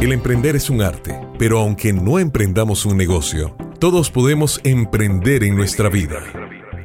El 0.00 0.12
emprender 0.12 0.54
es 0.54 0.70
un 0.70 0.80
arte, 0.80 1.20
pero 1.40 1.58
aunque 1.58 1.92
no 1.92 2.20
emprendamos 2.20 2.86
un 2.86 2.96
negocio, 2.96 3.56
todos 3.80 4.12
podemos 4.12 4.60
emprender 4.62 5.42
en 5.42 5.56
nuestra 5.56 5.88
vida. 5.88 6.20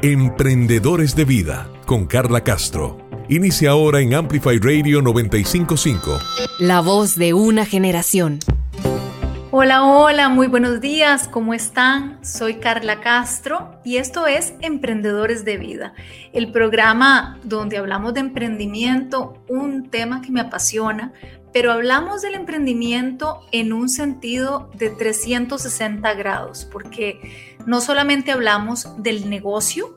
Emprendedores 0.01 1.15
de 1.15 1.23
Vida 1.23 1.70
con 1.86 2.07
Carla 2.07 2.44
Castro. 2.44 2.97
Inicia 3.29 3.70
ahora 3.70 3.99
en 3.99 4.15
Amplify 4.15 4.57
Radio 4.57 5.04
955. 5.04 6.18
La 6.60 6.81
voz 6.81 7.15
de 7.15 7.36
una 7.36 7.68
generación. 7.68 8.39
Hola, 9.52 9.84
hola, 9.84 10.30
muy 10.30 10.48
buenos 10.48 10.82
días, 10.82 11.28
¿cómo 11.28 11.54
están? 11.54 12.18
Soy 12.26 12.56
Carla 12.56 13.02
Castro 13.02 13.80
y 13.86 13.98
esto 13.98 14.26
es 14.26 14.56
Emprendedores 14.62 15.46
de 15.46 15.58
Vida, 15.58 15.94
el 16.34 16.52
programa 16.52 17.38
donde 17.44 17.77
hablamos 17.77 18.16
de 18.16 18.22
emprendimiento, 18.22 19.38
un 19.48 19.91
tema 19.91 20.23
que 20.23 20.32
me 20.32 20.41
apasiona, 20.41 21.14
pero 21.54 21.72
hablamos 21.72 22.22
del 22.22 22.34
emprendimiento 22.34 23.41
en 23.52 23.72
un 23.72 23.88
sentido 23.88 24.70
de 24.73 24.89
360 24.89 26.13
grados, 26.16 26.67
porque 26.71 27.55
no 27.66 27.79
solamente 27.79 28.31
hablamos 28.31 28.89
del 29.02 29.29
negocio, 29.29 29.95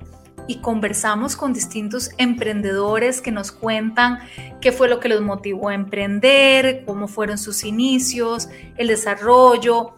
y 0.49 0.61
conversamos 0.61 1.37
con 1.37 1.53
distintos 1.53 2.11
emprendedores 2.19 3.21
que 3.21 3.33
nos 3.33 3.53
cuentan 3.53 4.21
qué 4.61 4.73
fue 4.73 4.89
lo 4.89 5.01
que 5.01 5.09
los 5.09 5.21
motivó 5.21 5.69
a 5.69 5.75
emprender, 5.75 6.85
cómo 6.87 7.09
fueron 7.09 7.39
sus 7.39 7.65
inicios, 7.65 8.49
el 8.77 8.89
desarrollo. 8.89 9.95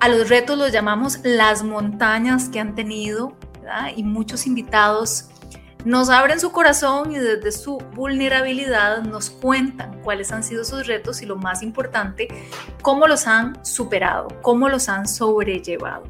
A 0.00 0.08
los 0.08 0.28
retos 0.28 0.58
los 0.58 0.72
llamamos 0.72 1.20
las 1.22 1.62
montañas 1.64 2.48
que 2.48 2.60
han 2.60 2.74
tenido 2.74 3.34
y 3.96 4.02
muchos 4.02 4.46
invitados 4.46 5.30
nos 5.88 6.10
abren 6.10 6.38
su 6.38 6.52
corazón 6.52 7.12
y 7.12 7.18
desde 7.18 7.50
su 7.50 7.78
vulnerabilidad 7.78 9.00
nos 9.04 9.30
cuentan 9.30 10.02
cuáles 10.02 10.32
han 10.32 10.44
sido 10.44 10.62
sus 10.62 10.86
retos 10.86 11.22
y 11.22 11.26
lo 11.26 11.36
más 11.36 11.62
importante, 11.62 12.28
cómo 12.82 13.06
los 13.06 13.26
han 13.26 13.64
superado, 13.64 14.28
cómo 14.42 14.68
los 14.68 14.90
han 14.90 15.08
sobrellevado. 15.08 16.04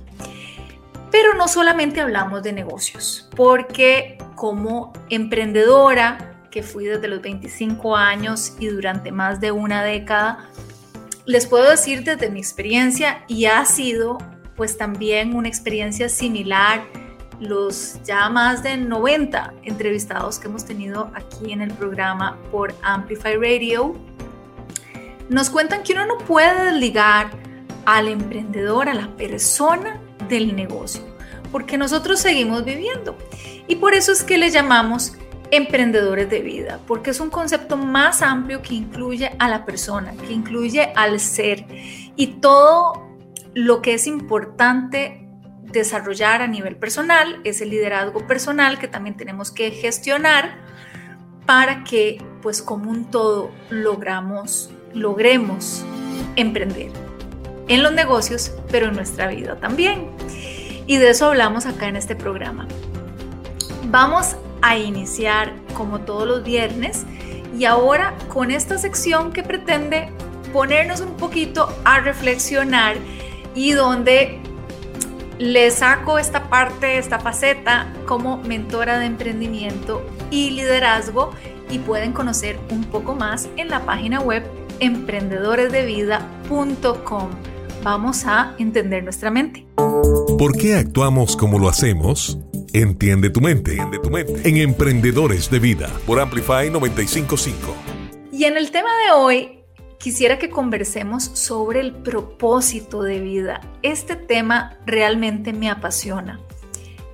Pero 1.12 1.34
no 1.34 1.46
solamente 1.46 2.00
hablamos 2.00 2.42
de 2.42 2.52
negocios, 2.52 3.30
porque 3.36 4.18
como 4.34 4.92
emprendedora, 5.10 6.34
que 6.50 6.64
fui 6.64 6.86
desde 6.86 7.06
los 7.06 7.22
25 7.22 7.94
años 7.94 8.54
y 8.58 8.66
durante 8.66 9.12
más 9.12 9.40
de 9.40 9.52
una 9.52 9.84
década, 9.84 10.48
les 11.24 11.46
puedo 11.46 11.70
decir 11.70 12.02
desde 12.02 12.30
mi 12.30 12.40
experiencia 12.40 13.22
y 13.28 13.44
ha 13.44 13.64
sido 13.64 14.18
pues 14.56 14.76
también 14.76 15.36
una 15.36 15.46
experiencia 15.46 16.08
similar 16.08 16.82
los 17.40 18.02
ya 18.04 18.28
más 18.28 18.62
de 18.62 18.76
90 18.76 19.54
entrevistados 19.62 20.38
que 20.38 20.48
hemos 20.48 20.64
tenido 20.64 21.10
aquí 21.14 21.52
en 21.52 21.62
el 21.62 21.72
programa 21.72 22.36
por 22.50 22.74
Amplify 22.82 23.36
Radio, 23.36 23.94
nos 25.28 25.50
cuentan 25.50 25.82
que 25.82 25.92
uno 25.92 26.06
no 26.06 26.18
puede 26.18 26.72
desligar 26.72 27.30
al 27.84 28.08
emprendedor, 28.08 28.88
a 28.88 28.94
la 28.94 29.08
persona 29.16 30.00
del 30.28 30.54
negocio, 30.56 31.02
porque 31.52 31.78
nosotros 31.78 32.20
seguimos 32.20 32.64
viviendo. 32.64 33.16
Y 33.66 33.76
por 33.76 33.94
eso 33.94 34.12
es 34.12 34.22
que 34.22 34.38
le 34.38 34.50
llamamos 34.50 35.14
emprendedores 35.50 36.28
de 36.28 36.40
vida, 36.40 36.80
porque 36.86 37.10
es 37.10 37.20
un 37.20 37.30
concepto 37.30 37.76
más 37.76 38.22
amplio 38.22 38.62
que 38.62 38.74
incluye 38.74 39.30
a 39.38 39.48
la 39.48 39.64
persona, 39.64 40.12
que 40.12 40.32
incluye 40.32 40.92
al 40.94 41.20
ser 41.20 41.66
y 42.16 42.38
todo 42.40 43.08
lo 43.54 43.80
que 43.80 43.94
es 43.94 44.06
importante 44.06 45.27
desarrollar 45.70 46.42
a 46.42 46.46
nivel 46.46 46.76
personal, 46.76 47.40
es 47.44 47.60
el 47.60 47.70
liderazgo 47.70 48.26
personal 48.26 48.78
que 48.78 48.88
también 48.88 49.16
tenemos 49.16 49.50
que 49.50 49.70
gestionar 49.70 50.56
para 51.46 51.84
que 51.84 52.22
pues 52.42 52.62
como 52.62 52.90
un 52.90 53.10
todo 53.10 53.50
logramos, 53.70 54.70
logremos 54.94 55.84
emprender 56.36 56.90
en 57.68 57.82
los 57.82 57.92
negocios, 57.92 58.52
pero 58.70 58.88
en 58.88 58.94
nuestra 58.94 59.28
vida 59.28 59.56
también. 59.56 60.10
Y 60.86 60.96
de 60.96 61.10
eso 61.10 61.26
hablamos 61.26 61.66
acá 61.66 61.88
en 61.88 61.96
este 61.96 62.16
programa. 62.16 62.66
Vamos 63.90 64.36
a 64.62 64.76
iniciar 64.76 65.52
como 65.74 66.00
todos 66.00 66.26
los 66.26 66.44
viernes 66.44 67.04
y 67.56 67.64
ahora 67.64 68.14
con 68.28 68.50
esta 68.50 68.78
sección 68.78 69.32
que 69.32 69.42
pretende 69.42 70.10
ponernos 70.52 71.00
un 71.00 71.16
poquito 71.16 71.74
a 71.84 72.00
reflexionar 72.00 72.96
y 73.54 73.72
donde 73.72 74.40
le 75.38 75.70
saco 75.70 76.18
esta 76.18 76.50
parte, 76.50 76.98
esta 76.98 77.20
faceta 77.20 77.92
como 78.06 78.38
mentora 78.38 78.98
de 78.98 79.06
emprendimiento 79.06 80.04
y 80.30 80.50
liderazgo 80.50 81.30
y 81.70 81.78
pueden 81.78 82.12
conocer 82.12 82.58
un 82.70 82.84
poco 82.84 83.14
más 83.14 83.48
en 83.56 83.68
la 83.68 83.84
página 83.84 84.20
web 84.20 84.42
emprendedoresdevida.com. 84.80 87.30
Vamos 87.82 88.24
a 88.26 88.54
entender 88.58 89.02
nuestra 89.04 89.30
mente. 89.30 89.66
¿Por 89.76 90.56
qué 90.56 90.74
actuamos 90.74 91.36
como 91.36 91.58
lo 91.58 91.68
hacemos? 91.68 92.38
Entiende 92.72 93.30
tu 93.30 93.40
mente, 93.40 93.72
Entiende 93.72 93.98
tu 93.98 94.10
mente. 94.10 94.48
en 94.48 94.56
Emprendedores 94.58 95.50
de 95.50 95.58
Vida 95.58 95.90
por 96.06 96.20
Amplify 96.20 96.70
955. 96.70 97.74
Y 98.32 98.44
en 98.44 98.56
el 98.56 98.70
tema 98.70 98.90
de 99.04 99.10
hoy 99.12 99.57
quisiera 99.98 100.38
que 100.38 100.48
conversemos 100.48 101.24
sobre 101.24 101.80
el 101.80 101.92
propósito 101.92 103.02
de 103.02 103.20
vida. 103.20 103.60
Este 103.82 104.16
tema 104.16 104.78
realmente 104.86 105.52
me 105.52 105.70
apasiona. 105.70 106.40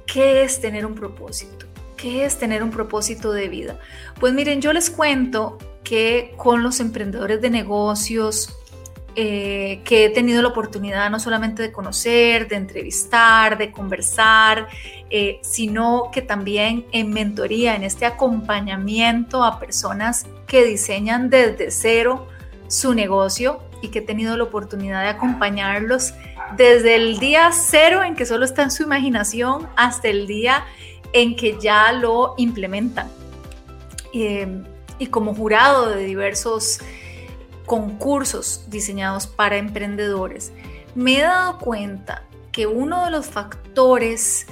¿Qué 0.07 0.45
es 0.45 0.61
tener 0.61 0.87
un 0.87 0.95
propósito? 0.95 1.67
¿Qué 1.97 2.25
es 2.25 2.39
tener 2.39 2.63
un 2.63 2.71
propósito 2.71 3.33
de 3.33 3.49
vida? 3.49 3.79
Pues 4.21 4.35
miren, 4.35 4.61
yo 4.61 4.73
les 4.73 4.91
cuento 4.91 5.59
que 5.83 6.35
con 6.37 6.63
los 6.63 6.81
emprendedores 6.81 7.41
de 7.41 7.51
negocios, 7.51 8.55
eh, 9.17 9.81
que 9.85 10.07
he 10.07 10.11
tenido 10.11 10.43
la 10.43 10.49
oportunidad 10.49 11.09
no 11.09 11.21
solamente 11.21 11.63
de 11.63 11.71
conocer, 11.71 12.49
de 12.49 12.57
entrevistar, 12.57 13.57
de 13.57 13.71
conversar, 13.71 14.67
eh, 15.09 15.39
sino 15.43 16.11
que 16.13 16.21
también 16.21 16.85
en 16.91 17.11
mentoría, 17.11 17.77
en 17.77 17.85
este 17.85 18.07
acompañamiento 18.07 19.45
a 19.45 19.61
personas 19.61 20.27
que 20.49 20.65
diseñan 20.65 21.31
desde 21.31 21.71
cero 21.71 22.27
su 22.75 22.93
negocio 22.93 23.61
y 23.83 23.89
que 23.89 24.01
he 24.01 24.03
tenido 24.03 24.37
la 24.37 24.45
oportunidad 24.45 25.03
de 25.03 25.09
acompañarlos 25.09 26.13
desde 26.57 26.97
el 26.97 27.19
día 27.19 27.51
cero 27.53 28.03
en 28.03 28.17
que 28.17 28.27
solo 28.27 28.45
está 28.45 28.65
en 28.65 28.73
su 28.73 28.83
imaginación 28.83 29.69
hasta 29.77 30.09
el 30.09 30.27
día 30.27 30.65
en 31.13 31.37
que 31.37 31.57
ya 31.61 31.93
lo 31.93 32.35
implementan. 32.37 33.09
Em, 34.13 34.65
y 34.99 35.07
como 35.07 35.35
jurado 35.35 35.91
de 35.91 36.05
diversos 36.05 36.81
concursos 37.65 38.65
diseñados 38.69 39.29
para 39.29 39.57
emprendedores, 39.57 40.53
me 40.97 41.19
he 41.19 41.23
dado 41.23 41.59
cuenta 41.59 42.25
que 42.51 42.67
uno 42.67 43.05
de 43.05 43.13
los 43.13 43.27
factores 43.27 44.47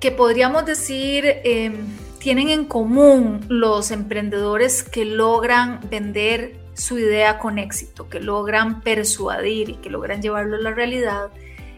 que 0.00 0.10
podríamos 0.10 0.64
decir 0.64 1.24
em, 1.44 1.86
tienen 2.20 2.50
en 2.50 2.66
común 2.66 3.40
los 3.48 3.90
emprendedores 3.90 4.82
que 4.82 5.06
logran 5.06 5.80
vender 5.90 6.60
su 6.74 6.98
idea 6.98 7.38
con 7.38 7.58
éxito, 7.58 8.10
que 8.10 8.20
logran 8.20 8.82
persuadir 8.82 9.70
y 9.70 9.74
que 9.76 9.88
logran 9.88 10.20
llevarlo 10.20 10.56
a 10.56 10.60
la 10.60 10.70
realidad, 10.70 11.30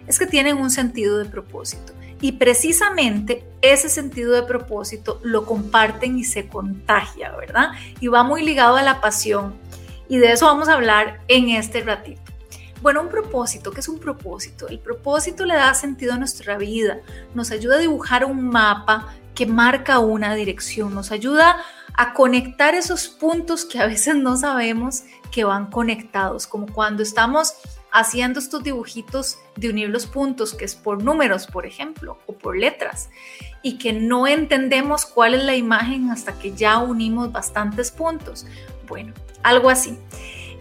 es 0.07 0.19
que 0.19 0.27
tienen 0.27 0.59
un 0.59 0.71
sentido 0.71 1.19
de 1.19 1.27
propósito. 1.27 1.93
Y 2.21 2.33
precisamente 2.33 3.45
ese 3.63 3.89
sentido 3.89 4.33
de 4.33 4.43
propósito 4.43 5.21
lo 5.23 5.47
comparten 5.47 6.19
y 6.19 6.25
se 6.25 6.49
contagia, 6.49 7.35
¿verdad? 7.37 7.71
Y 8.01 8.09
va 8.09 8.25
muy 8.25 8.45
ligado 8.45 8.77
a 8.77 8.83
la 8.83 9.01
pasión. 9.01 9.55
Y 10.09 10.19
de 10.19 10.33
eso 10.33 10.47
vamos 10.47 10.69
a 10.69 10.75
hablar 10.75 11.21
en 11.29 11.51
este 11.51 11.83
ratito. 11.83 12.21
Bueno, 12.81 13.01
un 13.01 13.09
propósito, 13.09 13.71
¿qué 13.71 13.79
es 13.79 13.89
un 13.89 14.01
propósito? 14.01 14.67
El 14.69 14.81
propósito 14.81 15.45
le 15.45 15.55
da 15.55 15.73
sentido 15.73 16.15
a 16.15 16.19
nuestra 16.19 16.59
vida, 16.59 16.99
nos 17.33 17.53
ayuda 17.53 17.77
a 17.77 17.79
dibujar 17.79 18.25
un 18.25 18.49
mapa 18.49 19.15
que 19.35 19.47
marca 19.47 19.99
una 19.99 20.35
dirección, 20.35 20.95
nos 20.95 21.11
ayuda 21.11 21.57
a 21.95 22.15
conectar 22.15 22.75
esos 22.75 23.09
puntos 23.09 23.65
que 23.65 23.79
a 23.79 23.87
veces 23.87 24.17
no 24.17 24.37
sabemos 24.37 25.05
que 25.31 25.45
van 25.45 25.67
conectados, 25.71 26.47
como 26.47 26.67
cuando 26.67 27.03
estamos 27.03 27.55
haciendo 27.91 28.39
estos 28.41 28.63
dibujitos 28.63 29.39
de 29.57 29.69
unir 29.69 29.91
los 29.91 30.07
puntos, 30.07 30.55
que 30.55 30.65
es 30.65 30.75
por 30.75 31.03
números, 31.03 31.47
por 31.47 31.67
ejemplo, 31.67 32.19
o 32.27 32.33
por 32.33 32.57
letras, 32.57 33.11
y 33.63 33.77
que 33.77 33.93
no 33.93 34.27
entendemos 34.27 35.05
cuál 35.05 35.35
es 35.35 35.45
la 35.45 35.55
imagen 35.55 36.11
hasta 36.11 36.39
que 36.39 36.53
ya 36.53 36.79
unimos 36.79 37.31
bastantes 37.33 37.91
puntos. 37.91 38.47
Bueno, 38.89 39.13
algo 39.43 39.69
así. 39.69 39.99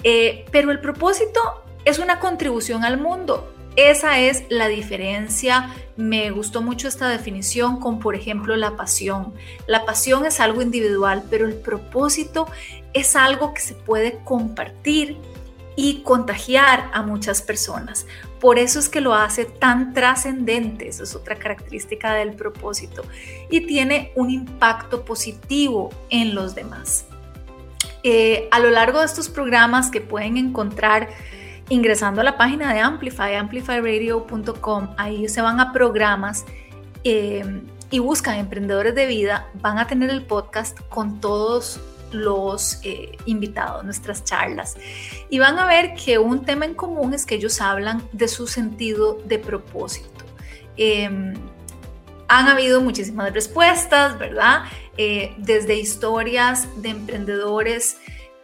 Eh, 0.03 0.45
pero 0.51 0.71
el 0.71 0.81
propósito 0.81 1.39
es 1.85 2.00
una 2.00 2.19
contribución 2.19 2.83
al 2.83 3.00
mundo, 3.00 3.53
esa 3.75 4.19
es 4.19 4.44
la 4.50 4.68
diferencia. 4.68 5.73
Me 5.95 6.31
gustó 6.31 6.62
mucho 6.62 6.88
esta 6.88 7.07
definición 7.09 7.79
con, 7.79 8.00
por 8.00 8.15
ejemplo, 8.15 8.56
la 8.56 8.75
pasión. 8.75 9.33
La 9.68 9.85
pasión 9.85 10.25
es 10.25 10.39
algo 10.39 10.62
individual, 10.62 11.23
pero 11.29 11.45
el 11.45 11.56
propósito 11.56 12.47
es 12.94 13.15
algo 13.15 13.53
que 13.53 13.62
se 13.62 13.73
puede 13.73 14.19
compartir 14.23 15.18
y 15.75 16.01
contagiar 16.03 16.89
a 16.94 17.01
muchas 17.01 17.41
personas. 17.41 18.06
Por 18.39 18.59
eso 18.59 18.79
es 18.79 18.89
que 18.89 19.01
lo 19.01 19.13
hace 19.13 19.45
tan 19.45 19.94
trascendente, 19.94 20.88
eso 20.88 21.03
es 21.03 21.15
otra 21.15 21.35
característica 21.35 22.13
del 22.13 22.33
propósito, 22.33 23.03
y 23.50 23.62
tiene 23.62 24.12
un 24.15 24.29
impacto 24.29 25.06
positivo 25.06 25.89
en 26.09 26.35
los 26.35 26.56
demás. 26.56 27.06
Eh, 28.03 28.47
a 28.51 28.59
lo 28.59 28.71
largo 28.71 29.00
de 29.00 29.06
estos 29.06 29.29
programas 29.29 29.91
que 29.91 30.01
pueden 30.01 30.38
encontrar 30.38 31.09
ingresando 31.71 32.19
a 32.19 32.25
la 32.25 32.38
página 32.38 32.73
de 32.73 32.81
Amplify, 32.81 33.35
amplifyradio.com, 33.35 34.89
ahí 34.97 35.29
se 35.29 35.41
van 35.41 35.62
a 35.62 35.71
programas 35.71 36.45
eh, 37.06 37.62
y 37.89 38.00
buscan 38.00 38.38
emprendedores 38.39 38.94
de 38.94 39.06
vida, 39.06 39.47
van 39.53 39.79
a 39.79 39.88
tener 39.88 40.09
el 40.09 40.25
podcast 40.25 40.77
con 40.89 41.21
todos 41.21 41.79
los 42.12 42.81
eh, 42.83 43.18
invitados, 43.25 43.85
nuestras 43.85 44.25
charlas. 44.25 44.75
Y 45.29 45.39
van 45.39 45.57
a 45.59 45.65
ver 45.65 45.94
que 45.94 46.19
un 46.19 46.44
tema 46.44 46.65
en 46.65 46.73
común 46.73 47.13
es 47.13 47.25
que 47.25 47.35
ellos 47.35 47.62
hablan 47.62 48.03
de 48.12 48.27
su 48.27 48.47
sentido 48.47 49.19
de 49.24 49.39
propósito. 49.39 50.25
Em, 50.75 51.33
han 52.27 52.47
habido 52.50 52.81
muchísimas 52.81 53.31
respuestas, 53.33 54.19
¿verdad? 54.19 54.63
Eh, 54.97 55.33
desde 55.38 55.75
historias 55.75 56.67
de 56.81 56.89
emprendedores 56.89 57.95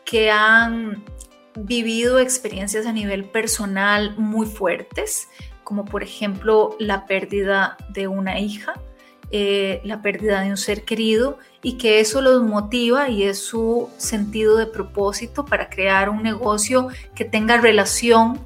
que 0.05 0.31
han 0.31 1.03
vivido 1.57 2.19
experiencias 2.19 2.85
a 2.85 2.91
nivel 2.91 3.25
personal 3.25 4.15
muy 4.17 4.45
fuertes, 4.45 5.27
como 5.63 5.85
por 5.85 6.03
ejemplo 6.03 6.75
la 6.79 7.05
pérdida 7.05 7.77
de 7.89 8.07
una 8.07 8.39
hija, 8.39 8.73
eh, 9.31 9.81
la 9.83 10.01
pérdida 10.01 10.41
de 10.41 10.51
un 10.51 10.57
ser 10.57 10.83
querido 10.83 11.37
y 11.61 11.73
que 11.77 11.99
eso 11.99 12.21
los 12.21 12.43
motiva 12.43 13.09
y 13.09 13.23
es 13.23 13.39
su 13.39 13.89
sentido 13.97 14.55
de 14.55 14.67
propósito 14.67 15.45
para 15.45 15.69
crear 15.69 16.09
un 16.09 16.23
negocio 16.23 16.87
que 17.13 17.25
tenga 17.25 17.57
relación, 17.57 18.39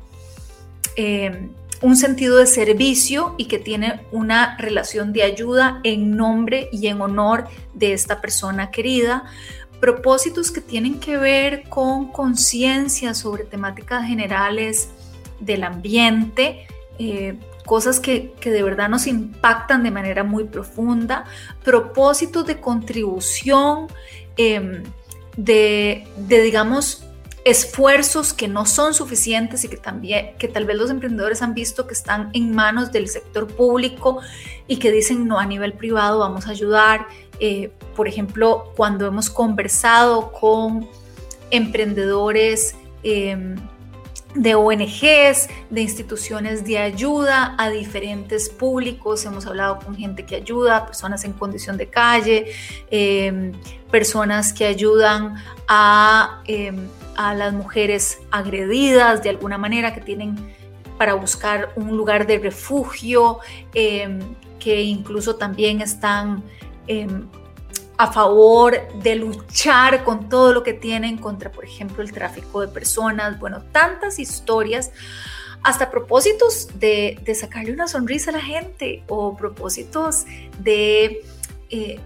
eh, 0.95 1.49
un 1.81 1.95
sentido 1.97 2.37
de 2.37 2.47
servicio 2.47 3.35
y 3.37 3.45
que 3.45 3.59
tiene 3.59 4.01
una 4.11 4.57
relación 4.57 5.13
de 5.13 5.23
ayuda 5.23 5.81
en 5.83 6.15
nombre 6.15 6.69
y 6.71 6.87
en 6.87 7.01
honor 7.01 7.47
de 7.73 7.93
esta 7.93 8.21
persona 8.21 8.71
querida. 8.71 9.25
Propósitos 9.81 10.51
que 10.51 10.61
tienen 10.61 10.99
que 10.99 11.17
ver 11.17 11.63
con 11.67 12.11
conciencia 12.11 13.13
sobre 13.13 13.43
temáticas 13.43 14.05
generales 14.05 14.89
del 15.41 15.63
ambiente, 15.63 16.67
eh, 16.99 17.37
cosas 17.65 17.99
que, 17.99 18.33
de 18.43 18.63
verdad 18.63 18.89
nos 18.89 19.07
impactan 19.07 19.83
de 19.83 19.91
manera 19.91 20.23
muy 20.23 20.45
profunda, 20.45 21.25
propósitos 21.63 22.45
de 22.45 22.59
contribución, 22.59 23.87
em, 24.37 24.83
de, 25.35 26.07
digamos, 26.17 27.03
esfuerzos 27.43 28.33
que 28.33 28.47
no 28.47 28.65
son 28.65 28.93
suficientes 28.93 29.63
y 29.63 29.67
que 29.67 29.77
también 29.77 30.37
que 30.37 30.47
tal 30.47 30.65
vez 30.65 30.77
los 30.77 30.91
emprendedores 30.91 31.41
han 31.41 31.55
visto 31.55 31.87
que 31.87 31.93
están 31.93 32.29
en 32.33 32.53
manos 32.53 32.91
del 32.91 33.07
sector 33.07 33.47
público 33.47 34.19
y 34.67 34.77
que 34.77 34.91
dicen 34.91 35.27
no 35.27 35.39
a 35.39 35.45
nivel 35.47 35.73
privado 35.73 36.19
vamos 36.19 36.45
a 36.45 36.51
ayudar 36.51 37.07
eh, 37.43 37.71
por 37.95 38.07
ejemplo 38.07 38.71
cuando 38.77 39.07
hemos 39.07 39.31
conversado 39.31 40.31
con 40.31 40.87
emprendedores 41.49 42.75
em, 43.01 43.55
de 44.35 44.53
ONGs, 44.53 45.49
de 45.71 45.81
instituciones 45.81 46.63
de 46.63 46.77
ayuda 46.77 47.55
a 47.57 47.69
diferentes 47.71 48.47
públicos. 48.47 49.25
Hemos 49.25 49.47
hablado 49.47 49.79
con 49.79 49.95
gente 49.97 50.23
que 50.23 50.35
ayuda, 50.35 50.85
personas 50.85 51.25
en 51.25 51.33
condición 51.33 51.77
de 51.77 51.87
calle, 51.87 52.53
em, 52.91 53.53
personas 53.89 54.53
que 54.53 54.65
ayudan 54.65 55.35
a, 55.67 56.43
em, 56.45 56.87
a, 57.17 57.33
las 57.33 57.53
mujeres 57.53 58.19
agredidas 58.29 59.23
de 59.23 59.29
alguna 59.31 59.57
manera, 59.57 59.95
que 59.95 60.01
tienen 60.01 60.35
para 60.99 61.15
buscar 61.15 61.73
un 61.75 61.97
lugar 61.97 62.27
de 62.27 62.37
refugio, 62.37 63.39
que 63.73 64.81
incluso 64.83 65.35
también 65.35 65.81
están 65.81 66.43
a 67.97 68.11
favor 68.11 68.75
de 69.03 69.15
luchar 69.15 70.03
con 70.03 70.27
todo 70.27 70.53
lo 70.53 70.63
que 70.63 70.73
tienen 70.73 71.17
contra, 71.17 71.51
por 71.51 71.65
ejemplo, 71.65 72.01
el 72.01 72.11
tráfico 72.11 72.61
de 72.61 72.67
personas, 72.67 73.39
bueno, 73.39 73.63
tantas 73.71 74.17
historias, 74.17 74.91
hasta 75.63 75.91
propósitos 75.91 76.67
de, 76.79 77.21
sacarle 77.39 77.71
una 77.71 77.87
sonrisa 77.87 78.31
a 78.31 78.33
la 78.33 78.41
gente 78.41 79.03
o 79.07 79.37
propósitos 79.37 80.25
de 80.59 81.21
eh, 81.69 81.99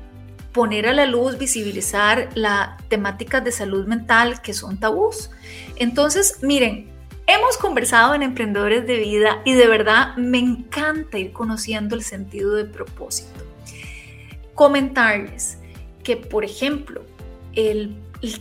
poner 0.52 0.88
a 0.88 0.94
la 0.94 1.06
luz, 1.06 1.38
visibilizar 1.38 2.30
la 2.36 2.78
temática 2.90 3.42
de 3.42 3.52
salud 3.52 3.88
mental 3.88 4.42
que 4.42 4.54
son 4.54 4.78
tabús. 4.78 5.30
Entonces, 5.78 6.40
miren, 6.42 6.90
hemos 7.28 7.58
conversado 7.58 8.14
en 8.14 8.24
Emprendedores 8.24 8.86
de 8.86 8.98
Vida 8.98 9.42
y 9.46 9.54
de 9.54 9.68
verdad 9.68 10.16
me 10.18 10.40
encanta 10.40 11.18
ir 11.18 11.32
conociendo 11.32 11.96
el 11.96 12.04
sentido 12.04 12.54
de 12.56 12.66
propósito. 12.66 13.35
Comentarles 14.56 15.60
que, 16.04 16.18
por 16.18 16.46
ejemplo, 16.46 17.04
el, 17.54 17.96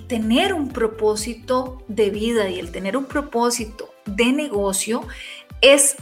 tener 0.06 0.55
un 0.55 0.69
propósito 0.69 1.82
de 1.88 2.11
vida 2.11 2.49
y 2.49 2.58
el 2.58 2.70
tener 2.70 2.96
un 2.96 3.05
propósito 3.05 3.90
de 4.06 4.32
negocio 4.32 5.06
es 5.61 5.96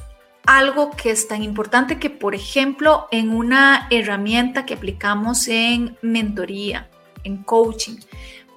algo 0.47 0.91
que 0.91 1.11
es 1.11 1.29
tan 1.29 1.43
importante 1.43 1.99
que, 1.99 2.11
por 2.11 2.35
ejemplo, 2.35 3.07
en 3.11 3.31
una 3.31 3.89
herramienta 3.91 4.67
que 4.67 4.75
aplicamos 4.75 5.49
en 5.49 5.97
mentoría, 6.03 6.89
en 7.25 7.43
coaching, 7.43 7.97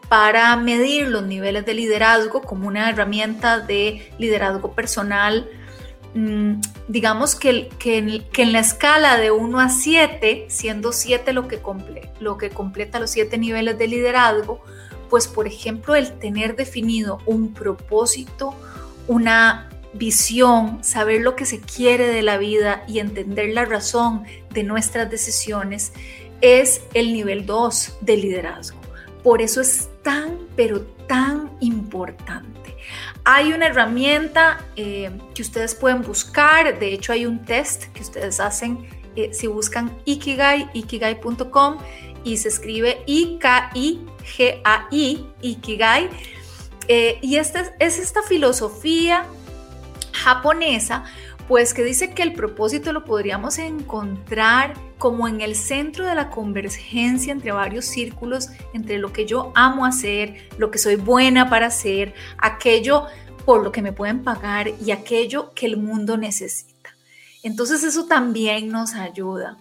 para 0.10 0.56
medir 0.58 1.08
los 1.08 1.24
niveles 1.24 1.66
de 1.66 1.74
liderazgo 1.74 2.42
como 2.42 2.68
una 2.68 2.90
herramienta 2.90 3.60
de 3.60 4.12
liderazgo 4.20 4.74
personal, 4.74 5.50
digamos 6.88 7.36
que, 7.36 7.70
que, 7.78 7.98
en, 7.98 8.52
la 8.54 8.60
escala 8.60 9.18
de 9.18 9.32
1 9.32 9.60
a 9.60 9.70
7, 9.70 10.46
siendo 10.48 10.94
7 10.94 11.34
lo 11.34 11.48
que, 11.48 11.60
lo 12.20 12.38
que 12.38 12.50
completa 12.50 13.00
los 13.00 13.12
7 13.12 13.38
niveles 13.38 13.78
de 13.78 13.88
liderazgo, 13.88 14.64
pues 15.10 15.28
por 15.28 15.46
ejemplo 15.46 15.96
el 15.96 16.14
tener 16.14 16.56
definido 16.56 17.20
un 17.26 17.54
propósito, 17.54 18.56
una 19.08 19.70
visión, 19.94 20.84
saber 20.84 21.22
lo 21.22 21.36
que 21.36 21.46
se 21.46 21.60
quiere 21.60 22.08
de 22.08 22.22
la 22.22 22.38
vida 22.38 22.84
y 22.88 23.00
entender 23.00 23.50
la 23.50 23.66
razón 23.66 24.24
de 24.52 24.64
nuestras 24.64 25.10
decisiones, 25.12 25.92
es 26.40 26.82
el 26.94 27.12
nivel 27.12 27.46
2 27.46 27.98
de 28.02 28.18
liderazgo. 28.18 28.80
Por 29.22 29.42
eso 29.42 29.60
es 29.60 29.90
tan, 30.02 30.38
pero 30.56 30.82
tan 31.08 31.52
importante. 31.60 32.65
Hay 33.26 33.54
una 33.54 33.66
herramienta 33.68 34.64
eh, 34.76 35.10
que 35.34 35.42
ustedes 35.42 35.74
pueden 35.74 36.04
buscar, 36.04 36.78
de 36.78 36.94
hecho 36.94 37.12
hay 37.12 37.26
un 37.26 37.44
test 37.44 37.86
que 37.94 38.04
ustedes 38.04 38.40
hacen 38.40 38.88
eh, 39.16 39.34
si 39.34 39.48
buscan 39.48 39.98
Ikigai, 40.06 40.70
ikigai.com 40.74 41.78
y 42.24 42.38
se 42.38 42.50
escribe 42.50 43.02
I-K-I-G-A-I, 43.08 44.06
Ikigai. 45.42 46.10
Eh, 46.88 47.18
y 47.22 47.38
esta 47.38 47.74
es 47.80 47.98
esta 47.98 48.22
filosofía 48.22 49.26
japonesa, 50.12 51.06
pues 51.48 51.74
que 51.74 51.84
dice 51.84 52.12
que 52.14 52.24
el 52.24 52.34
propósito 52.34 52.92
lo 52.92 53.06
podríamos 53.06 53.60
encontrar 53.60 54.74
como 54.98 55.28
en 55.28 55.42
el 55.42 55.56
centro 55.56 56.06
de 56.06 56.16
la 56.16 56.30
convergencia 56.30 57.32
entre 57.32 57.52
varios 57.52 57.86
círculos, 57.86 58.50
entre 58.74 58.98
lo 58.98 59.14
que 59.14 59.26
yo 59.26 59.52
amo 59.56 59.86
hacer, 59.86 60.50
lo 60.58 60.72
que 60.72 60.80
soy 60.80 60.96
buena 60.96 61.50
para 61.50 61.68
hacer, 61.68 62.14
aquello 62.38 63.06
por 63.46 63.64
lo 63.64 63.72
que 63.72 63.82
me 63.82 63.94
pueden 63.94 64.24
pagar 64.24 64.70
y 64.84 64.92
aquello 64.92 65.54
que 65.54 65.68
el 65.68 65.78
mundo 65.78 66.18
necesita. 66.18 66.96
Entonces 67.44 67.84
eso 67.84 68.08
también 68.08 68.70
nos 68.70 68.96
ayuda. 68.96 69.58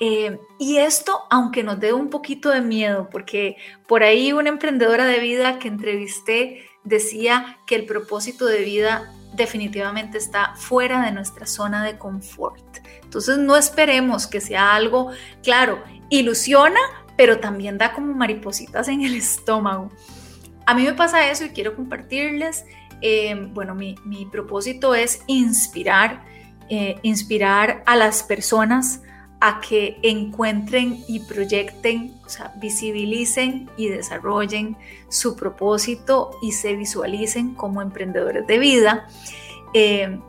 Eh, 0.00 0.38
y 0.58 0.78
esto, 0.78 1.20
aunque 1.30 1.62
nos 1.62 1.78
dé 1.78 1.92
un 1.92 2.08
poquito 2.08 2.48
de 2.50 2.62
miedo, 2.62 3.08
porque 3.12 3.56
por 3.86 4.02
ahí 4.02 4.32
una 4.32 4.48
emprendedora 4.48 5.04
de 5.04 5.20
vida 5.20 5.58
que 5.58 5.68
entrevisté 5.68 6.64
decía 6.84 7.58
que 7.66 7.76
el 7.76 7.84
propósito 7.84 8.46
de 8.46 8.64
vida 8.64 9.14
definitivamente 9.32 10.18
está 10.18 10.54
fuera 10.56 11.04
de 11.04 11.12
nuestra 11.12 11.46
zona 11.46 11.84
de 11.84 11.98
confort. 11.98 12.78
Entonces 13.02 13.38
no 13.38 13.56
esperemos 13.56 14.26
que 14.26 14.40
sea 14.40 14.74
algo, 14.74 15.10
claro, 15.42 15.82
ilusiona, 16.08 16.80
pero 17.16 17.40
también 17.40 17.78
da 17.78 17.92
como 17.92 18.14
maripositas 18.14 18.88
en 18.88 19.02
el 19.02 19.14
estómago. 19.16 19.90
A 20.66 20.74
mí 20.74 20.84
me 20.84 20.92
pasa 20.92 21.30
eso 21.30 21.44
y 21.44 21.50
quiero 21.50 21.74
compartirles 21.74 22.64
eh, 23.02 23.34
bueno, 23.52 23.74
mi, 23.74 23.94
propósito 24.30 24.94
es 24.94 25.22
inspirar, 25.26 26.22
eh, 26.68 26.96
inspirar 27.02 27.82
a 27.86 27.96
las 27.96 28.22
personas 28.22 29.02
a 29.40 29.60
que 29.60 29.98
encuentren 30.02 31.02
y 31.08 31.20
proyecten, 31.20 32.14
o 32.26 32.28
sea, 32.28 32.52
visibilicen 32.56 33.70
y 33.76 33.88
desarrollen 33.88 34.76
su 35.08 35.34
propósito 35.34 36.32
y 36.42 36.52
se 36.52 36.76
visualicen 36.76 37.54
como 37.54 37.80
emprendedores 37.80 38.46
de 38.46 38.58
vida. 38.58 39.08
Eh, 39.72 40.20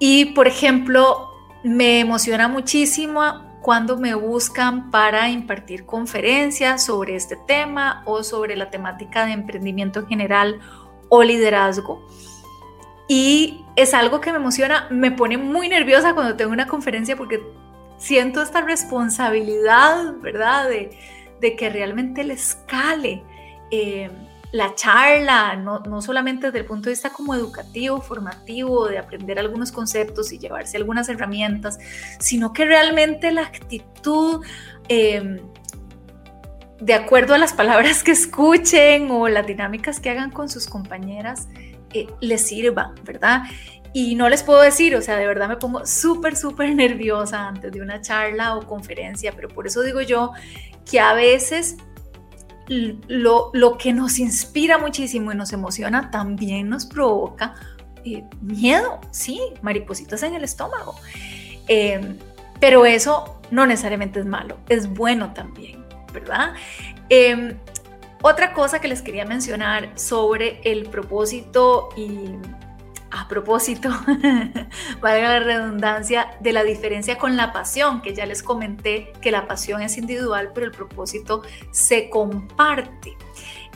y, 0.00 0.26
por 0.26 0.48
ejemplo, 0.48 1.28
me 1.62 2.00
emociona 2.00 2.48
muchísimo 2.48 3.44
cuando 3.62 3.96
me 3.96 4.14
buscan 4.14 4.90
para 4.90 5.28
impartir 5.30 5.84
conferencias 5.84 6.84
sobre 6.84 7.16
este 7.16 7.36
tema 7.36 8.02
o 8.06 8.22
sobre 8.22 8.56
la 8.56 8.70
temática 8.70 9.26
de 9.26 9.32
emprendimiento 9.32 10.00
en 10.00 10.06
general 10.06 10.60
o 11.08 11.22
liderazgo. 11.22 12.04
Y 13.08 13.64
es 13.74 13.94
algo 13.94 14.20
que 14.20 14.30
me 14.30 14.36
emociona, 14.36 14.86
me 14.90 15.10
pone 15.10 15.38
muy 15.38 15.68
nerviosa 15.68 16.14
cuando 16.14 16.36
tengo 16.36 16.52
una 16.52 16.66
conferencia 16.66 17.16
porque 17.16 17.42
siento 17.98 18.42
esta 18.42 18.62
responsabilidad, 18.62 20.14
¿verdad? 20.20 20.68
De, 20.68 21.56
que 21.56 21.70
realmente 21.70 22.24
le 22.24 22.34
escale. 22.34 23.22
Eh, 23.70 24.10
la 24.50 24.74
charla, 24.74 25.56
no, 25.56 25.80
no, 25.80 26.00
solamente 26.00 26.46
desde 26.46 26.60
el 26.60 26.64
punto 26.64 26.84
de 26.86 26.92
vista 26.92 27.10
como 27.10 27.34
educativo, 27.34 28.00
formativo, 28.00 28.88
de 28.88 28.98
aprender 28.98 29.38
algunos 29.38 29.72
conceptos 29.72 30.32
y 30.32 30.38
llevarse 30.38 30.78
algunas 30.78 31.08
herramientas, 31.08 31.78
sino 32.18 32.52
que 32.52 32.64
realmente 32.64 33.30
la 33.30 33.42
actitud, 33.42 34.42
em, 34.88 35.38
de 36.80 36.94
acuerdo 36.94 37.34
a 37.34 37.38
las 37.38 37.52
palabras 37.52 38.02
que 38.02 38.12
escuchen 38.12 39.10
o 39.10 39.28
las 39.28 39.46
dinámicas 39.46 40.00
que 40.00 40.10
hagan 40.10 40.30
con 40.30 40.48
sus 40.48 40.66
compañeras, 40.66 41.48
eh, 41.92 42.06
les 42.20 42.46
sirva, 42.46 42.94
¿verdad? 43.04 43.42
Y 43.92 44.14
no 44.14 44.28
les 44.28 44.42
puedo 44.42 44.60
decir, 44.60 44.94
o 44.96 45.02
sea, 45.02 45.16
de 45.16 45.26
verdad 45.26 45.48
me 45.48 45.56
pongo 45.56 45.86
súper, 45.86 46.36
súper 46.36 46.74
nerviosa 46.74 47.48
antes 47.48 47.72
de 47.72 47.80
una 47.80 48.00
charla 48.00 48.56
o 48.56 48.66
conferencia, 48.66 49.32
pero 49.34 49.48
por 49.48 49.66
eso 49.66 49.82
digo 49.82 50.02
yo 50.02 50.32
que 50.88 51.00
a 51.00 51.12
veces 51.14 51.76
lo, 52.68 53.78
que 53.78 53.92
nos 53.92 54.18
inspira 54.18 54.78
muchísimo 54.78 55.32
y 55.32 55.34
nos 55.34 55.52
emociona 55.52 56.10
también 56.10 56.68
nos 56.68 56.84
provoca 56.84 57.54
eh, 58.04 58.24
miedo, 58.42 59.00
sí, 59.10 59.40
maripositas 59.62 60.22
en 60.22 60.34
el 60.34 60.44
estómago. 60.44 60.94
Em, 61.66 62.16
pero 62.60 62.84
eso 62.86 63.40
no 63.50 63.66
necesariamente 63.66 64.20
es 64.20 64.26
malo, 64.26 64.58
es 64.68 64.88
bueno 64.88 65.32
también, 65.32 65.84
¿verdad? 66.12 66.54
Em, 67.08 67.56
otra 68.22 68.52
cosa 68.52 68.80
que 68.80 68.88
les 68.88 69.00
quería 69.02 69.24
mencionar 69.24 69.90
sobre 69.94 70.60
el 70.64 70.86
propósito 70.86 71.90
y 71.96 72.32
a 73.10 73.26
propósito, 73.28 73.88
valga 75.00 75.28
la 75.28 75.40
redundancia, 75.40 76.36
de 76.40 76.52
la 76.52 76.62
diferencia 76.62 77.16
con 77.16 77.36
la 77.36 77.52
pasión, 77.52 78.02
que 78.02 78.14
ya 78.14 78.26
les 78.26 78.42
comenté 78.42 79.12
que 79.20 79.30
la 79.30 79.46
pasión 79.46 79.82
es 79.82 79.96
individual, 79.96 80.50
pero 80.54 80.66
el 80.66 80.72
propósito 80.72 81.42
se 81.70 82.10
comparte. 82.10 83.16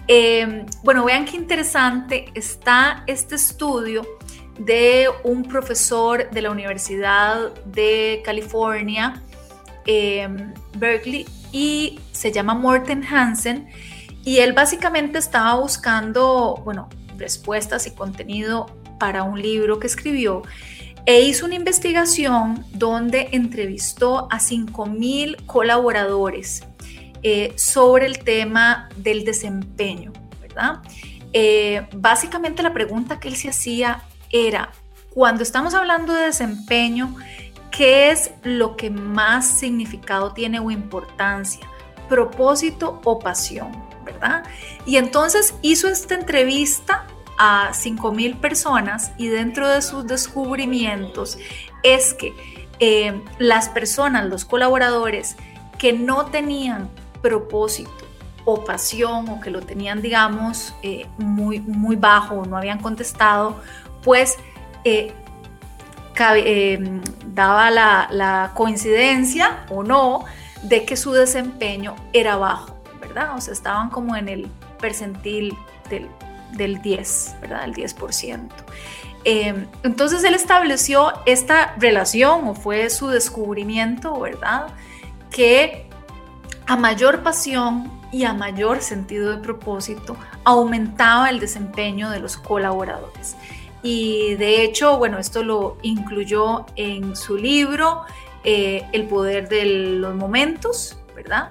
Em, 0.08 0.66
bueno, 0.82 1.04
vean 1.04 1.24
qué 1.24 1.36
interesante 1.36 2.26
está 2.34 3.04
este 3.06 3.36
estudio 3.36 4.02
de 4.58 5.08
un 5.24 5.44
profesor 5.44 6.28
de 6.30 6.42
la 6.42 6.50
Universidad 6.50 7.54
de 7.64 8.20
California, 8.24 9.22
em, 9.86 10.52
Berkeley, 10.76 11.26
y 11.52 12.00
se 12.12 12.32
llama 12.32 12.54
Morten 12.54 13.04
Hansen, 13.04 13.68
y 14.24 14.38
él 14.38 14.52
básicamente 14.52 15.18
estaba 15.18 15.54
buscando, 15.54 16.60
bueno, 16.64 16.88
respuestas 17.16 17.86
y 17.86 17.92
contenido 17.92 18.66
para 18.98 19.22
un 19.22 19.40
libro 19.40 19.78
que 19.78 19.86
escribió 19.86 20.42
e 21.04 21.22
hizo 21.22 21.46
una 21.46 21.56
investigación 21.56 22.64
donde 22.72 23.28
entrevistó 23.32 24.28
a 24.30 24.38
5.000 24.38 25.46
colaboradores 25.46 26.64
eh, 27.22 27.52
sobre 27.56 28.06
el 28.06 28.20
tema 28.20 28.88
del 28.96 29.24
desempeño, 29.24 30.12
¿verdad? 30.40 30.80
Eh, 31.32 31.86
básicamente 31.94 32.62
la 32.62 32.72
pregunta 32.72 33.18
que 33.18 33.28
él 33.28 33.36
se 33.36 33.48
hacía 33.48 34.02
era, 34.30 34.70
cuando 35.10 35.42
estamos 35.42 35.74
hablando 35.74 36.14
de 36.14 36.26
desempeño, 36.26 37.16
¿qué 37.70 38.10
es 38.10 38.32
lo 38.42 38.76
que 38.76 38.90
más 38.90 39.58
significado 39.58 40.32
tiene 40.32 40.60
o 40.60 40.70
importancia? 40.70 41.66
¿Propósito 42.08 43.00
o 43.04 43.18
pasión? 43.18 43.70
¿Verdad? 44.04 44.42
Y 44.84 44.96
entonces 44.96 45.54
hizo 45.62 45.88
esta 45.88 46.14
entrevista 46.14 47.06
a 47.44 47.72
5.000 47.72 48.38
personas 48.38 49.10
y 49.16 49.26
dentro 49.26 49.68
de 49.68 49.82
sus 49.82 50.06
descubrimientos 50.06 51.38
es 51.82 52.14
que 52.14 52.32
eh, 52.78 53.20
las 53.38 53.68
personas, 53.68 54.26
los 54.26 54.44
colaboradores 54.44 55.34
que 55.76 55.92
no 55.92 56.26
tenían 56.26 56.88
propósito 57.20 57.90
o 58.44 58.62
pasión 58.64 59.28
o 59.28 59.40
que 59.40 59.50
lo 59.50 59.60
tenían, 59.60 60.02
digamos, 60.02 60.72
eh, 60.84 61.08
muy, 61.18 61.58
muy 61.58 61.96
bajo 61.96 62.36
o 62.36 62.44
no 62.44 62.56
habían 62.56 62.78
contestado, 62.78 63.60
pues 64.04 64.38
eh, 64.84 65.12
daba 67.26 67.72
la, 67.72 68.06
la 68.12 68.52
coincidencia 68.54 69.66
o 69.68 69.82
no 69.82 70.26
de 70.62 70.84
que 70.84 70.96
su 70.96 71.10
desempeño 71.10 71.96
era 72.12 72.36
bajo, 72.36 72.78
¿verdad? 73.00 73.34
O 73.36 73.40
sea, 73.40 73.52
estaban 73.52 73.90
como 73.90 74.14
en 74.14 74.28
el 74.28 74.46
percentil 74.78 75.56
del 75.90 76.08
del 76.52 76.80
10, 76.82 77.36
¿verdad? 77.40 77.64
El 77.64 77.74
10%. 77.74 78.50
Em, 79.24 79.66
entonces 79.82 80.24
él 80.24 80.34
estableció 80.34 81.12
esta 81.26 81.74
relación 81.78 82.48
o 82.48 82.54
fue 82.54 82.90
su 82.90 83.08
descubrimiento, 83.08 84.18
¿verdad? 84.18 84.68
Que 85.30 85.88
a 86.66 86.76
mayor 86.76 87.22
pasión 87.22 87.90
y 88.10 88.24
a 88.24 88.34
mayor 88.34 88.82
sentido 88.82 89.30
de 89.30 89.38
propósito 89.38 90.16
aumentaba 90.44 91.30
el 91.30 91.40
desempeño 91.40 92.10
de 92.10 92.20
los 92.20 92.36
colaboradores. 92.36 93.36
Y 93.82 94.34
de 94.34 94.62
hecho, 94.62 94.98
bueno, 94.98 95.18
esto 95.18 95.42
lo 95.42 95.76
incluyó 95.82 96.66
en 96.76 97.16
su 97.16 97.36
libro 97.36 98.02
eh, 98.44 98.86
El 98.92 99.06
poder 99.06 99.48
de 99.48 99.64
los 99.64 100.14
momentos, 100.14 100.96
¿verdad? 101.14 101.50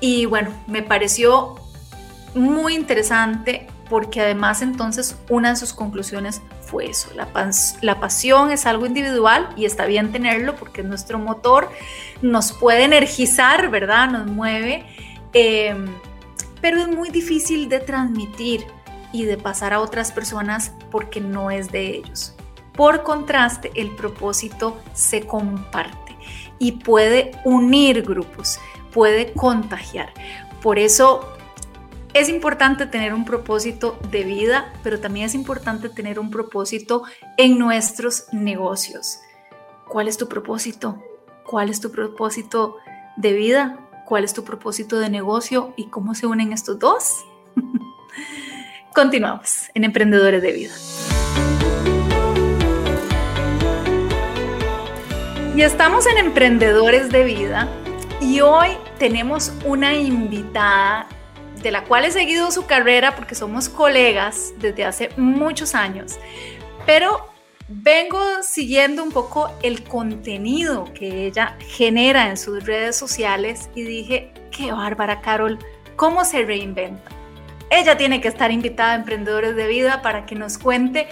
Y 0.00 0.24
bueno, 0.26 0.50
me 0.66 0.82
pareció 0.82 1.56
muy 2.34 2.74
interesante 2.74 3.66
porque 3.90 4.20
además 4.20 4.62
entonces 4.62 5.16
una 5.28 5.50
de 5.50 5.56
sus 5.56 5.74
conclusiones 5.74 6.40
fue 6.62 6.86
eso, 6.88 7.10
la, 7.14 8.00
pasión 8.00 8.52
es 8.52 8.64
algo 8.64 8.86
individual 8.86 9.52
y 9.56 9.64
está 9.64 9.84
bien 9.84 10.12
tenerlo 10.12 10.54
porque 10.54 10.82
es 10.82 10.86
nuestro 10.86 11.18
motor, 11.18 11.68
nos 12.22 12.52
puede 12.52 12.84
energizar, 12.84 13.68
¿verdad? 13.68 14.08
Nos 14.08 14.26
mueve, 14.28 14.86
em, 15.32 15.88
pero 16.60 16.78
es 16.78 16.86
muy 16.86 17.10
difícil 17.10 17.68
de 17.68 17.80
transmitir 17.80 18.64
y 19.12 19.24
de 19.24 19.36
pasar 19.36 19.72
a 19.72 19.80
otras 19.80 20.12
personas 20.12 20.72
porque 20.92 21.20
no 21.20 21.50
es 21.50 21.72
de 21.72 21.96
ellos. 21.96 22.36
Por 22.72 23.02
contraste, 23.02 23.72
el 23.74 23.90
propósito 23.96 24.80
se 24.92 25.26
comparte 25.26 26.16
y 26.60 26.72
puede 26.72 27.32
unir 27.44 28.02
grupos, 28.02 28.60
puede 28.92 29.32
contagiar. 29.32 30.12
Por 30.62 30.78
eso 30.78 31.28
es 32.12 32.28
importante 32.28 32.86
tener 32.86 33.14
un 33.14 33.24
propósito 33.24 33.98
de 34.10 34.24
vida, 34.24 34.72
pero 34.82 35.00
también 35.00 35.26
es 35.26 35.34
importante 35.34 35.88
tener 35.88 36.18
un 36.18 36.30
propósito 36.30 37.04
en 37.36 37.58
nuestros 37.58 38.24
negocios. 38.32 39.18
¿Cuál 39.88 40.08
es 40.08 40.16
tu 40.16 40.28
propósito? 40.28 41.02
¿Cuál 41.44 41.68
es 41.68 41.80
tu 41.80 41.90
propósito 41.90 42.76
de 43.16 43.32
vida? 43.32 43.78
¿Cuál 44.06 44.24
es 44.24 44.34
tu 44.34 44.44
propósito 44.44 44.98
de 44.98 45.08
negocio? 45.08 45.72
¿Y 45.76 45.86
cómo 45.86 46.14
se 46.14 46.26
unen 46.26 46.52
estos 46.52 46.78
dos? 46.78 47.24
Continuamos 48.94 49.68
en 49.74 49.84
Emprendedores 49.84 50.42
de 50.42 50.52
Vida. 50.52 50.74
Y 55.54 55.62
estamos 55.62 56.06
en 56.06 56.18
Emprendedores 56.18 57.10
de 57.10 57.24
Vida 57.24 57.68
y 58.20 58.40
hoy 58.40 58.70
tenemos 58.98 59.52
una 59.64 59.94
invitada 59.94 61.06
de 61.62 61.70
la 61.70 61.84
cual 61.84 62.04
he 62.04 62.10
seguido 62.10 62.50
su 62.50 62.66
carrera 62.66 63.14
porque 63.16 63.34
somos 63.34 63.68
colegas 63.68 64.52
desde 64.58 64.84
hace 64.84 65.10
muchos 65.16 65.74
años, 65.74 66.18
pero 66.86 67.28
vengo 67.68 68.20
siguiendo 68.42 69.02
un 69.02 69.12
poco 69.12 69.50
el 69.62 69.84
contenido 69.84 70.84
que 70.94 71.26
ella 71.26 71.56
genera 71.60 72.28
en 72.28 72.36
sus 72.36 72.64
redes 72.64 72.96
sociales 72.96 73.70
y 73.74 73.82
dije, 73.82 74.32
qué 74.50 74.72
bárbara 74.72 75.20
Carol, 75.20 75.58
¿cómo 75.96 76.24
se 76.24 76.42
reinventa? 76.42 77.10
Ella 77.70 77.96
tiene 77.96 78.20
que 78.20 78.28
estar 78.28 78.50
invitada 78.50 78.92
a 78.92 78.96
Emprendedores 78.96 79.54
de 79.54 79.68
Vida 79.68 80.02
para 80.02 80.26
que 80.26 80.34
nos 80.34 80.58
cuente 80.58 81.06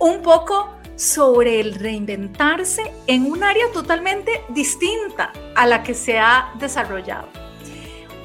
un 0.00 0.22
poco 0.22 0.74
sobre 0.96 1.60
el 1.60 1.74
reinventarse 1.74 2.92
en 3.06 3.30
un 3.30 3.44
área 3.44 3.70
totalmente 3.72 4.42
distinta 4.48 5.32
a 5.54 5.66
la 5.66 5.82
que 5.82 5.94
se 5.94 6.18
ha 6.18 6.52
desarrollado. 6.58 7.43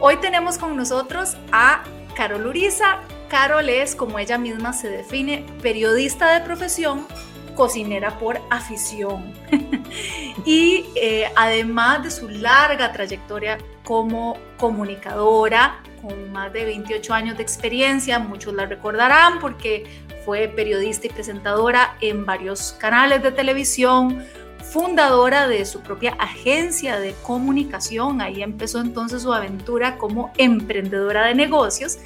Hoy 0.01 0.15
tenemos 0.15 0.57
con 0.57 0.77
nosotros 0.77 1.35
a 1.51 1.83
Carol 2.15 2.47
Uriza. 2.47 2.99
Carol 3.27 3.67
es, 3.67 3.95
como 3.95 4.17
ella 4.17 4.37
misma 4.37 4.71
se 4.71 4.89
define, 4.89 5.45
periodista 5.61 6.33
de 6.33 6.45
profesión, 6.45 7.05
cocinera 7.53 8.17
por 8.17 8.39
afición. 8.49 9.33
y 10.45 10.85
eh, 10.95 11.29
además 11.35 12.03
de 12.03 12.11
su 12.11 12.29
larga 12.29 12.93
trayectoria 12.93 13.57
como 13.83 14.37
comunicadora, 14.57 15.83
con 16.01 16.31
más 16.31 16.53
de 16.53 16.63
28 16.63 17.13
años 17.13 17.35
de 17.35 17.43
experiencia, 17.43 18.19
muchos 18.19 18.53
la 18.53 18.65
recordarán 18.67 19.39
porque 19.39 19.83
fue 20.23 20.47
periodista 20.47 21.07
y 21.07 21.09
presentadora 21.09 21.97
en 21.99 22.25
varios 22.25 22.71
canales 22.73 23.21
de 23.21 23.33
televisión, 23.33 24.25
fundadora 24.71 25.47
de 25.47 25.65
su 25.65 25.81
propia 25.81 26.11
agencia 26.19 26.99
de 26.99 27.15
comunicación. 27.23 28.21
Ahí 28.21 28.43
empezó 28.43 28.79
entonces 28.79 29.23
su 29.23 29.33
aventura 29.33 29.97
como 29.97 30.31
emprendedora 30.37 31.25
de 31.25 31.35
negocios. 31.35 31.97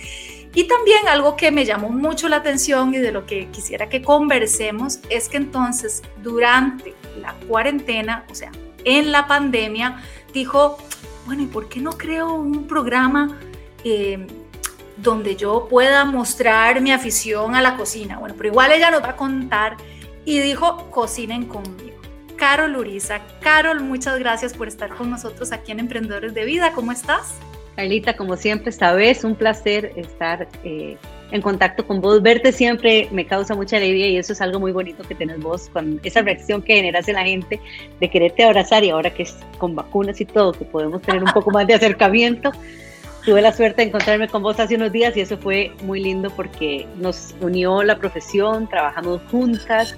Y 0.55 0.65
también 0.65 1.07
algo 1.07 1.35
que 1.35 1.51
me 1.51 1.65
llamó 1.65 1.89
mucho 1.89 2.29
la 2.29 2.37
atención 2.37 2.93
y 2.93 2.99
de 2.99 3.11
lo 3.11 3.25
que 3.25 3.47
quisiera 3.47 3.89
que 3.89 4.01
conversemos 4.01 4.99
es 5.09 5.27
que 5.27 5.37
entonces 5.37 6.03
durante 6.21 6.93
la 7.19 7.33
cuarentena, 7.47 8.25
o 8.29 8.35
sea, 8.35 8.51
en 8.85 9.11
la 9.11 9.27
pandemia, 9.27 10.01
dijo, 10.31 10.77
bueno, 11.25 11.41
¿y 11.41 11.47
por 11.47 11.69
qué 11.69 11.79
no 11.79 11.91
creo 11.97 12.33
un 12.33 12.67
programa 12.67 13.39
eh, 13.83 14.27
donde 14.97 15.35
yo 15.35 15.67
pueda 15.69 16.05
mostrar 16.05 16.81
mi 16.81 16.91
afición 16.91 17.55
a 17.55 17.61
la 17.61 17.75
cocina. 17.75 18.19
Bueno, 18.19 18.35
pero 18.37 18.49
igual 18.49 18.71
ella 18.71 18.91
nos 18.91 19.01
va 19.01 19.09
a 19.09 19.15
contar 19.15 19.77
y 20.25 20.39
dijo, 20.39 20.89
cocinen 20.89 21.45
conmigo. 21.45 21.92
Carol 22.37 22.75
Uriza. 22.75 23.21
Carol, 23.41 23.81
muchas 23.81 24.19
gracias 24.19 24.53
por 24.53 24.67
estar 24.67 24.93
con 24.95 25.09
nosotros 25.09 25.51
aquí 25.51 25.71
en 25.71 25.79
Emprendedores 25.79 26.33
de 26.33 26.45
Vida. 26.45 26.71
¿Cómo 26.73 26.91
estás? 26.91 27.35
Carlita, 27.75 28.15
como 28.15 28.35
siempre, 28.37 28.69
esta 28.69 28.93
vez 28.93 29.23
un 29.23 29.35
placer 29.35 29.91
estar 29.95 30.47
eh, 30.63 30.97
en 31.31 31.41
contacto 31.41 31.85
con 31.85 32.01
vos. 32.01 32.21
Verte 32.21 32.51
siempre 32.51 33.07
me 33.11 33.25
causa 33.25 33.55
mucha 33.55 33.77
alegría 33.77 34.09
y 34.09 34.17
eso 34.17 34.33
es 34.33 34.41
algo 34.41 34.59
muy 34.59 34.71
bonito 34.71 35.03
que 35.03 35.15
tenés 35.15 35.39
vos, 35.39 35.69
con 35.69 35.99
esa 36.03 36.21
reacción 36.21 36.61
que 36.61 36.75
generas 36.75 37.07
en 37.07 37.15
la 37.15 37.23
gente 37.23 37.59
de 37.99 38.09
quererte 38.09 38.43
abrazar 38.43 38.83
y 38.83 38.91
ahora 38.91 39.11
que 39.11 39.23
es 39.23 39.35
con 39.57 39.75
vacunas 39.75 40.21
y 40.21 40.25
todo, 40.25 40.51
que 40.53 40.65
podemos 40.65 41.01
tener 41.01 41.23
un 41.23 41.31
poco 41.31 41.49
más 41.51 41.65
de 41.65 41.73
acercamiento 41.73 42.51
tuve 43.25 43.41
la 43.41 43.53
suerte 43.53 43.81
de 43.81 43.87
encontrarme 43.87 44.27
con 44.27 44.43
vos 44.43 44.59
hace 44.59 44.75
unos 44.75 44.91
días 44.91 45.15
y 45.15 45.21
eso 45.21 45.37
fue 45.37 45.73
muy 45.83 46.01
lindo 46.01 46.29
porque 46.29 46.87
nos 46.95 47.33
unió 47.41 47.83
la 47.83 47.97
profesión, 47.97 48.67
trabajamos 48.67 49.21
juntas 49.31 49.95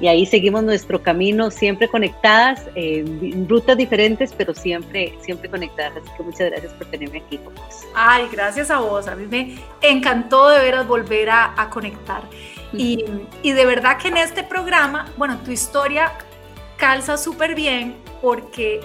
y 0.00 0.06
ahí 0.06 0.26
seguimos 0.26 0.62
nuestro 0.62 1.02
camino 1.02 1.50
siempre 1.50 1.88
conectadas, 1.88 2.62
en 2.74 3.48
rutas 3.48 3.76
diferentes, 3.76 4.32
pero 4.32 4.54
siempre, 4.54 5.14
siempre 5.20 5.48
conectadas. 5.48 5.96
Así 5.96 6.10
que 6.16 6.22
muchas 6.22 6.50
gracias 6.50 6.72
por 6.74 6.86
tenerme 6.88 7.18
aquí 7.18 7.38
con 7.38 7.54
vos. 7.54 7.86
Ay, 7.94 8.28
gracias 8.30 8.70
a 8.70 8.80
vos. 8.80 9.08
A 9.08 9.14
mí 9.14 9.26
me 9.26 9.56
encantó 9.82 10.48
de 10.48 10.60
veras 10.60 10.86
volver 10.86 11.30
a, 11.30 11.54
a 11.56 11.70
conectar. 11.70 12.22
Y, 12.72 13.04
y 13.42 13.52
de 13.52 13.64
verdad 13.64 13.96
que 13.98 14.08
en 14.08 14.18
este 14.18 14.42
programa, 14.42 15.06
bueno, 15.16 15.38
tu 15.44 15.50
historia 15.50 16.12
calza 16.76 17.16
súper 17.16 17.54
bien 17.54 17.96
porque 18.20 18.80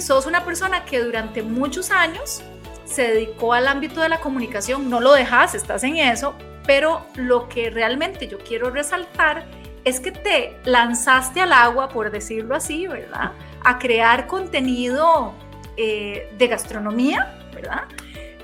sos 0.00 0.26
una 0.26 0.44
persona 0.44 0.84
que 0.84 1.00
durante 1.00 1.42
muchos 1.42 1.90
años 1.90 2.42
se 2.84 3.02
dedicó 3.02 3.52
al 3.52 3.66
ámbito 3.66 4.00
de 4.00 4.08
la 4.08 4.20
comunicación, 4.20 4.90
no 4.90 5.00
lo 5.00 5.12
dejas, 5.12 5.54
estás 5.54 5.84
en 5.84 5.96
eso, 5.96 6.34
pero 6.66 7.04
lo 7.14 7.48
que 7.48 7.70
realmente 7.70 8.28
yo 8.28 8.38
quiero 8.38 8.70
resaltar 8.70 9.46
es 9.84 10.00
que 10.00 10.12
te 10.12 10.56
lanzaste 10.64 11.40
al 11.40 11.52
agua, 11.52 11.88
por 11.88 12.10
decirlo 12.10 12.54
así, 12.54 12.86
¿verdad? 12.86 13.32
A 13.62 13.78
crear 13.78 14.26
contenido 14.26 15.34
eh, 15.76 16.32
de 16.38 16.46
gastronomía, 16.46 17.38
¿verdad? 17.54 17.84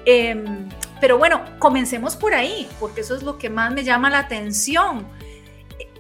Em, 0.05 0.69
pero 1.01 1.17
bueno, 1.17 1.43
comencemos 1.59 2.15
por 2.15 2.35
ahí, 2.35 2.69
porque 2.79 3.01
eso 3.01 3.15
es 3.15 3.23
lo 3.23 3.39
que 3.39 3.49
más 3.49 3.73
me 3.73 3.85
llama 3.85 4.11
la 4.11 4.19
atención. 4.19 5.07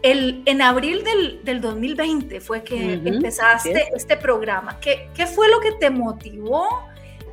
El, 0.02 0.42
en 0.46 0.62
abril 0.62 1.04
del, 1.04 1.44
del 1.44 1.60
2020 1.60 2.40
fue 2.40 2.62
que 2.62 2.94
empezaste 2.94 3.88
este 3.94 4.16
programa. 4.16 4.78
¿Qué, 4.80 5.10
¿Qué, 5.14 5.26
fue 5.26 5.48
lo 5.50 5.60
que 5.60 5.72
te 5.72 5.90
motivó 5.90 6.66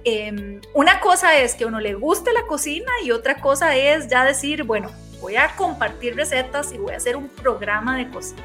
Em, 0.09 0.61
una 0.73 1.01
cosa 1.01 1.37
es 1.37 1.53
que 1.53 1.65
a 1.65 1.67
uno 1.67 1.81
le 1.81 1.93
guste 1.93 2.31
la 2.31 2.47
cocina 2.47 2.89
y 3.03 3.11
otra 3.11 3.41
cosa 3.41 3.75
es 3.75 4.07
ya 4.07 4.23
decir, 4.23 4.63
bueno, 4.63 4.89
voy 5.19 5.35
a 5.35 5.49
compartir 5.57 6.15
recetas 6.15 6.71
y 6.71 6.77
voy 6.77 6.93
a 6.93 6.95
hacer 6.95 7.17
un 7.17 7.27
programa 7.27 7.97
de 7.97 8.07
cocina. 8.07 8.41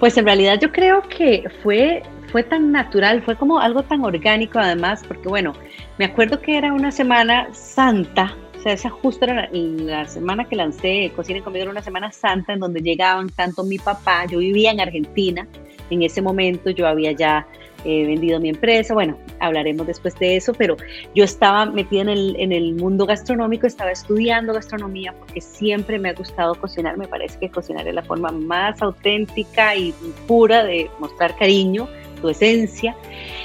Pues 0.00 0.16
en 0.16 0.24
realidad 0.24 0.58
yo 0.58 0.72
creo 0.72 1.02
que 1.02 1.44
fue, 1.62 2.02
fue 2.32 2.42
tan 2.44 2.72
natural, 2.72 3.20
fue 3.22 3.36
como 3.36 3.58
algo 3.58 3.82
tan 3.82 4.02
orgánico 4.02 4.58
además, 4.58 5.04
porque 5.06 5.28
bueno, 5.28 5.52
me 5.98 6.06
acuerdo 6.06 6.40
que 6.40 6.56
era 6.56 6.72
una 6.72 6.92
semana 6.92 7.52
santa, 7.52 8.34
o 8.58 8.62
sea, 8.62 8.72
esa 8.72 8.88
justo 8.88 9.26
era 9.26 9.50
la, 9.52 10.08
semana 10.08 10.48
que 10.48 10.56
lancé 10.56 11.12
Cocina 11.14 11.44
conmigo, 11.44 11.64
era 11.64 11.72
una 11.72 11.82
semana 11.82 12.10
santa 12.10 12.54
en 12.54 12.60
donde 12.60 12.80
llegaban 12.80 13.28
tanto 13.28 13.64
mi 13.64 13.78
papá, 13.78 14.24
yo 14.24 14.38
vivía 14.38 14.70
en 14.70 14.80
Argentina, 14.80 15.46
en 15.90 16.02
ese 16.02 16.22
momento 16.22 16.70
yo 16.70 16.86
había 16.86 17.12
ya 17.12 17.46
he 17.84 18.06
vendido 18.06 18.40
mi 18.40 18.48
empresa, 18.48 18.94
bueno, 18.94 19.16
hablaremos 19.40 19.86
después 19.86 20.18
de 20.18 20.36
eso, 20.36 20.52
pero 20.52 20.76
yo 21.14 21.24
estaba 21.24 21.66
metida 21.66 22.02
en 22.02 22.08
el, 22.08 22.36
en 22.38 22.52
el 22.52 22.74
mundo 22.74 23.06
gastronómico, 23.06 23.66
estaba 23.66 23.90
estudiando 23.90 24.52
gastronomía 24.52 25.12
porque 25.12 25.40
siempre 25.40 25.98
me 25.98 26.10
ha 26.10 26.14
gustado 26.14 26.54
cocinar, 26.54 26.96
me 26.96 27.08
parece 27.08 27.38
que 27.38 27.50
cocinar 27.50 27.86
es 27.86 27.94
la 27.94 28.02
forma 28.02 28.30
más 28.30 28.80
auténtica 28.82 29.76
y 29.76 29.94
pura 30.26 30.64
de 30.64 30.90
mostrar 30.98 31.36
cariño, 31.36 31.88
tu 32.20 32.28
esencia, 32.28 32.96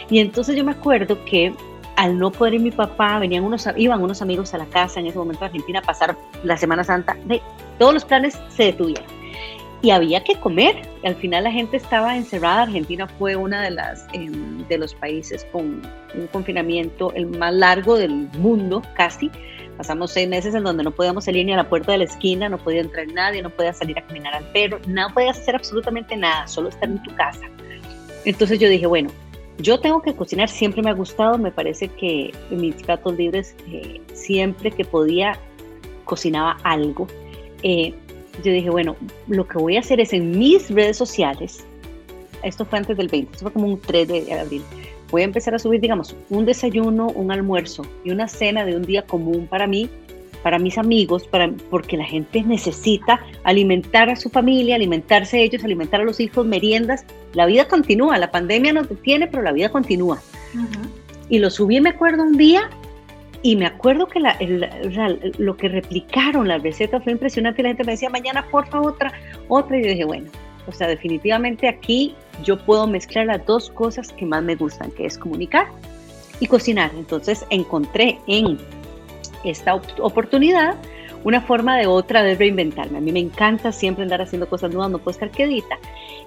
y 0.09 0.19
entonces 0.19 0.55
yo 0.55 0.63
me 0.63 0.71
acuerdo 0.71 1.23
que 1.25 1.53
al 1.95 2.17
no 2.17 2.31
poder 2.31 2.55
ir 2.55 2.61
mi 2.61 2.71
papá, 2.71 3.19
venían 3.19 3.43
unos, 3.43 3.67
iban 3.77 4.01
unos 4.01 4.21
amigos 4.23 4.53
a 4.55 4.57
la 4.57 4.65
casa 4.65 4.99
en 4.99 5.07
ese 5.07 5.17
momento 5.17 5.43
a 5.43 5.47
Argentina 5.47 5.79
a 5.79 5.83
pasar 5.83 6.17
la 6.43 6.57
Semana 6.57 6.83
Santa, 6.83 7.15
de, 7.25 7.39
todos 7.77 7.93
los 7.93 8.05
planes 8.05 8.39
se 8.49 8.63
detuvieron 8.63 9.12
y 9.83 9.91
había 9.91 10.23
que 10.23 10.35
comer. 10.39 10.77
Al 11.03 11.15
final 11.15 11.43
la 11.43 11.51
gente 11.51 11.75
estaba 11.75 12.15
encerrada. 12.15 12.63
Argentina 12.63 13.05
fue 13.05 13.35
una 13.35 13.61
de 13.61 13.77
em, 14.13 14.65
de 14.67 14.77
los 14.77 14.95
países 14.95 15.45
con 15.51 15.81
un 16.15 16.27
confinamiento 16.31 17.11
el 17.13 17.27
más 17.27 17.53
largo 17.53 17.97
del 17.97 18.29
mundo, 18.37 18.81
casi. 18.95 19.29
Pasamos 19.77 20.11
seis 20.11 20.29
meses 20.29 20.55
en 20.55 20.63
donde 20.63 20.83
no 20.83 20.91
podíamos 20.91 21.25
salir 21.25 21.45
ni 21.45 21.51
a 21.51 21.57
la 21.57 21.67
puerta 21.67 21.91
de 21.91 21.97
la 21.97 22.03
esquina, 22.05 22.47
no 22.47 22.57
podía 22.57 22.79
entrar 22.79 23.07
nadie, 23.07 23.41
no 23.41 23.49
podía 23.49 23.73
salir 23.73 23.99
a 23.99 24.05
caminar 24.05 24.33
al 24.33 24.45
perro, 24.53 24.79
no 24.87 25.09
podías 25.13 25.37
hacer 25.37 25.55
absolutamente 25.55 26.15
nada, 26.15 26.47
solo 26.47 26.69
estar 26.69 26.87
en 26.87 27.03
tu 27.03 27.13
casa. 27.15 27.45
Entonces 28.23 28.59
yo 28.59 28.69
dije, 28.69 28.87
bueno, 28.87 29.09
yo 29.57 29.81
tengo 29.81 30.01
que 30.01 30.15
cocinar, 30.15 30.47
siempre 30.47 30.81
me 30.81 30.91
ha 30.91 30.93
gustado, 30.93 31.37
me 31.37 31.51
parece 31.51 31.89
que 31.89 32.33
en 32.51 32.61
mis 32.61 32.75
platos 32.75 33.17
libres, 33.17 33.53
eh, 33.67 33.99
siempre 34.13 34.71
que 34.71 34.85
podía, 34.85 35.37
cocinaba 36.05 36.57
algo. 36.63 37.07
Eh, 37.63 37.93
yo 38.43 38.51
dije, 38.51 38.69
bueno, 38.69 38.95
lo 39.27 39.47
que 39.47 39.57
voy 39.57 39.77
a 39.77 39.81
hacer 39.81 39.99
es 39.99 40.13
en 40.13 40.37
mis 40.37 40.69
redes 40.69 40.97
sociales, 40.97 41.65
esto 42.41 42.65
fue 42.65 42.79
antes 42.79 42.97
del 42.97 43.07
20, 43.07 43.31
esto 43.31 43.45
fue 43.45 43.53
como 43.53 43.67
un 43.67 43.79
3 43.79 44.07
de 44.07 44.33
abril, 44.33 44.63
voy 45.13 45.21
a 45.21 45.25
empezar 45.25 45.53
a 45.53 45.59
subir, 45.59 45.79
digamos, 45.79 46.15
un 46.31 46.45
desayuno, 46.45 47.07
un 47.07 47.31
almuerzo 47.31 47.83
y 48.03 48.09
una 48.09 48.27
cena 48.27 48.65
de 48.65 48.75
un 48.75 48.81
día 48.81 49.03
común 49.03 49.45
para 49.47 49.67
mí, 49.67 49.87
para 50.41 50.57
mis 50.57 50.79
amigos, 50.79 51.27
para, 51.27 51.51
porque 51.69 51.97
la 51.97 52.03
gente 52.03 52.41
necesita 52.41 53.21
alimentar 53.43 54.09
a 54.09 54.15
su 54.15 54.29
familia, 54.29 54.75
alimentarse 54.75 55.41
ellos, 55.41 55.63
alimentar 55.63 56.01
a 56.01 56.03
los 56.03 56.19
hijos, 56.19 56.45
meriendas. 56.45 57.05
La 57.33 57.45
vida 57.45 57.67
continúa, 57.67 58.17
la 58.17 58.31
pandemia 58.31 58.73
no 58.73 58.83
detiene, 58.83 59.27
pero 59.27 59.43
la 59.43 59.51
vida 59.51 59.69
continúa. 59.69 60.19
Y 61.29 61.37
lo 61.37 61.51
subí, 61.51 61.79
me 61.79 61.91
acuerdo, 61.91 62.23
un 62.23 62.35
día 62.35 62.69
y 63.45 63.57
me 63.57 63.65
acuerdo 63.65 64.07
que 64.07 64.21
la, 64.21 64.37
lo 65.37 65.57
que 65.57 65.67
replicaron 65.67 66.47
las 66.47 66.63
recetas 66.63 67.03
fue 67.03 67.11
impresionante. 67.11 67.61
La 67.61 67.69
gente 67.69 67.83
me 67.83 67.91
decía, 67.91 68.09
mañana 68.09 68.47
porfa 68.49 68.79
otra, 68.79 69.11
otra. 69.49 69.77
Y 69.77 69.83
yo 69.83 69.89
dije, 69.89 70.05
bueno, 70.05 70.31
o 70.65 70.71
sea, 70.71 70.87
definitivamente 70.87 71.67
aquí 71.67 72.15
yo 72.41 72.57
puedo 72.57 72.87
mezclar 72.87 73.25
las 73.25 73.45
dos 73.45 73.69
cosas 73.69 74.13
que 74.13 74.25
más 74.25 74.41
me 74.43 74.55
gustan, 74.55 74.91
que 74.91 75.05
es 75.05 75.17
comunicar 75.17 75.67
y 76.39 76.47
cocinar. 76.47 76.91
Entonces 76.95 77.45
encontré 77.49 78.17
en 78.27 78.57
esta 79.43 79.75
oportunidad 79.75 80.77
una 81.25 81.41
forma 81.41 81.77
de 81.77 81.85
otra 81.85 82.23
de 82.23 82.35
reinventarme. 82.35 82.97
A 82.97 83.01
mí 83.01 83.11
me 83.11 83.19
encanta 83.19 83.73
siempre 83.73 84.03
andar 84.03 84.21
haciendo 84.21 84.47
cosas 84.47 84.71
nuevas, 84.71 84.89
no 84.89 84.99
puedo 84.99 85.15
estar 85.15 85.29
quedita. 85.29 85.77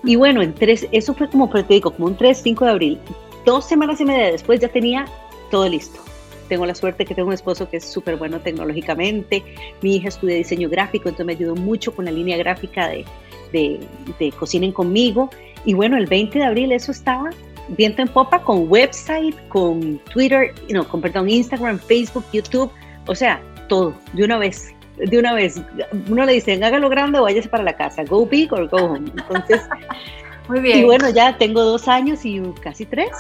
Y 0.05 0.17
bueno, 0.17 0.43
en 0.43 0.53
tres, 0.53 0.87
eso 0.93 1.15
fue 1.15 1.31
como, 1.31 1.49
te 1.49 1.63
digo, 1.63 1.93
como 1.93 2.09
un 2.09 2.17
3, 2.17 2.37
5 2.43 2.65
de 2.67 2.71
abril. 2.71 2.99
Dos 3.47 3.65
semanas 3.67 4.03
y 4.03 4.05
media 4.05 4.33
después 4.33 4.61
ya 4.61 4.69
tenía 4.69 5.07
todo 5.51 5.67
listo 5.67 5.99
tengo 6.47 6.67
la 6.67 6.75
suerte 6.75 7.05
que 7.05 7.15
tengo 7.15 7.29
un 7.29 7.35
esposo 7.35 7.69
que 7.69 7.77
es 7.79 7.85
súper 7.85 8.17
bueno 8.17 8.41
tecnológicamente. 8.41 9.43
Mi 9.83 9.97
hija 9.97 10.09
estudia 10.09 10.37
diseño 10.37 10.69
gráfico, 10.69 11.09
entonces 11.09 11.27
me 11.27 11.33
ayudó 11.33 11.55
mucho 11.55 11.95
con 11.95 12.05
la 12.05 12.11
línea 12.11 12.37
gráfica 12.37 12.89
de, 12.89 13.05
de, 13.53 13.81
de 14.19 14.33
Cocinen 14.33 14.73
conmigo. 14.73 15.31
Y 15.65 15.75
bueno, 15.75 15.97
el 15.97 16.07
20 16.07 16.39
de 16.39 16.45
abril 16.45 16.73
eso 16.73 16.93
estaba 16.93 17.31
viento 17.69 18.03
en 18.03 18.09
popa 18.09 18.43
con 18.43 18.71
website, 18.71 19.37
con 19.49 19.99
Twitter, 20.13 20.55
no, 20.71 20.87
con 20.87 21.01
perdón, 21.01 21.29
Instagram, 21.29 21.79
Facebook, 21.79 22.25
YouTube, 22.33 22.71
o 23.07 23.15
sea, 23.15 23.41
todo, 23.69 23.95
de 24.13 24.25
una 24.25 24.39
vez, 24.39 24.73
de 24.97 25.19
una 25.19 25.35
vez. 25.35 25.61
Uno 26.09 26.25
le 26.25 26.35
dice, 26.35 26.53
hágalo 26.63 26.89
grande 26.89 27.19
o 27.19 27.23
váyase 27.23 27.49
para 27.49 27.65
la 27.65 27.77
casa, 27.77 28.05
go 28.05 28.27
big 28.27 28.53
or 28.53 28.69
go 28.69 28.79
home. 28.79 29.11
Entonces, 29.17 29.63
muy 30.49 30.61
bien. 30.61 30.79
Y 30.79 30.85
bueno, 30.85 31.11
ya 31.11 31.37
tengo 31.37 31.63
dos 31.63 31.89
años 31.89 32.25
y 32.25 32.41
casi 32.63 32.87
tres 32.87 33.11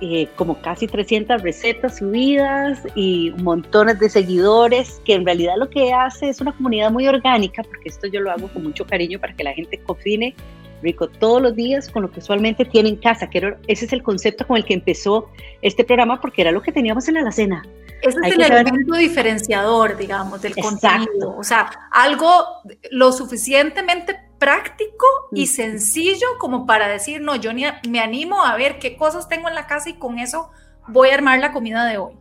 eh, 0.00 0.28
como 0.36 0.60
casi 0.60 0.86
300 0.86 1.42
recetas 1.42 1.98
subidas 1.98 2.80
y 2.94 3.32
montones 3.38 3.98
de 3.98 4.08
seguidores, 4.08 5.00
que 5.04 5.14
en 5.14 5.24
realidad 5.24 5.54
lo 5.58 5.68
que 5.68 5.92
hace 5.92 6.28
es 6.28 6.40
una 6.40 6.52
comunidad 6.52 6.90
muy 6.90 7.08
orgánica, 7.08 7.62
porque 7.62 7.88
esto 7.88 8.06
yo 8.06 8.20
lo 8.20 8.30
hago 8.30 8.48
con 8.48 8.62
mucho 8.62 8.86
cariño 8.86 9.18
para 9.18 9.34
que 9.34 9.44
la 9.44 9.52
gente 9.52 9.78
cocine 9.78 10.34
rico 10.82 11.08
todos 11.08 11.42
los 11.42 11.56
días 11.56 11.88
con 11.88 12.02
lo 12.02 12.10
que 12.10 12.20
usualmente 12.20 12.64
tiene 12.64 12.90
en 12.90 12.96
casa. 12.96 13.28
Que 13.28 13.56
ese 13.66 13.86
es 13.86 13.92
el 13.92 14.02
concepto 14.02 14.46
con 14.46 14.56
el 14.56 14.64
que 14.64 14.74
empezó 14.74 15.30
este 15.62 15.84
programa, 15.84 16.20
porque 16.20 16.42
era 16.42 16.52
lo 16.52 16.62
que 16.62 16.72
teníamos 16.72 17.08
en 17.08 17.14
la 17.14 17.20
alacena. 17.20 17.66
Ese 18.00 18.18
es 18.24 18.34
el 18.34 18.40
elemento 18.40 18.94
diferenciador, 18.94 19.96
digamos, 19.96 20.40
del 20.40 20.54
contenido. 20.54 21.36
O 21.36 21.42
sea, 21.42 21.68
algo 21.90 22.44
lo 22.92 23.10
suficientemente 23.12 24.27
práctico 24.38 25.06
y 25.32 25.46
sencillo 25.46 26.26
como 26.38 26.66
para 26.66 26.88
decir, 26.88 27.20
no, 27.20 27.36
yo 27.36 27.50
me 27.88 28.00
animo 28.00 28.44
a 28.44 28.56
ver 28.56 28.78
qué 28.78 28.96
cosas 28.96 29.28
tengo 29.28 29.48
en 29.48 29.54
la 29.54 29.66
casa 29.66 29.90
y 29.90 29.94
con 29.94 30.18
eso 30.18 30.50
voy 30.86 31.10
a 31.10 31.14
armar 31.14 31.40
la 31.40 31.52
comida 31.52 31.84
de 31.84 31.98
hoy. 31.98 32.14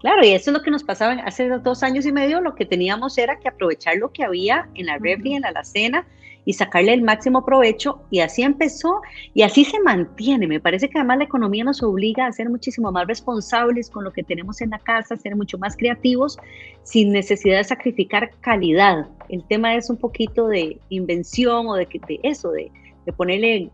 Claro, 0.00 0.22
y 0.22 0.32
eso 0.32 0.50
es 0.50 0.54
lo 0.54 0.62
que 0.62 0.70
nos 0.70 0.84
pasaba 0.84 1.14
hace 1.24 1.48
dos 1.48 1.82
años 1.82 2.04
y 2.04 2.12
medio, 2.12 2.42
lo 2.42 2.54
que 2.54 2.66
teníamos 2.66 3.16
era 3.16 3.38
que 3.38 3.48
aprovechar 3.48 3.96
lo 3.96 4.12
que 4.12 4.22
había 4.22 4.68
en 4.74 4.86
la 4.86 4.98
refri, 4.98 5.34
en 5.34 5.42
la 5.42 5.48
alacena, 5.48 6.06
y 6.44 6.52
sacarle 6.52 6.92
el 6.92 7.02
máximo 7.02 7.44
provecho, 7.44 8.02
y 8.10 8.20
así 8.20 8.42
empezó, 8.42 9.00
y 9.32 9.42
así 9.42 9.64
se 9.64 9.80
mantiene. 9.80 10.46
Me 10.46 10.60
parece 10.60 10.88
que 10.88 10.98
además 10.98 11.18
la 11.18 11.24
economía 11.24 11.64
nos 11.64 11.82
obliga 11.82 12.26
a 12.26 12.32
ser 12.32 12.50
muchísimo 12.50 12.92
más 12.92 13.06
responsables 13.06 13.90
con 13.90 14.04
lo 14.04 14.12
que 14.12 14.22
tenemos 14.22 14.60
en 14.60 14.70
la 14.70 14.78
casa, 14.78 15.16
ser 15.16 15.36
mucho 15.36 15.58
más 15.58 15.76
creativos, 15.76 16.38
sin 16.82 17.12
necesidad 17.12 17.58
de 17.58 17.64
sacrificar 17.64 18.30
calidad. 18.40 19.06
El 19.28 19.44
tema 19.44 19.74
es 19.74 19.90
un 19.90 19.96
poquito 19.96 20.48
de 20.48 20.78
invención 20.90 21.66
o 21.66 21.74
de, 21.74 21.86
de 21.86 22.20
eso, 22.22 22.50
de, 22.52 22.70
de 23.06 23.12
ponerle 23.12 23.70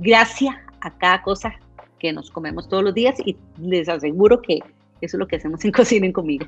gracia 0.00 0.62
a 0.80 0.90
cada 0.90 1.22
cosa 1.22 1.54
que 1.98 2.12
nos 2.12 2.30
comemos 2.30 2.68
todos 2.68 2.84
los 2.84 2.94
días, 2.94 3.16
y 3.24 3.36
les 3.58 3.88
aseguro 3.88 4.42
que 4.42 4.60
eso 5.00 5.16
es 5.16 5.18
lo 5.18 5.26
que 5.26 5.36
hacemos 5.36 5.64
en 5.64 5.72
Cocinen 5.72 6.12
conmigo. 6.12 6.46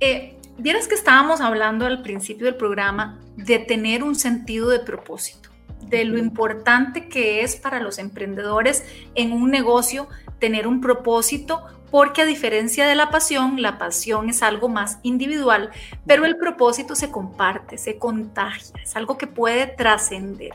Eh, 0.00 0.36
vieras 0.58 0.88
que 0.88 0.94
estábamos 0.94 1.40
hablando 1.40 1.86
al 1.86 2.02
principio 2.02 2.46
del 2.46 2.56
programa 2.56 3.18
de 3.36 3.58
tener 3.58 4.02
un 4.02 4.14
sentido 4.14 4.68
de 4.68 4.80
propósito, 4.80 5.50
de 5.82 6.04
lo 6.04 6.18
importante 6.18 7.08
que 7.08 7.42
es 7.42 7.56
para 7.56 7.80
los 7.80 7.98
emprendedores 7.98 8.84
en 9.14 9.32
un 9.32 9.50
negocio 9.50 10.08
tener 10.38 10.66
un 10.66 10.80
propósito, 10.80 11.64
porque 11.90 12.22
a 12.22 12.26
diferencia 12.26 12.86
de 12.86 12.94
la 12.94 13.10
pasión, 13.10 13.62
la 13.62 13.78
pasión 13.78 14.28
es 14.28 14.42
algo 14.42 14.68
más 14.68 14.98
individual, 15.02 15.70
pero 16.06 16.24
el 16.24 16.36
propósito 16.36 16.94
se 16.94 17.10
comparte, 17.10 17.78
se 17.78 17.98
contagia, 17.98 18.74
es 18.82 18.96
algo 18.96 19.16
que 19.16 19.26
puede 19.26 19.66
trascender. 19.66 20.54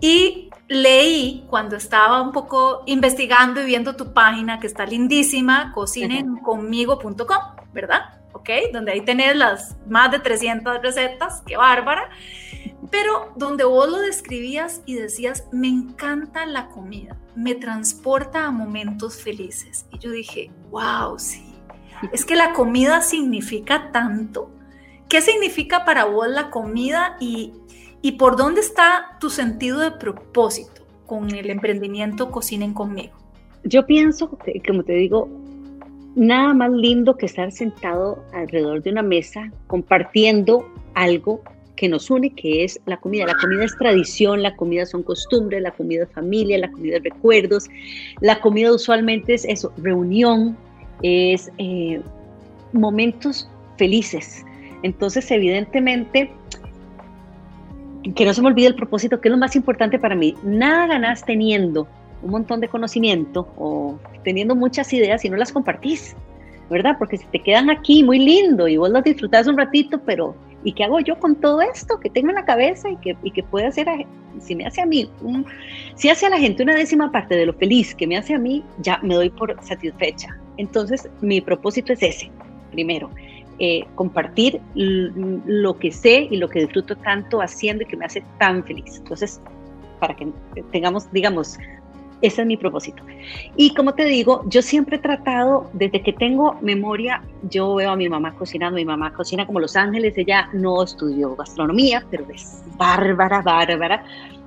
Y 0.00 0.50
leí 0.68 1.44
cuando 1.48 1.76
estaba 1.76 2.20
un 2.20 2.32
poco 2.32 2.82
investigando 2.86 3.62
y 3.62 3.66
viendo 3.66 3.96
tu 3.96 4.12
página 4.12 4.60
que 4.60 4.66
está 4.66 4.84
lindísima, 4.84 5.72
cocinenconmigo.com, 5.74 7.38
¿verdad? 7.72 8.16
¿Ok? 8.36 8.50
Donde 8.72 8.92
ahí 8.92 9.00
tenés 9.00 9.34
las 9.36 9.76
más 9.88 10.10
de 10.10 10.18
300 10.18 10.82
recetas, 10.82 11.42
qué 11.46 11.56
bárbara. 11.56 12.10
Pero 12.90 13.32
donde 13.36 13.64
vos 13.64 13.90
lo 13.90 13.98
describías 13.98 14.82
y 14.86 14.94
decías, 14.94 15.48
me 15.52 15.68
encanta 15.68 16.46
la 16.46 16.68
comida, 16.68 17.16
me 17.34 17.54
transporta 17.54 18.44
a 18.44 18.50
momentos 18.50 19.22
felices. 19.22 19.86
Y 19.90 19.98
yo 19.98 20.10
dije, 20.10 20.50
wow, 20.70 21.18
sí, 21.18 21.54
es 22.12 22.24
que 22.24 22.36
la 22.36 22.52
comida 22.52 23.00
significa 23.00 23.90
tanto. 23.90 24.50
¿Qué 25.08 25.20
significa 25.22 25.84
para 25.84 26.04
vos 26.04 26.28
la 26.28 26.50
comida 26.50 27.16
y, 27.20 27.52
¿Y 28.02 28.12
por 28.12 28.36
dónde 28.36 28.60
está 28.60 29.16
tu 29.18 29.30
sentido 29.30 29.80
de 29.80 29.90
propósito 29.90 30.86
con 31.06 31.34
el 31.34 31.50
emprendimiento 31.50 32.30
Cocinen 32.30 32.72
conmigo? 32.72 33.16
Yo 33.64 33.84
pienso, 33.84 34.30
que, 34.38 34.62
como 34.64 34.84
te 34.84 34.92
digo, 34.92 35.28
nada 36.16 36.54
más 36.54 36.72
lindo 36.72 37.16
que 37.16 37.26
estar 37.26 37.52
sentado 37.52 38.24
alrededor 38.32 38.82
de 38.82 38.90
una 38.90 39.02
mesa 39.02 39.52
compartiendo 39.66 40.66
algo 40.94 41.42
que 41.76 41.88
nos 41.90 42.10
une, 42.10 42.30
que 42.30 42.64
es 42.64 42.80
la 42.86 42.96
comida. 42.96 43.26
La 43.26 43.36
comida 43.36 43.64
es 43.64 43.76
tradición, 43.76 44.42
la 44.42 44.56
comida 44.56 44.86
son 44.86 45.02
costumbres, 45.02 45.62
la 45.62 45.70
comida 45.70 46.04
es 46.04 46.10
familia, 46.10 46.58
la 46.58 46.70
comida 46.70 46.96
es 46.96 47.04
recuerdos. 47.04 47.68
La 48.20 48.40
comida 48.40 48.72
usualmente 48.72 49.34
es 49.34 49.44
eso, 49.44 49.72
reunión, 49.76 50.56
es 51.02 51.52
eh, 51.58 52.00
momentos 52.72 53.48
felices. 53.76 54.44
Entonces, 54.82 55.30
evidentemente, 55.30 56.30
que 58.14 58.24
no 58.24 58.32
se 58.32 58.40
me 58.40 58.48
olvide 58.48 58.68
el 58.68 58.74
propósito, 58.74 59.20
que 59.20 59.28
es 59.28 59.32
lo 59.32 59.38
más 59.38 59.54
importante 59.54 59.98
para 59.98 60.14
mí. 60.14 60.34
Nada 60.42 60.86
ganas 60.86 61.26
teniendo 61.26 61.86
un 62.22 62.30
montón 62.30 62.60
de 62.60 62.68
conocimiento 62.68 63.48
o 63.56 63.98
teniendo 64.24 64.54
muchas 64.54 64.92
ideas 64.92 65.22
si 65.22 65.30
no 65.30 65.36
las 65.36 65.52
compartís, 65.52 66.16
¿verdad? 66.70 66.96
Porque 66.98 67.18
si 67.18 67.26
te 67.26 67.40
quedan 67.40 67.70
aquí 67.70 68.02
muy 68.02 68.18
lindo 68.18 68.68
y 68.68 68.76
vos 68.76 68.90
las 68.90 69.04
disfrutás 69.04 69.46
un 69.46 69.56
ratito, 69.56 70.00
pero 70.04 70.34
¿y 70.64 70.72
qué 70.72 70.84
hago 70.84 71.00
yo 71.00 71.18
con 71.18 71.36
todo 71.36 71.60
esto 71.60 72.00
que 72.00 72.10
tengo 72.10 72.30
en 72.30 72.36
la 72.36 72.44
cabeza 72.44 72.90
y 72.90 72.96
que, 72.96 73.16
y 73.22 73.30
que 73.30 73.42
puede 73.42 73.66
hacer, 73.66 73.86
si 74.40 74.56
me 74.56 74.66
hace 74.66 74.80
a 74.80 74.86
mí, 74.86 75.08
si 75.94 76.08
hace 76.08 76.26
a 76.26 76.30
la 76.30 76.38
gente 76.38 76.62
una 76.62 76.74
décima 76.74 77.12
parte 77.12 77.36
de 77.36 77.46
lo 77.46 77.52
feliz 77.54 77.94
que 77.94 78.06
me 78.06 78.16
hace 78.16 78.34
a 78.34 78.38
mí, 78.38 78.64
ya 78.80 78.98
me 79.02 79.14
doy 79.14 79.30
por 79.30 79.56
satisfecha. 79.62 80.36
Entonces, 80.56 81.08
mi 81.20 81.40
propósito 81.40 81.92
es 81.92 82.02
ese, 82.02 82.30
primero. 82.72 83.10
Eh, 83.58 83.84
compartir 83.94 84.60
lo 84.74 85.78
que 85.78 85.90
sé 85.90 86.28
y 86.30 86.36
lo 86.36 86.48
que 86.48 86.60
disfruto 86.60 86.94
tanto 86.96 87.40
haciendo 87.40 87.84
y 87.84 87.86
que 87.86 87.96
me 87.96 88.04
hace 88.04 88.22
tan 88.38 88.62
feliz. 88.64 88.98
Entonces, 88.98 89.40
para 89.98 90.14
que 90.14 90.28
tengamos, 90.72 91.10
digamos, 91.12 91.58
ese 92.22 92.42
es 92.42 92.46
mi 92.46 92.56
propósito. 92.56 93.02
Y 93.56 93.74
como 93.74 93.94
te 93.94 94.04
digo, 94.04 94.42
yo 94.46 94.62
siempre 94.62 94.96
he 94.96 94.98
tratado, 94.98 95.70
desde 95.72 96.02
que 96.02 96.12
tengo 96.12 96.56
memoria, 96.60 97.22
yo 97.50 97.74
veo 97.74 97.90
a 97.90 97.96
mi 97.96 98.08
mamá 98.08 98.34
cocinando, 98.34 98.76
mi 98.76 98.84
mamá 98.84 99.12
cocina 99.12 99.46
como 99.46 99.60
Los 99.60 99.76
Ángeles, 99.76 100.16
ella 100.16 100.48
no 100.52 100.82
estudió 100.82 101.36
gastronomía, 101.36 102.04
pero 102.10 102.24
es 102.32 102.62
bárbara, 102.76 103.42
bárbara. 103.42 104.04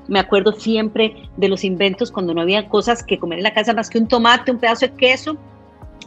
Me 0.07 0.19
acuerdo 0.19 0.53
siempre 0.53 1.29
de 1.37 1.47
los 1.47 1.63
inventos 1.63 2.11
cuando 2.11 2.33
no 2.33 2.41
había 2.41 2.67
cosas 2.67 3.03
que 3.03 3.19
comer 3.19 3.39
en 3.39 3.43
la 3.43 3.53
casa 3.53 3.73
más 3.73 3.89
que 3.89 3.99
un 3.99 4.07
tomate, 4.07 4.51
un 4.51 4.57
pedazo 4.57 4.87
de 4.87 4.93
queso 4.93 5.37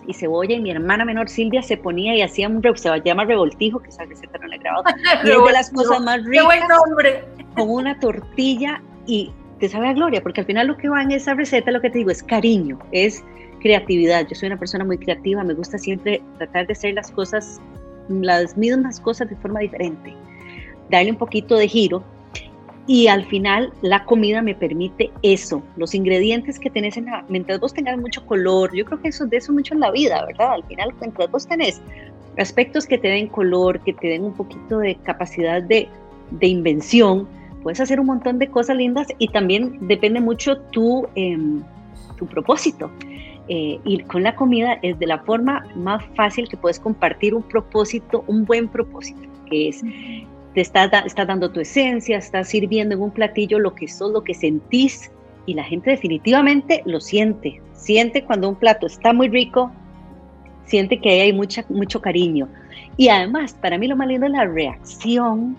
y 0.06 0.14
cebolla 0.14 0.56
y 0.56 0.60
mi 0.60 0.72
hermana 0.72 1.04
menor 1.04 1.28
Silvia 1.28 1.62
se 1.62 1.76
ponía 1.76 2.16
y 2.16 2.22
hacía 2.22 2.48
un 2.48 2.60
se 2.74 3.00
llama 3.04 3.24
revoltijo, 3.24 3.78
que 3.80 3.90
esa 3.90 4.04
receta 4.04 4.38
no 4.38 4.48
la 4.48 4.56
he 4.56 4.58
grabado, 4.58 4.84
y 5.24 5.30
es 5.30 5.44
de 5.44 5.52
las 5.52 5.70
cosas 5.70 6.00
más 6.00 6.24
ricas. 6.24 6.44
Buen 6.44 6.62
nombre. 6.66 7.24
Con 7.54 7.70
una 7.70 8.00
tortilla 8.00 8.82
y 9.06 9.30
te 9.62 9.68
sabe 9.68 9.86
a 9.86 9.92
gloria, 9.92 10.20
porque 10.20 10.40
al 10.40 10.46
final 10.48 10.66
lo 10.66 10.76
que 10.76 10.88
va 10.88 11.04
en 11.04 11.12
esa 11.12 11.34
receta, 11.34 11.70
lo 11.70 11.80
que 11.80 11.88
te 11.88 11.98
digo, 11.98 12.10
es 12.10 12.20
cariño, 12.20 12.80
es 12.90 13.24
creatividad. 13.60 14.26
Yo 14.26 14.34
soy 14.34 14.48
una 14.48 14.58
persona 14.58 14.84
muy 14.84 14.98
creativa, 14.98 15.44
me 15.44 15.54
gusta 15.54 15.78
siempre 15.78 16.20
tratar 16.36 16.66
de 16.66 16.72
hacer 16.72 16.94
las 16.94 17.12
cosas, 17.12 17.60
las 18.08 18.56
mismas 18.56 18.98
cosas 18.98 19.30
de 19.30 19.36
forma 19.36 19.60
diferente, 19.60 20.12
darle 20.90 21.12
un 21.12 21.16
poquito 21.16 21.54
de 21.54 21.68
giro 21.68 22.02
y 22.88 23.06
al 23.06 23.24
final 23.26 23.72
la 23.82 24.04
comida 24.04 24.42
me 24.42 24.56
permite 24.56 25.12
eso, 25.22 25.62
los 25.76 25.94
ingredientes 25.94 26.58
que 26.58 26.68
tenés 26.68 26.96
en 26.96 27.04
la, 27.04 27.24
mientras 27.28 27.60
vos 27.60 27.72
tengas 27.72 27.96
mucho 27.98 28.26
color, 28.26 28.74
yo 28.74 28.84
creo 28.84 29.00
que 29.00 29.10
eso 29.10 29.26
de 29.26 29.36
eso 29.36 29.52
mucho 29.52 29.74
en 29.74 29.80
la 29.80 29.92
vida, 29.92 30.26
¿verdad? 30.26 30.54
Al 30.54 30.64
final 30.64 30.92
mientras 31.00 31.30
vos 31.30 31.46
tenés 31.46 31.80
aspectos 32.36 32.84
que 32.84 32.98
te 32.98 33.06
den 33.06 33.28
color, 33.28 33.78
que 33.78 33.92
te 33.92 34.08
den 34.08 34.24
un 34.24 34.34
poquito 34.34 34.78
de 34.78 34.96
capacidad 34.96 35.62
de, 35.62 35.86
de 36.32 36.46
invención, 36.48 37.28
puedes 37.62 37.80
hacer 37.80 38.00
un 38.00 38.06
montón 38.06 38.38
de 38.38 38.48
cosas 38.48 38.76
lindas 38.76 39.08
y 39.18 39.28
también 39.28 39.78
depende 39.86 40.20
mucho 40.20 40.58
tu, 40.58 41.06
em, 41.14 41.62
tu 42.16 42.26
propósito. 42.26 42.90
Eh, 43.48 43.80
y 43.84 43.98
con 44.04 44.22
la 44.22 44.36
comida 44.36 44.78
es 44.82 44.98
de 44.98 45.06
la 45.06 45.18
forma 45.18 45.66
más 45.74 46.04
fácil 46.14 46.48
que 46.48 46.56
puedes 46.56 46.78
compartir 46.78 47.34
un 47.34 47.42
propósito, 47.42 48.24
un 48.26 48.44
buen 48.44 48.68
propósito, 48.68 49.28
que 49.46 49.68
es 49.68 49.82
te 50.54 50.60
estás, 50.60 50.90
dando 51.14 51.50
tu 51.50 51.60
esencia, 51.60 52.18
estás 52.18 52.48
sirviendo 52.48 52.94
en 52.94 53.00
un 53.00 53.10
platillo 53.10 53.58
lo 53.58 53.74
que 53.74 53.88
sos, 53.88 54.12
lo 54.12 54.22
que 54.22 54.34
sentís 54.34 55.10
y 55.46 55.54
la 55.54 55.64
gente 55.64 55.90
definitivamente 55.90 56.82
lo 56.84 57.00
siente. 57.00 57.60
Siente 57.72 58.24
cuando 58.24 58.48
un 58.48 58.56
plato 58.56 58.86
está 58.86 59.12
muy 59.12 59.28
rico, 59.28 59.72
siente 60.66 61.00
que 61.00 61.22
hay 61.22 61.32
mucha, 61.32 61.64
mucho 61.68 62.00
cariño. 62.00 62.48
Y 62.96 63.08
además, 63.08 63.54
para 63.54 63.78
mí 63.78 63.88
lo 63.88 63.96
más 63.96 64.08
lindo 64.08 64.26
es 64.26 64.32
la 64.32 64.44
reacción 64.44 65.56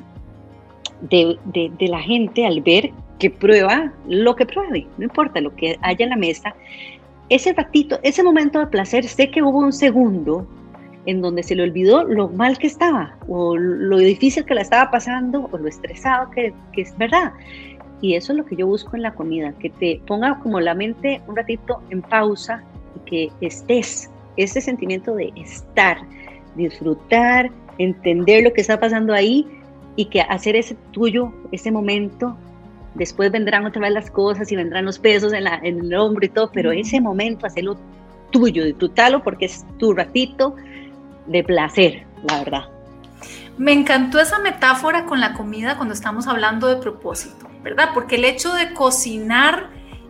de, 1.09 1.37
de, 1.77 1.87
la 1.87 1.99
gente 1.99 2.45
al 2.45 2.61
ver 2.61 2.91
que 3.19 3.29
prueba 3.29 3.91
lo 4.07 4.35
que 4.35 4.45
pruebe, 4.45 4.87
no 4.97 5.03
importa 5.03 5.41
lo 5.41 5.55
que 5.55 5.77
haya 5.81 6.03
en 6.03 6.09
la 6.09 6.15
mesa. 6.15 6.53
Ese 7.29 7.53
ratito, 7.53 7.99
ese 8.03 8.23
momento 8.23 8.59
de 8.59 8.67
placer, 8.67 9.05
sé 9.05 9.29
que 9.29 9.41
hubo 9.41 9.59
un 9.59 9.73
segundo 9.73 10.47
en 11.05 11.21
donde 11.21 11.43
se 11.43 11.55
le 11.55 11.63
olvidó 11.63 12.03
lo 12.03 12.29
mal 12.29 12.57
que 12.57 12.67
estaba, 12.67 13.15
o 13.27 13.57
lo 13.57 13.97
difícil 13.97 14.45
que 14.45 14.55
la 14.55 14.61
estaba 14.61 14.89
pasando, 14.89 15.49
o 15.51 15.57
lo 15.57 15.67
estresado 15.67 16.29
que, 16.31 16.53
es 16.75 16.97
verdad. 16.97 17.33
Y 18.01 18.15
eso 18.15 18.33
es 18.33 18.37
lo 18.37 18.45
que 18.45 18.55
yo 18.55 18.67
busco 18.67 18.95
en 18.95 19.01
la 19.01 19.13
comida, 19.13 19.53
que 19.59 19.69
te 19.69 20.01
ponga 20.07 20.39
como 20.39 20.59
la 20.59 20.73
mente 20.73 21.21
un 21.27 21.35
ratito 21.35 21.81
en 21.89 22.01
pausa 22.01 22.63
y 22.95 23.09
que 23.09 23.31
estés, 23.45 24.09
ese 24.37 24.61
sentimiento 24.61 25.15
de 25.15 25.31
estar, 25.35 25.97
disfrutar, 26.55 27.49
entender 27.77 28.43
lo 28.43 28.53
que 28.53 28.61
está 28.61 28.79
pasando 28.79 29.13
ahí 29.13 29.47
y 29.95 30.05
que 30.05 30.21
hacer 30.21 30.55
ese 30.55 30.75
tuyo, 30.91 31.31
ese 31.51 31.71
momento, 31.71 32.35
después 32.95 33.31
vendrán 33.31 33.65
otra 33.65 33.81
vez 33.81 33.91
las 33.91 34.09
cosas 34.11 34.51
y 34.51 34.55
vendrán 34.55 34.85
los 34.85 34.99
pesos 34.99 35.33
en, 35.33 35.45
en 35.47 35.79
el 35.79 35.93
hombro 35.95 36.25
y 36.25 36.29
todo, 36.29 36.51
pero 36.51 36.71
ese 36.71 36.99
momento, 36.99 37.45
hacerlo 37.45 37.77
tuyo, 38.31 38.65
disfrutarlo 38.65 39.23
porque 39.23 39.45
es 39.45 39.65
tu 39.77 39.93
ratito, 39.93 40.55
de 41.27 41.43
placer, 41.43 42.05
la 42.23 42.39
verdad. 42.39 42.63
Me 43.57 43.71
encantó 43.71 44.19
esa 44.19 44.39
metáfora 44.39 45.05
con 45.05 45.19
la 45.19 45.33
comida 45.33 45.77
cuando 45.77 45.93
estamos 45.93 46.27
hablando 46.27 46.67
de 46.67 46.77
propósito, 46.77 47.47
¿verdad? 47.61 47.89
Porque 47.93 48.15
el 48.15 48.25
hecho 48.25 48.53
de 48.53 48.73
cocinar 48.73 49.69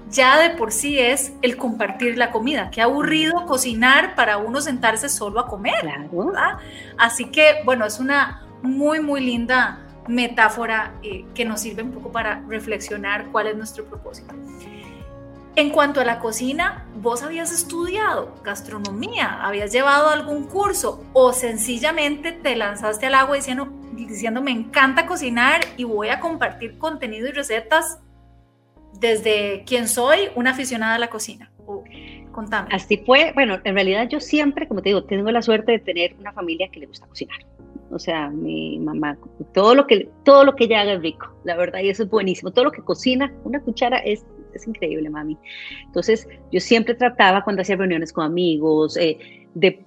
ya 0.09 0.37
de 0.39 0.51
por 0.51 0.71
sí 0.71 0.99
es 0.99 1.33
el 1.41 1.57
compartir 1.57 2.17
la 2.17 2.31
comida. 2.31 2.69
Qué 2.71 2.81
aburrido 2.81 3.45
cocinar 3.45 4.15
para 4.15 4.37
uno 4.37 4.61
sentarse 4.61 5.09
solo 5.09 5.39
a 5.39 5.47
comer, 5.47 5.83
¿verdad? 6.11 6.57
Así 6.97 7.25
que, 7.25 7.61
bueno, 7.65 7.85
es 7.85 7.99
una 7.99 8.43
muy, 8.63 8.99
muy 8.99 9.21
linda 9.21 9.79
metáfora 10.07 10.95
eh, 11.03 11.25
que 11.33 11.45
nos 11.45 11.61
sirve 11.61 11.83
un 11.83 11.91
poco 11.91 12.11
para 12.11 12.43
reflexionar 12.47 13.27
cuál 13.31 13.47
es 13.47 13.55
nuestro 13.55 13.85
propósito. 13.85 14.33
En 15.55 15.69
cuanto 15.69 16.01
a 16.01 16.05
la 16.05 16.19
cocina, 16.19 16.85
¿vos 16.95 17.21
habías 17.21 17.51
estudiado 17.51 18.33
gastronomía? 18.43 19.39
¿Habías 19.43 19.71
llevado 19.71 20.09
algún 20.09 20.45
curso? 20.45 21.03
¿O 21.13 21.31
sencillamente 21.31 22.31
te 22.31 22.55
lanzaste 22.55 23.05
al 23.05 23.13
agua 23.13 23.35
diciendo, 23.35 23.71
diciendo 23.91 24.41
me 24.41 24.49
encanta 24.49 25.05
cocinar 25.05 25.61
y 25.77 25.83
voy 25.83 26.09
a 26.09 26.19
compartir 26.19 26.79
contenido 26.79 27.27
y 27.27 27.33
recetas 27.33 27.99
desde 28.99 29.63
quien 29.65 29.87
soy, 29.87 30.29
una 30.35 30.51
aficionada 30.51 30.95
a 30.95 30.99
la 30.99 31.09
cocina? 31.11 31.51
Contame. 32.31 32.69
Así 32.71 32.97
fue. 33.05 33.31
Bueno, 33.35 33.59
en 33.63 33.75
realidad 33.75 34.09
yo 34.09 34.19
siempre, 34.19 34.67
como 34.67 34.81
te 34.81 34.89
digo, 34.89 35.03
tengo 35.03 35.29
la 35.29 35.43
suerte 35.43 35.73
de 35.73 35.79
tener 35.79 36.15
una 36.19 36.33
familia 36.33 36.67
que 36.71 36.79
le 36.79 36.87
gusta 36.87 37.05
cocinar. 37.05 37.37
O 37.93 37.99
sea, 37.99 38.29
mi 38.29 38.79
mamá, 38.79 39.17
todo 39.53 39.75
lo 39.75 39.85
que, 39.87 40.09
todo 40.25 40.43
lo 40.43 40.55
que 40.55 40.65
ella 40.65 40.81
haga 40.81 40.93
es 40.93 41.01
rico, 41.01 41.27
la 41.43 41.55
verdad, 41.55 41.79
y 41.81 41.89
eso 41.89 42.03
es 42.03 42.09
buenísimo. 42.09 42.51
Todo 42.51 42.65
lo 42.65 42.71
que 42.71 42.81
cocina, 42.81 43.33
una 43.43 43.61
cuchara 43.61 43.97
es, 43.99 44.25
es 44.53 44.67
increíble, 44.67 45.09
mami. 45.09 45.37
Entonces, 45.85 46.27
yo 46.51 46.59
siempre 46.59 46.95
trataba 46.95 47.43
cuando 47.43 47.61
hacía 47.61 47.75
reuniones 47.75 48.11
con 48.11 48.25
amigos 48.25 48.97
eh, 48.97 49.17
de 49.53 49.83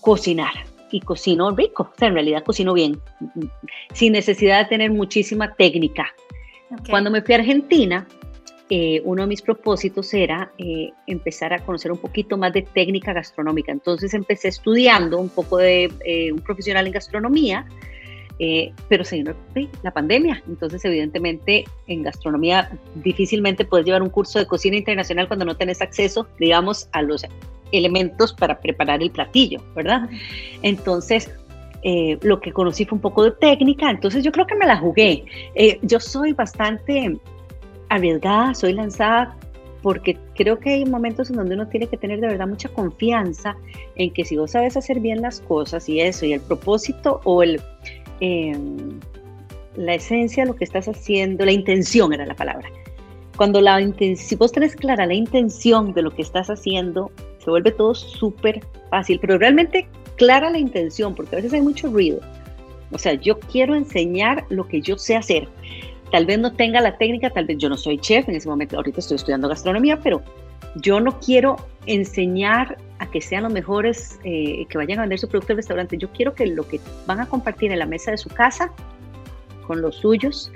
cocinar 0.00 0.52
y 0.90 1.00
cocino 1.00 1.50
rico. 1.52 1.90
O 1.94 1.98
sea, 1.98 2.08
en 2.08 2.14
realidad 2.14 2.44
cocino 2.44 2.74
bien, 2.74 3.00
sin 3.92 4.12
necesidad 4.12 4.64
de 4.64 4.68
tener 4.68 4.90
muchísima 4.90 5.54
técnica. 5.54 6.06
Cuando 6.88 7.10
me 7.10 7.22
fui 7.22 7.34
a 7.34 7.38
Argentina, 7.38 8.06
eh, 8.72 9.02
uno 9.04 9.22
de 9.22 9.26
mis 9.26 9.42
propósitos 9.42 10.14
era 10.14 10.52
eh, 10.56 10.92
empezar 11.08 11.52
a 11.52 11.58
conocer 11.58 11.90
un 11.90 11.98
poquito 11.98 12.38
más 12.38 12.52
de 12.52 12.62
técnica 12.62 13.12
gastronómica. 13.12 13.72
Entonces 13.72 14.14
empecé 14.14 14.46
estudiando 14.46 15.18
un 15.18 15.28
poco 15.28 15.56
de 15.56 15.92
eh, 16.04 16.30
un 16.30 16.38
profesional 16.38 16.86
en 16.86 16.92
gastronomía, 16.92 17.66
pero 18.88 19.04
se 19.04 19.16
vino 19.16 19.34
la 19.82 19.90
pandemia. 19.90 20.42
Entonces, 20.48 20.82
evidentemente, 20.86 21.66
en 21.88 22.02
gastronomía 22.04 22.70
difícilmente 22.94 23.66
puedes 23.66 23.84
llevar 23.84 24.00
un 24.00 24.08
curso 24.08 24.38
de 24.38 24.46
cocina 24.46 24.78
internacional 24.78 25.28
cuando 25.28 25.44
no 25.44 25.58
tenés 25.58 25.82
acceso, 25.82 26.26
digamos, 26.38 26.88
a 26.92 27.02
los 27.02 27.26
elementos 27.70 28.32
para 28.32 28.58
preparar 28.58 29.02
el 29.02 29.10
platillo, 29.10 29.60
¿verdad? 29.76 30.08
Entonces, 30.62 31.30
lo 32.22 32.40
que 32.40 32.50
conocí 32.50 32.86
fue 32.86 32.96
un 32.96 33.02
poco 33.02 33.24
de 33.24 33.32
técnica, 33.32 33.90
entonces 33.90 34.24
yo 34.24 34.32
creo 34.32 34.46
que 34.46 34.54
me 34.54 34.64
la 34.64 34.78
jugué. 34.78 35.22
yo 35.82 36.00
soy 36.00 36.32
bastante 36.32 37.20
arriesgada, 37.90 38.54
soy 38.54 38.72
lanzada, 38.72 39.36
porque 39.82 40.16
creo 40.34 40.58
que 40.58 40.70
hay 40.70 40.84
momentos 40.84 41.30
en 41.30 41.36
donde 41.36 41.54
uno 41.54 41.68
tiene 41.68 41.86
que 41.86 41.96
tener 41.96 42.20
de 42.20 42.28
verdad 42.28 42.46
mucha 42.46 42.68
confianza 42.68 43.56
en 43.96 44.12
que 44.12 44.24
si 44.24 44.36
vos 44.36 44.52
sabes 44.52 44.76
hacer 44.76 45.00
bien 45.00 45.20
las 45.20 45.40
cosas 45.40 45.88
y 45.88 46.00
eso, 46.00 46.24
y 46.24 46.32
el 46.32 46.40
propósito 46.40 47.20
o 47.24 47.42
el, 47.42 47.60
em, 48.20 48.98
la 49.76 49.94
esencia 49.94 50.44
de 50.44 50.50
lo 50.50 50.56
que 50.56 50.64
estás 50.64 50.88
haciendo, 50.88 51.44
la 51.44 51.52
intención 51.52 52.12
era 52.12 52.24
la 52.26 52.34
palabra. 52.34 52.68
Cuando 53.36 53.60
la 53.60 53.80
si 54.16 54.36
vos 54.36 54.52
tenés 54.52 54.76
clara 54.76 55.06
la 55.06 55.14
intención 55.14 55.94
de 55.94 56.02
lo 56.02 56.10
que 56.10 56.22
estás 56.22 56.50
haciendo, 56.50 57.10
se 57.38 57.50
vuelve 57.50 57.72
todo 57.72 57.94
súper 57.94 58.60
fácil, 58.90 59.18
pero 59.18 59.38
realmente 59.38 59.88
clara 60.16 60.50
la 60.50 60.58
intención, 60.58 61.14
porque 61.14 61.36
a 61.36 61.38
veces 61.38 61.54
hay 61.54 61.62
mucho 61.62 61.88
ruido. 61.88 62.20
O 62.92 62.98
sea, 62.98 63.14
yo 63.14 63.38
quiero 63.38 63.74
enseñar 63.74 64.44
lo 64.50 64.68
que 64.68 64.82
yo 64.82 64.98
sé 64.98 65.16
hacer 65.16 65.48
tal 66.10 66.26
vez 66.26 66.38
no 66.38 66.52
tenga 66.52 66.80
la 66.80 66.96
técnica, 66.96 67.30
tal 67.30 67.46
vez 67.46 67.58
yo 67.58 67.68
no 67.68 67.76
soy 67.76 67.98
chef 67.98 68.28
en 68.28 68.36
ese 68.36 68.48
momento, 68.48 68.76
ahorita 68.76 69.00
estoy 69.00 69.16
estudiando 69.16 69.48
gastronomía, 69.48 69.98
pero 69.98 70.22
yo 70.76 71.00
no 71.00 71.18
quiero 71.20 71.56
enseñar 71.86 72.78
a 72.98 73.10
que 73.10 73.20
sean 73.20 73.44
los 73.44 73.52
mejores 73.52 74.20
eh, 74.24 74.66
que 74.68 74.78
vayan 74.78 74.98
a 74.98 75.02
vender 75.02 75.18
su 75.18 75.28
producto 75.28 75.54
al 75.54 75.56
restaurante. 75.56 75.96
Yo 75.96 76.10
quiero 76.10 76.34
que 76.34 76.46
lo 76.46 76.68
que 76.68 76.80
van 77.06 77.20
a 77.20 77.26
compartir 77.26 77.72
en 77.72 77.78
la 77.78 77.86
mesa 77.86 78.10
de 78.10 78.18
su 78.18 78.28
casa 78.28 78.72
con 79.66 79.80
los 79.80 79.96
suyos 79.96 80.52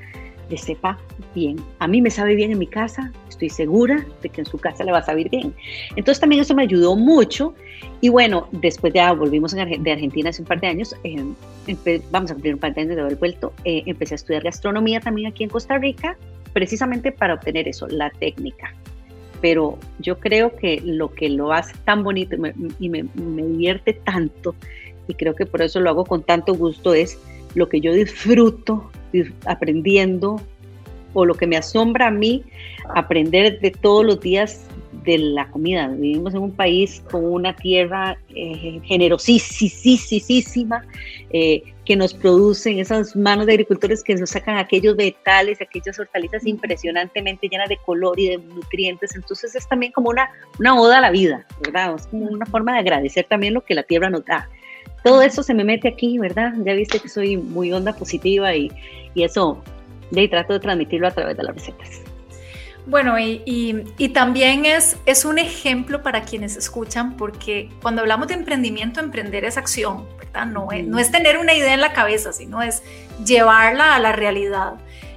les 0.50 0.60
sepa 0.60 0.98
bien. 1.34 1.56
A 1.78 1.88
mí 1.88 2.00
me 2.02 2.10
sabe 2.10 2.34
bien 2.34 2.50
en 2.50 2.58
mi 2.58 2.66
casa, 2.66 3.12
estoy 3.28 3.48
segura 3.48 4.04
de 4.22 4.28
que 4.28 4.40
en 4.40 4.46
su 4.46 4.58
casa 4.58 4.84
le 4.84 4.92
va 4.92 4.98
a 4.98 5.04
saber 5.04 5.28
bien. 5.28 5.54
Entonces 5.96 6.20
también 6.20 6.42
eso 6.42 6.54
me 6.54 6.62
ayudó 6.62 6.96
mucho. 6.96 7.54
Y 8.00 8.08
bueno, 8.08 8.48
después 8.52 8.92
ya 8.92 9.12
volvimos 9.12 9.52
de 9.52 9.92
Argentina 9.92 10.30
hace 10.30 10.42
un 10.42 10.48
par 10.48 10.60
de 10.60 10.66
años, 10.66 10.94
eh, 11.04 11.24
vamos 12.10 12.30
a 12.30 12.34
cumplir 12.34 12.54
un 12.54 12.60
par 12.60 12.74
de 12.74 12.82
años 12.82 12.96
de 12.96 13.00
haber 13.00 13.16
vuelto, 13.16 13.52
eh, 13.64 13.82
empecé 13.86 14.14
a 14.14 14.16
estudiar 14.16 14.42
gastronomía 14.42 15.00
también 15.00 15.28
aquí 15.30 15.44
en 15.44 15.50
Costa 15.50 15.78
Rica, 15.78 16.16
precisamente 16.52 17.12
para 17.12 17.34
obtener 17.34 17.66
eso, 17.66 17.86
la 17.88 18.10
técnica. 18.10 18.74
Pero 19.40 19.78
yo 19.98 20.18
creo 20.20 20.54
que 20.54 20.80
lo 20.84 21.12
que 21.12 21.28
lo 21.28 21.52
hace 21.52 21.74
tan 21.84 22.04
bonito 22.04 22.36
y 22.78 22.88
me, 22.88 23.04
me 23.14 23.42
divierte 23.42 23.94
tanto, 23.94 24.54
y 25.08 25.14
creo 25.14 25.34
que 25.34 25.46
por 25.46 25.62
eso 25.62 25.80
lo 25.80 25.90
hago 25.90 26.04
con 26.04 26.22
tanto 26.22 26.54
gusto, 26.54 26.94
es 26.94 27.18
lo 27.54 27.68
que 27.68 27.80
yo 27.80 27.92
disfruto 27.92 28.90
aprendiendo 29.46 30.40
o 31.14 31.24
lo 31.24 31.34
que 31.34 31.46
me 31.46 31.56
asombra 31.56 32.08
a 32.08 32.10
mí, 32.10 32.44
aprender 32.94 33.60
de 33.60 33.70
todos 33.70 34.04
los 34.04 34.20
días 34.20 34.68
de 35.04 35.18
la 35.18 35.50
comida. 35.50 35.88
Vivimos 35.88 36.34
en 36.34 36.42
un 36.42 36.52
país 36.52 37.02
con 37.10 37.24
una 37.24 37.54
tierra 37.54 38.16
eh, 38.34 38.80
generosísima 38.84 40.84
eh, 41.30 41.62
que 41.84 41.96
nos 41.96 42.14
producen 42.14 42.78
esas 42.78 43.14
manos 43.14 43.46
de 43.46 43.52
agricultores 43.52 44.02
que 44.02 44.14
nos 44.14 44.30
sacan 44.30 44.56
aquellos 44.56 44.96
vegetales, 44.96 45.60
aquellas 45.60 45.98
hortalizas 45.98 46.46
impresionantemente 46.46 47.48
llenas 47.48 47.68
de 47.68 47.76
color 47.84 48.18
y 48.18 48.30
de 48.30 48.38
nutrientes. 48.38 49.14
Entonces 49.14 49.54
es 49.54 49.68
también 49.68 49.92
como 49.92 50.10
una, 50.10 50.30
una 50.58 50.80
oda 50.80 50.98
a 50.98 51.02
la 51.02 51.10
vida, 51.10 51.44
¿verdad? 51.60 51.94
Es 51.96 52.06
como 52.06 52.26
una 52.26 52.46
forma 52.46 52.72
de 52.72 52.78
agradecer 52.78 53.26
también 53.28 53.54
lo 53.54 53.64
que 53.64 53.74
la 53.74 53.82
tierra 53.82 54.08
nos 54.08 54.24
da. 54.24 54.48
Todo 55.04 55.22
eso 55.22 55.42
se 55.42 55.54
me 55.54 55.62
mete 55.62 55.86
aquí, 55.86 56.18
¿verdad? 56.18 56.54
Ya 56.64 56.72
viste 56.72 56.98
que 56.98 57.08
soy 57.08 57.36
muy 57.36 57.72
onda 57.72 57.92
positiva 57.92 58.54
y, 58.56 58.72
y 59.14 59.22
eso 59.22 59.62
y 60.10 60.28
trato 60.28 60.52
de 60.52 60.60
transmitirlo 60.60 61.08
a 61.08 61.10
través 61.10 61.36
de 61.36 61.42
las 61.42 61.54
recetas. 61.54 62.00
Bueno, 62.86 63.18
y, 63.18 63.42
y, 63.46 64.08
también 64.10 64.66
es, 64.66 64.98
es 65.06 65.24
un 65.24 65.38
ejemplo 65.38 66.02
para 66.02 66.22
quienes 66.22 66.56
escuchan, 66.56 67.16
porque 67.16 67.70
cuando 67.80 68.02
hablamos 68.02 68.28
de 68.28 68.34
emprendimiento, 68.34 69.00
emprender 69.00 69.46
es 69.46 69.56
acción, 69.56 70.06
¿verdad? 70.18 70.44
No, 70.44 70.70
es, 70.70 70.86
no 70.86 70.98
es 70.98 71.10
tener 71.10 71.38
una 71.38 71.54
idea 71.54 71.72
en 71.72 71.80
la 71.80 71.94
cabeza, 71.94 72.32
sino 72.32 72.60
es 72.60 72.82
llevarla 73.24 73.94
a 73.94 74.00
la 74.00 74.12
realidad. 74.12 74.74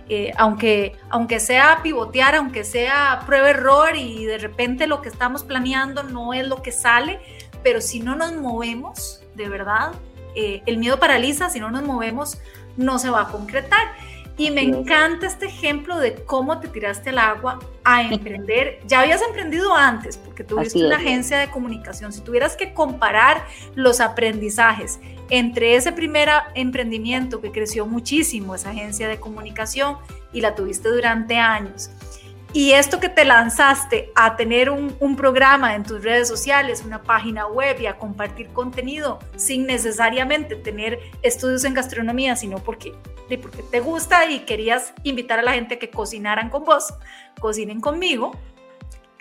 Eh, 0.08 0.32
aunque, 0.38 0.94
aunque 1.10 1.42
sea 1.42 1.82
pivotear, 1.84 2.36
aunque 2.36 2.64
sea 2.64 3.24
prueba-error 3.26 3.98
y 3.98 4.24
de 4.24 4.38
repente 4.38 4.88
lo 4.88 5.02
que 5.02 5.10
estamos 5.10 5.44
planeando 5.44 6.04
no 6.04 6.34
es 6.34 6.48
lo 6.48 6.62
que 6.62 6.72
sale, 6.72 7.20
pero 7.64 7.82
si 7.82 8.00
no 8.00 8.16
nos 8.16 8.34
movemos, 8.34 9.22
de 9.38 9.48
verdad, 9.48 9.94
eh, 10.36 10.62
el 10.66 10.78
miedo 10.78 11.00
paraliza, 11.00 11.50
si 11.50 11.60
no 11.60 11.72
nos 11.72 11.84
movemos, 11.84 12.38
no 12.76 13.00
se 13.00 13.10
va 13.10 13.22
a 13.22 13.28
concretar. 13.30 13.88
Y 14.40 14.52
me 14.52 14.62
encanta 14.62 15.26
este 15.26 15.48
ejemplo 15.48 15.98
de 15.98 16.14
cómo 16.14 16.60
te 16.60 16.68
tiraste 16.68 17.10
al 17.10 17.18
agua 17.18 17.58
a 17.84 18.04
emprender. 18.04 18.80
Ya 18.86 19.00
habías 19.00 19.20
emprendido 19.24 19.74
antes, 19.74 20.16
porque 20.16 20.44
tuviste 20.44 20.86
una 20.86 20.98
agencia 20.98 21.40
de 21.40 21.50
comunicación. 21.50 22.14
Si 22.14 22.22
tuvieras 22.22 22.56
que 22.56 22.72
comparar 22.72 23.48
los 23.74 24.00
aprendizajes 24.00 25.00
entre 25.32 25.76
ese 25.76 25.92
primer 25.92 26.30
emprendimiento 26.54 27.42
que 27.42 27.52
creció 27.52 27.88
muchísimo, 27.88 28.54
esa 28.54 28.70
agencia 28.70 29.08
de 29.08 29.20
comunicación, 29.20 29.98
y 30.32 30.42
la 30.42 30.54
tuviste 30.54 30.90
durante 30.90 31.38
años, 31.38 31.90
y 32.58 32.74
esto 32.74 33.00
que 33.00 33.08
te 33.08 33.24
lanzaste 33.24 34.12
a 34.16 34.36
tener 34.36 34.72
un, 34.72 35.16
programa 35.16 35.76
en 35.76 35.84
tus 35.84 36.04
redes 36.04 36.28
sociales, 36.28 36.82
una 36.84 37.04
página 37.04 37.46
web 37.46 37.80
y 37.80 37.86
a 37.86 38.00
compartir 38.00 38.48
contenido 38.48 39.20
sin 39.36 39.68
necesariamente 39.68 40.56
tener 40.56 40.98
estudios 41.22 41.66
en 41.66 41.76
gastronomía, 41.76 42.36
sino 42.36 42.58
porque, 42.58 42.96
porque 43.40 43.62
te 43.62 43.80
gusta 43.80 44.26
y 44.32 44.40
querías 44.40 44.92
invitar 45.04 45.38
a 45.38 45.44
la 45.44 45.54
gente 45.54 45.78
que 45.78 45.92
cocinaran 45.92 46.50
con 46.50 46.66
vos, 46.66 46.96
cocinen 47.40 47.80
conmigo. 47.80 48.32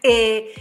Eh, 0.02 0.54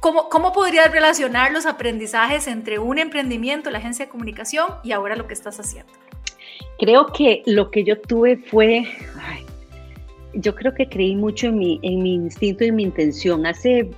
¿cómo, 0.00 0.28
¿Cómo 0.28 0.52
podrías 0.52 0.92
relacionar 0.92 1.52
los 1.52 1.64
aprendizajes 1.64 2.48
entre 2.48 2.78
un 2.78 2.98
emprendimiento, 2.98 3.70
la 3.70 3.78
agencia 3.78 4.04
de 4.04 4.10
comunicación 4.10 4.68
y 4.84 4.92
ahora 4.92 5.16
lo 5.16 5.26
que 5.26 5.32
estás 5.32 5.58
haciendo? 5.58 5.90
Creo 6.78 7.06
que 7.06 7.42
lo 7.46 7.70
que 7.70 7.82
yo 7.82 7.98
tuve 7.98 8.36
fue, 8.36 8.84
yo 10.34 10.54
creo 10.54 10.74
que 10.74 10.86
creí 10.88 11.16
mucho 11.16 11.48
en 11.48 11.58
mi, 11.58 11.80
en 11.82 12.02
mi 12.02 12.14
instinto 12.14 12.64
y 12.64 12.72
mi 12.72 12.84
intención. 12.84 13.44
Hace 13.46 13.90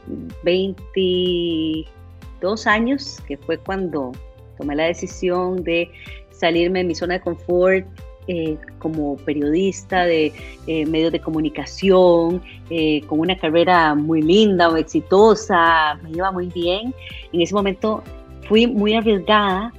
22 0.45 2.67
años, 2.67 3.21
que 3.27 3.37
fue 3.37 3.59
cuando 3.59 4.13
tomé 4.59 4.77
la 4.77 4.85
decisión 4.85 5.63
de 5.65 5.91
salirme 6.31 6.79
de 6.81 6.87
mi 6.87 6.95
zona 6.95 7.15
de 7.15 7.21
confort 7.21 7.85
eh, 8.29 8.57
como 8.79 9.17
periodista 9.17 10.05
de 10.05 10.33
eh, 10.69 10.87
medios 10.87 11.11
de 11.11 11.21
comunicación, 11.21 12.41
eh, 12.71 13.03
con 13.07 13.19
una 13.19 13.37
carrera 13.37 13.97
muy 13.97 14.23
linda 14.23 14.69
o 14.69 14.77
exitosa, 14.77 15.99
me 16.03 16.11
iba 16.11 16.31
muy 16.31 16.47
bien. 16.47 16.95
En 17.33 17.41
ese 17.41 17.53
momento 17.53 18.03
fui 18.49 18.67
muy 18.67 18.95
arriesgada 18.95 19.73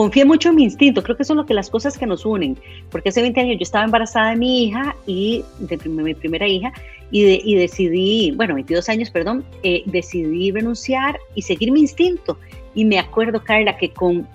confié 0.00 0.24
mucho 0.24 0.48
en 0.48 0.54
mi 0.54 0.64
instinto, 0.64 1.02
creo 1.02 1.14
que 1.14 1.24
son 1.24 1.36
lo 1.36 1.44
que 1.44 1.52
las 1.52 1.68
cosas 1.68 1.98
que 1.98 2.06
nos 2.06 2.24
unen, 2.24 2.56
porque 2.90 3.10
hace 3.10 3.20
20 3.20 3.38
años 3.38 3.56
yo 3.58 3.64
estaba 3.64 3.84
embarazada 3.84 4.30
de 4.30 4.36
mi 4.36 4.64
hija 4.64 4.96
y 5.06 5.44
de 5.58 5.76
mi 5.90 6.14
primera 6.14 6.48
hija 6.48 6.72
y, 7.10 7.54
decidí, 7.54 8.30
bueno, 8.30 8.54
22 8.54 8.88
años, 8.88 9.10
perdón, 9.10 9.44
eh, 9.62 9.82
decidí 9.84 10.52
renunciar 10.52 11.18
y 11.34 11.42
seguir 11.42 11.70
mi 11.70 11.80
instinto. 11.80 12.38
Y 12.74 12.86
me 12.86 12.98
acuerdo, 12.98 13.44
Carla, 13.44 13.76
que 13.76 13.90
con 13.90 14.26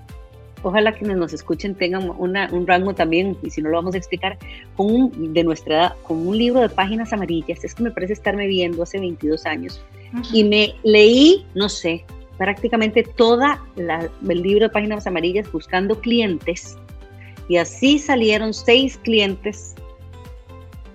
ojalá 0.62 0.92
quienes 0.92 1.18
nos 1.18 1.34
escuchen 1.34 1.74
tengan 1.74 2.12
un 2.16 2.68
rango 2.68 2.94
también, 2.94 3.36
y 3.42 3.50
si 3.50 3.64
no 3.64 3.70
lo 3.70 3.78
vamos 3.78 3.96
a 3.96 3.98
explicar, 3.98 4.38
con 4.76 4.94
un, 4.94 5.34
de 5.34 5.44
nuestra 5.44 5.76
edad, 5.76 5.94
con 6.04 6.28
un 6.28 6.38
libro 6.38 6.62
de 6.62 6.70
páginas 6.70 7.12
amarillas. 7.12 7.64
Es 7.64 7.74
que 7.74 7.82
me 7.82 7.90
parece 7.90 8.14
estarme 8.14 8.46
viendo 8.46 8.84
hace 8.84 9.00
22 9.00 9.48
años. 9.48 9.84
Y 10.32 10.44
me 10.44 10.76
leí, 10.84 11.44
no 11.56 11.70
sé, 11.70 12.06
prácticamente 12.38 13.04
toda 13.04 13.64
el 13.78 14.42
libro 14.42 14.66
de 14.66 14.70
páginas 14.70 15.08
amarillas 15.08 15.52
buscando 15.52 16.00
clientes. 16.00 16.78
Y 17.48 17.58
así 17.58 18.00
salieron 18.00 18.54
seis 18.54 18.98
clientes 18.98 19.76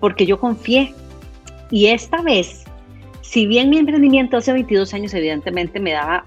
porque 0.00 0.26
yo 0.26 0.38
confié. 0.38 0.94
Y 1.70 1.87
esta 1.87 2.20
vez 2.22 2.64
si 3.31 3.46
bien 3.46 3.70
mi 3.70 3.79
emprendimiento 3.79 4.38
hace 4.38 4.53
22 4.53 4.92
años 4.92 5.14
evidentemente 5.14 5.79
me 5.79 5.92
daba, 5.92 6.24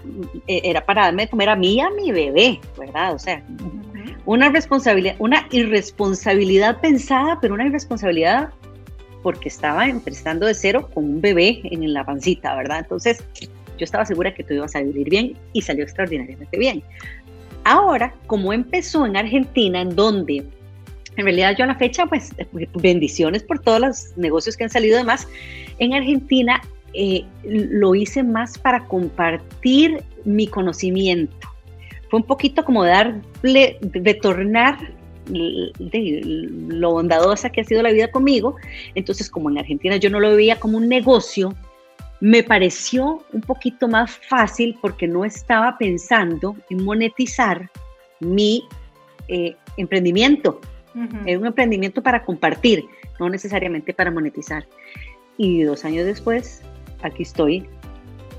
eh, 0.47 0.61
era 0.63 0.85
para 0.85 1.01
darme 1.01 1.23
de 1.23 1.29
comer 1.29 1.49
a 1.49 1.55
mí 1.57 1.73
y 1.73 1.79
a 1.81 1.89
mi 1.89 2.13
bebé, 2.13 2.61
¿verdad? 2.79 3.13
O 3.13 3.19
sea, 3.19 3.43
una 4.25 4.47
responsabilidad, 4.49 5.17
una 5.19 5.45
irresponsabilidad 5.51 6.79
pensada, 6.79 7.39
pero 7.41 7.55
una 7.55 7.65
irresponsabilidad 7.65 8.51
porque 9.21 9.49
estaba 9.49 9.87
empezando 9.87 10.45
de 10.45 10.53
cero 10.53 10.89
con 10.93 11.03
un 11.03 11.19
bebé 11.19 11.59
en 11.65 11.91
la 11.91 12.05
pancita, 12.05 12.55
¿verdad? 12.55 12.79
Entonces, 12.79 13.21
yo 13.77 13.83
estaba 13.83 14.05
segura 14.05 14.33
que 14.33 14.43
todo 14.43 14.55
iba 14.55 14.65
a 14.65 14.69
salir 14.69 15.09
bien 15.09 15.37
y 15.53 15.61
salió 15.61 15.83
extraordinariamente 15.83 16.57
bien. 16.57 16.83
Ahora, 17.63 18.13
como 18.27 18.53
empezó 18.53 19.05
en 19.05 19.15
Argentina, 19.15 19.81
en 19.81 19.95
donde 19.95 20.43
en 21.15 21.23
realidad 21.23 21.55
yo 21.57 21.63
a 21.63 21.67
la 21.67 21.75
fecha, 21.75 22.05
pues 22.05 22.31
bendiciones 22.73 23.43
por 23.43 23.59
todos 23.59 23.79
los 23.79 24.17
negocios 24.17 24.57
que 24.57 24.65
han 24.65 24.69
salido 24.69 24.97
además, 24.97 25.27
en 25.79 25.93
Argentina 25.93 26.61
eh, 26.93 27.25
lo 27.43 27.95
hice 27.95 28.23
más 28.23 28.57
para 28.57 28.85
compartir 28.85 30.03
mi 30.25 30.47
conocimiento. 30.47 31.47
Fue 32.09 32.19
un 32.19 32.25
poquito 32.25 32.63
como 32.63 32.83
darle, 32.83 33.77
retornar 33.81 34.77
lo 35.29 36.91
bondadosa 36.91 37.49
que 37.49 37.61
ha 37.61 37.63
sido 37.63 37.81
la 37.81 37.91
vida 37.91 38.11
conmigo. 38.11 38.57
Entonces, 38.93 39.29
como 39.29 39.49
en 39.49 39.57
Argentina 39.57 39.95
yo 39.95 40.09
no 40.09 40.19
lo 40.19 40.35
veía 40.35 40.59
como 40.59 40.77
un 40.77 40.89
negocio, 40.89 41.55
me 42.23 42.41
pareció 42.41 43.21
un 43.33 43.41
poquito 43.41 43.89
más 43.89 44.11
fácil 44.29 44.77
porque 44.81 45.09
no 45.09 45.25
estaba 45.25 45.77
pensando 45.77 46.55
en 46.69 46.81
monetizar 46.81 47.69
mi 48.21 48.63
eh, 49.27 49.57
emprendimiento. 49.75 50.61
Es 51.25 51.37
un 51.37 51.47
emprendimiento 51.47 52.01
para 52.01 52.23
compartir, 52.23 52.85
no 53.19 53.29
necesariamente 53.29 53.93
para 53.93 54.09
monetizar. 54.09 54.65
Y 55.37 55.63
dos 55.63 55.83
años 55.83 56.05
después 56.05 56.61
aquí 57.01 57.23
estoy 57.23 57.67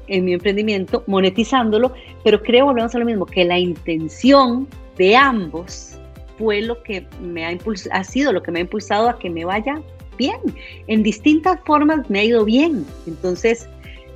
en 0.06 0.24
mi 0.24 0.32
emprendimiento, 0.32 1.04
monetizándolo, 1.06 1.92
pero 2.24 2.42
creo, 2.42 2.64
volvemos 2.64 2.94
a 2.94 2.98
lo 2.98 3.04
mismo, 3.04 3.26
que 3.26 3.44
la 3.44 3.58
intención 3.58 4.66
de 4.96 5.14
ambos 5.14 5.98
fue 6.38 6.62
lo 6.62 6.82
que 6.84 7.06
me 7.20 7.44
ha 7.44 7.52
impulsado, 7.52 8.00
ha 8.00 8.04
sido 8.04 8.32
lo 8.32 8.42
que 8.42 8.50
me 8.50 8.60
ha 8.60 8.62
impulsado 8.62 9.10
a 9.10 9.18
que 9.18 9.28
me 9.28 9.44
vaya 9.44 9.82
bien. 10.16 10.40
En 10.86 11.02
distintas 11.02 11.60
formas 11.66 12.08
me 12.08 12.20
ha 12.20 12.24
ido 12.24 12.46
bien. 12.46 12.86
Entonces, 13.06 13.68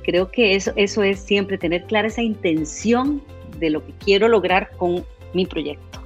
creo 0.09 0.31
que 0.31 0.55
eso, 0.55 0.71
eso 0.75 1.03
es 1.03 1.19
siempre 1.19 1.59
tener 1.59 1.83
clara 1.83 2.07
esa 2.07 2.23
intención 2.23 3.21
de 3.59 3.69
lo 3.69 3.85
que 3.85 3.93
quiero 3.93 4.27
lograr 4.27 4.71
con 4.71 5.05
mi 5.33 5.45
proyecto. 5.45 6.01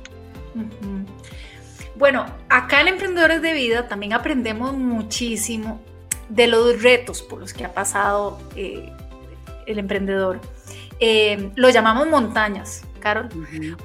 Bueno, 1.95 2.25
acá 2.49 2.81
en 2.81 2.89
Emprendedores 2.89 3.41
de 3.41 3.53
Vida 3.53 3.87
también 3.87 4.11
aprendemos 4.11 4.73
muchísimo 4.73 5.81
de 6.27 6.47
los 6.47 6.81
retos 6.81 7.21
por 7.21 7.39
los 7.39 7.53
que 7.53 7.63
ha 7.63 7.73
pasado 7.73 8.39
eh, 8.57 8.91
el 9.67 9.79
emprendedor. 9.79 10.41
Eh, 10.99 11.51
lo 11.55 11.69
llamamos 11.69 12.07
montañas, 12.07 12.83
Carol, 12.99 13.29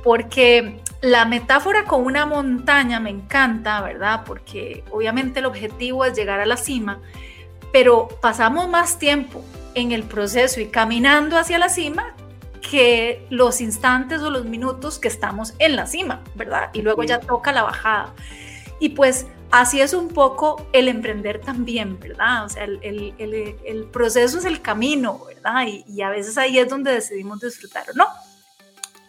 porque 0.02 0.80
la 1.00 1.26
metáfora 1.26 1.84
con 1.84 2.04
una 2.04 2.26
montaña 2.26 2.98
me 2.98 3.10
encanta, 3.10 3.80
¿verdad? 3.82 4.24
Porque 4.26 4.82
obviamente 4.90 5.38
el 5.38 5.46
objetivo 5.46 6.04
es 6.04 6.16
llegar 6.16 6.40
a 6.40 6.46
la 6.46 6.56
cima, 6.56 7.00
pero 7.72 8.08
pasamos 8.20 8.68
más 8.68 8.98
tiempo 8.98 9.44
en 9.78 9.92
el 9.92 10.04
proceso 10.04 10.60
y 10.60 10.66
caminando 10.66 11.38
hacia 11.38 11.58
la 11.58 11.68
cima 11.68 12.14
que 12.60 13.26
los 13.30 13.60
instantes 13.60 14.20
o 14.20 14.30
los 14.30 14.44
minutos 14.44 14.98
que 14.98 15.08
estamos 15.08 15.54
en 15.58 15.76
la 15.76 15.86
cima, 15.86 16.22
¿verdad? 16.34 16.70
Y 16.72 16.82
luego 16.82 17.02
ya 17.02 17.20
toca 17.20 17.52
la 17.52 17.62
bajada. 17.62 18.14
Y 18.80 18.90
pues 18.90 19.26
así 19.50 19.80
es 19.80 19.94
un 19.94 20.08
poco 20.08 20.66
el 20.72 20.88
emprender 20.88 21.40
también, 21.40 21.98
¿verdad? 21.98 22.44
O 22.44 22.48
sea, 22.48 22.64
el, 22.64 23.88
proceso 23.92 24.38
es 24.38 24.44
el 24.44 24.60
camino, 24.60 25.24
¿verdad? 25.26 25.66
Y, 25.66 26.02
a 26.02 26.10
veces 26.10 26.36
ahí 26.36 26.58
es 26.58 26.68
donde 26.68 26.92
decidimos 26.92 27.40
disfrutar 27.40 27.84
o 27.90 27.94
no. 27.94 28.06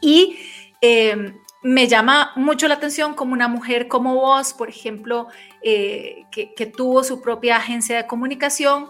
Y 0.01 0.39
eh, 0.81 1.33
me 1.61 1.87
llama 1.87 2.31
mucho 2.35 2.67
la 2.67 2.75
atención 2.75 3.13
como 3.13 3.33
una 3.33 3.49
mujer 3.49 3.87
como 3.87 4.15
vos, 4.15 4.53
por 4.53 4.69
ejemplo, 4.69 5.27
eh, 5.61 6.25
que, 6.31 6.53
que, 6.53 6.65
tuvo 6.65 7.03
su 7.03 7.21
propia 7.21 7.57
agencia 7.57 7.97
de 7.97 8.07
comunicación, 8.07 8.87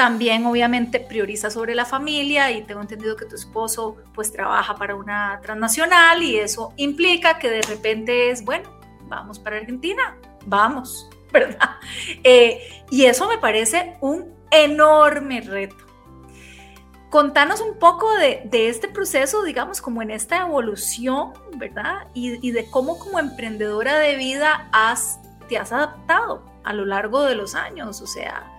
también 0.00 0.46
obviamente 0.46 0.98
prioriza 0.98 1.50
sobre 1.50 1.74
la 1.74 1.84
familia 1.84 2.50
y 2.50 2.62
tengo 2.62 2.80
entendido 2.80 3.16
que 3.16 3.26
tu 3.26 3.34
esposo 3.34 3.98
pues 4.14 4.32
trabaja 4.32 4.74
para 4.74 4.94
una 4.94 5.38
transnacional 5.42 6.22
y 6.22 6.38
eso 6.38 6.72
implica 6.78 7.38
que 7.38 7.50
de 7.50 7.60
repente 7.60 8.30
es, 8.30 8.42
bueno, 8.42 8.70
vamos 9.08 9.38
para 9.38 9.58
Argentina, 9.58 10.16
vamos, 10.46 11.10
¿verdad? 11.34 11.72
Eh, 12.24 12.82
y 12.90 13.04
eso 13.04 13.28
me 13.28 13.36
parece 13.36 13.98
un 14.00 14.32
enorme 14.50 15.42
reto. 15.42 15.84
Contanos 17.10 17.60
un 17.60 17.78
poco 17.78 18.10
de, 18.14 18.48
este 18.70 18.88
proceso, 18.88 19.42
digamos, 19.42 19.82
como 19.82 20.00
en 20.00 20.12
esta 20.12 20.38
evolución, 20.38 21.34
¿verdad? 21.56 22.08
Y, 22.14 22.52
de 22.52 22.70
cómo 22.70 22.98
como 22.98 23.18
emprendedora 23.18 23.98
de 23.98 24.16
vida 24.16 24.66
has, 24.72 25.20
te 25.46 25.58
has 25.58 25.72
adaptado 25.72 26.42
a 26.64 26.72
lo 26.72 26.86
largo 26.86 27.22
de 27.24 27.34
los 27.34 27.54
años, 27.54 28.00
o 28.00 28.06
sea, 28.06 28.50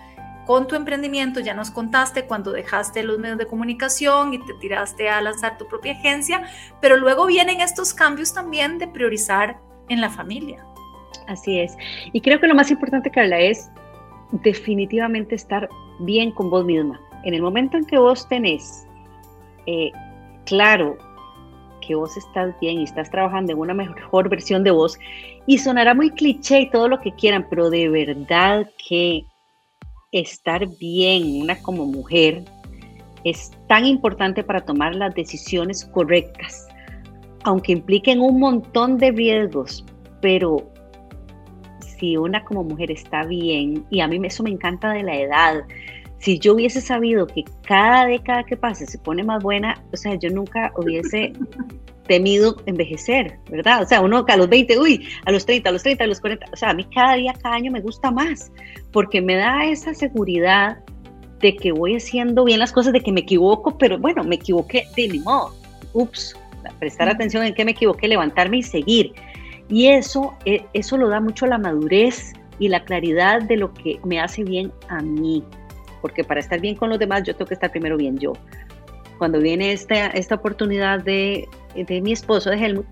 con 0.52 0.68
tu 0.68 0.76
emprendimiento, 0.76 1.40
ya 1.40 1.54
nos 1.54 1.72
contaste 1.72 2.26
cuando 2.26 2.52
dejaste 2.52 3.04
los 3.04 3.18
medios 3.18 3.38
de 3.38 3.48
comunicación 3.48 4.34
y 4.34 4.38
te 4.38 4.54
tiraste 4.56 5.08
a 5.08 5.22
lanzar 5.22 5.58
tu 5.58 5.66
propia 5.66 5.94
agencia, 5.94 6.42
pero 6.82 6.98
luego 6.98 7.26
vienen 7.26 7.62
estos 7.62 7.94
cambios 7.94 8.34
también 8.34 8.78
de 8.78 8.86
priorizar 8.86 9.62
en 9.88 10.02
la 10.02 10.10
familia. 10.10 10.62
Así 11.30 11.58
es. 11.58 11.78
Y 12.12 12.20
creo 12.20 12.42
que 12.42 12.48
lo 12.48 12.54
más 12.54 12.70
importante, 12.70 13.10
Carla, 13.10 13.40
es 13.40 13.72
definitivamente 14.44 15.36
estar 15.36 15.70
bien 16.02 16.34
con 16.34 16.50
vos 16.50 16.66
misma. 16.66 17.00
En 17.24 17.34
el 17.34 17.42
momento 17.42 17.78
en 17.78 17.86
que 17.86 17.98
vos 17.98 18.28
tenés 18.28 18.86
eh, 19.68 19.94
claro 20.46 20.98
que 21.80 21.96
vos 21.96 22.18
estás 22.18 22.54
bien 22.60 22.82
y 22.82 22.84
estás 22.84 23.10
trabajando 23.10 23.54
en 23.54 23.58
una 23.58 23.74
mejor 23.74 24.28
versión 24.28 24.66
de 24.66 24.72
vos, 24.72 25.00
y 25.46 25.60
sonará 25.60 25.94
muy 25.94 26.10
cliché 26.10 26.60
y 26.60 26.70
todo 26.70 26.90
lo 26.90 27.00
que 27.00 27.14
quieran, 27.14 27.48
pero 27.50 27.70
de 27.70 27.88
verdad 27.88 28.70
que 28.90 29.26
estar 30.12 30.68
bien, 30.78 31.42
una 31.42 31.62
como 31.62 31.86
mujer, 31.86 32.44
es 33.24 33.52
tan 33.68 33.86
importante 33.86 34.44
para 34.44 34.62
tomar 34.62 34.96
las 34.96 35.14
decisiones 35.14 35.86
correctas, 35.86 36.68
aunque 37.44 37.74
impliquen 37.74 38.20
un 38.20 38.40
montón 38.40 38.98
de 38.98 39.12
riesgos, 39.12 39.86
pero 40.22 40.72
si 41.80 42.18
una 42.18 42.44
como 42.44 42.64
mujer 42.64 42.92
está 42.92 43.26
bien, 43.26 43.86
y 43.90 44.00
a 44.02 44.08
mí 44.08 44.20
eso 44.24 44.44
me 44.44 44.50
encanta 44.50 44.92
de 44.92 45.04
la 45.04 45.16
edad, 45.16 45.64
si 46.18 46.38
yo 46.38 46.54
hubiese 46.54 46.82
sabido 46.82 47.26
que 47.26 47.44
cada 47.64 48.06
década 48.06 48.44
que 48.44 48.56
pase 48.56 48.86
se 48.86 49.00
pone 49.00 49.24
más 49.24 49.42
buena, 49.42 49.84
o 49.92 49.98
sea, 49.98 50.16
yo 50.16 50.30
nunca 50.30 50.72
hubiese 50.78 51.34
temido 52.08 52.58
envejecer, 52.66 53.38
¿verdad? 53.50 53.84
O 53.84 53.86
sea, 53.86 54.02
uno 54.02 54.26
a 54.28 54.38
los 54.38 54.50
20, 54.50 54.80
uy, 54.80 55.08
a 55.26 55.32
los 55.32 55.46
30, 55.46 55.70
a 55.70 55.74
los 55.74 55.84
30, 55.84 56.04
a 56.04 56.08
los 56.08 56.20
40, 56.20 56.46
o 56.52 56.56
sea, 56.56 56.70
a 56.70 56.74
mí 56.74 56.86
cada 56.94 57.16
día, 57.16 57.34
cada 57.42 57.56
año 57.56 57.72
me 57.72 57.82
gusta 57.82 58.12
más, 58.12 58.52
porque 58.92 59.22
me 59.22 59.36
da 59.36 59.66
esa 59.66 59.94
seguridad 59.94 60.78
de 61.40 61.56
que 61.56 61.72
voy 61.72 61.96
haciendo 61.96 62.44
bien 62.44 62.60
las 62.60 62.72
cosas, 62.72 62.94
de 62.94 63.02
que 63.02 63.12
me 63.12 63.22
equivoco, 63.22 63.78
pero 63.78 63.98
bueno, 63.98 64.24
me 64.24 64.36
equivoqué 64.36 64.86
de 64.96 65.10
mi 65.10 65.20
modo, 65.20 65.56
ups, 65.94 66.36
prestar 66.80 67.10
atención 67.10 67.44
en 67.44 67.54
qué 67.54 67.66
me 67.66 67.72
equivoqué, 67.72 68.08
levantarme 68.08 68.58
y 68.58 68.64
seguir. 68.64 69.14
Y 69.70 69.88
eso, 69.88 70.34
eh, 70.46 70.66
eso 70.74 70.98
lo 70.98 71.10
da 71.10 71.20
mucho 71.20 71.46
la 71.46 71.58
madurez 71.58 72.34
y 72.60 72.68
la 72.68 72.84
claridad 72.84 73.42
de 73.42 73.58
lo 73.58 73.74
que 73.74 74.00
me 74.04 74.20
hace 74.20 74.44
bien 74.44 74.72
a 74.90 75.02
mí. 75.02 75.44
Porque 76.02 76.24
para 76.24 76.40
estar 76.40 76.60
bien 76.60 76.76
con 76.76 76.90
los 76.90 77.00
demás, 77.00 77.24
yo 77.24 77.36
tengo 77.36 77.48
que 77.48 77.54
estar 77.54 77.72
primero 77.72 77.98
bien 77.98 78.18
yo. 78.18 78.34
Cuando 79.22 79.40
viene 79.40 79.72
esta, 79.72 80.08
esta 80.08 80.34
oportunidad 80.34 81.04
de, 81.04 81.48
de 81.76 82.02
mi 82.02 82.12
esposo, 82.12 82.50
de 82.50 82.58
Helmut, 82.58 82.88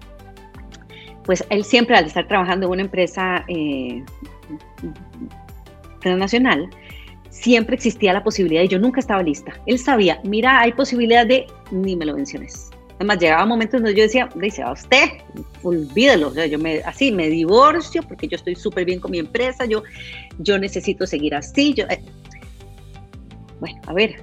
pues 1.26 1.44
él 1.50 1.64
siempre 1.64 1.98
al 1.98 2.06
estar 2.06 2.28
trabajando 2.28 2.68
en 2.68 2.72
una 2.74 2.82
empresa 2.84 3.44
eh, 3.48 4.04
transnacional, 6.02 6.70
siempre 7.32 7.74
existía 7.74 8.14
la 8.14 8.24
posibilidad 8.24 8.62
y 8.62 8.68
yo 8.68 8.78
nunca 8.78 9.00
estaba 9.00 9.24
lista. 9.24 9.60
Él 9.66 9.80
sabía, 9.80 10.22
mira, 10.24 10.60
hay 10.60 10.72
posibilidad 10.74 11.26
de, 11.26 11.48
ni 11.72 11.96
me 11.96 12.06
lo 12.06 12.14
menciones. 12.14 12.70
Además, 12.98 13.18
llegaba 13.18 13.48
momentos 13.48 13.82
donde 13.82 13.96
yo 13.96 14.04
decía, 14.04 14.30
dice, 14.36 14.62
a 14.62 14.74
usted, 14.74 15.10
olvídelo, 15.64 16.28
o 16.28 16.46
yo 16.46 16.60
me, 16.60 16.82
así 16.82 17.12
me 17.12 17.28
divorcio 17.28 18.04
porque 18.04 18.28
yo 18.28 18.36
estoy 18.36 18.54
súper 18.54 18.86
bien 18.86 19.00
con 19.00 19.10
mi 19.10 19.18
empresa, 19.18 19.66
yo, 19.66 19.82
yo 20.38 20.60
necesito 20.60 21.08
seguir 21.08 21.34
así. 21.34 21.74
Eh". 21.90 22.04
Bueno, 23.60 23.82
a 23.88 23.94
ver, 23.94 24.22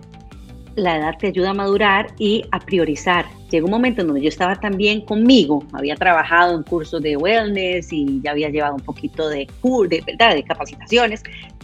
la 0.77 0.97
edad 0.99 1.17
te 1.19 1.29
ayuda 1.29 1.51
a 1.51 1.55
madurar 1.55 2.09
y 2.19 2.45
a 2.53 2.61
priorizar. 2.61 3.25
llegó 3.51 3.67
un 3.67 3.73
momento 3.73 4.03
en 4.03 4.09
donde 4.09 4.23
yo 4.23 4.29
estaba 4.29 4.57
también 4.57 5.01
conmigo, 5.01 5.65
había 5.73 5.97
trabajado 5.97 6.55
en 6.55 6.63
cursos 6.63 7.03
de 7.03 7.17
wellness 7.17 7.93
y 7.93 8.21
ya 8.23 8.33
había 8.33 8.51
llevado 8.51 8.75
un 8.75 8.83
poquito 8.83 9.29
de, 9.29 9.49
de, 9.89 10.03
¿verdad? 10.07 10.35
de 10.35 10.45
capacitaciones, 10.45 11.23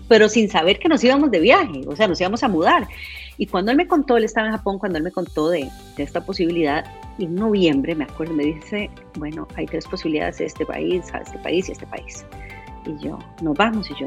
pero 0.08 0.28
sin 0.28 0.48
saber 0.48 0.78
que 0.78 0.88
nos 0.88 1.04
íbamos 1.04 1.30
de 1.30 1.40
viaje, 1.40 1.82
o 1.86 1.94
sea, 1.94 2.08
nos 2.08 2.20
íbamos 2.20 2.42
a 2.42 2.48
mudar. 2.48 2.88
Y 3.38 3.46
cuando 3.46 3.70
él 3.70 3.76
me 3.76 3.86
contó, 3.86 4.16
él 4.16 4.24
estaba 4.24 4.46
en 4.46 4.52
Japón, 4.52 4.78
cuando 4.78 4.98
él 4.98 5.04
me 5.04 5.10
contó 5.10 5.48
de, 5.50 5.68
de 5.96 6.02
esta 6.02 6.24
posibilidad, 6.24 6.84
en 7.18 7.34
noviembre, 7.34 7.94
me 7.94 8.04
acuerdo, 8.04 8.32
me 8.34 8.44
dice, 8.44 8.90
bueno, 9.18 9.46
hay 9.56 9.66
tres 9.66 9.86
posibilidades 9.86 10.38
de 10.38 10.46
este 10.46 10.64
país, 10.64 11.12
a 11.12 11.18
este 11.18 11.38
país 11.38 11.68
y 11.68 11.72
este 11.72 11.86
país. 11.86 12.24
Y 12.86 13.04
yo, 13.04 13.18
nos 13.42 13.56
vamos, 13.56 13.90
y 13.90 13.94
yo, 14.00 14.06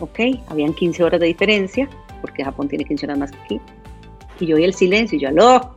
ok, 0.00 0.20
habían 0.48 0.72
15 0.72 1.02
horas 1.02 1.20
de 1.20 1.26
diferencia, 1.26 1.88
porque 2.20 2.44
Japón 2.44 2.68
tiene 2.68 2.84
15 2.84 3.06
horas 3.06 3.18
más 3.18 3.32
que 3.32 3.38
aquí. 3.38 3.60
Y 4.40 4.46
yo 4.46 4.56
oí 4.56 4.64
el 4.64 4.74
silencio, 4.74 5.16
y 5.16 5.20
yo, 5.20 5.28
aló, 5.28 5.76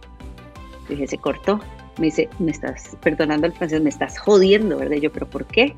dije, 0.89 1.07
se 1.07 1.18
cortó. 1.18 1.59
Me 1.97 2.05
dice, 2.05 2.28
me 2.39 2.51
estás, 2.51 2.97
perdonando 3.01 3.45
el 3.45 3.53
francés, 3.53 3.82
me 3.82 3.89
estás 3.89 4.18
jodiendo, 4.18 4.78
¿verdad? 4.78 4.95
Y 4.95 5.01
yo, 5.01 5.11
pero 5.11 5.30
¿por 5.30 5.45
qué? 5.45 5.76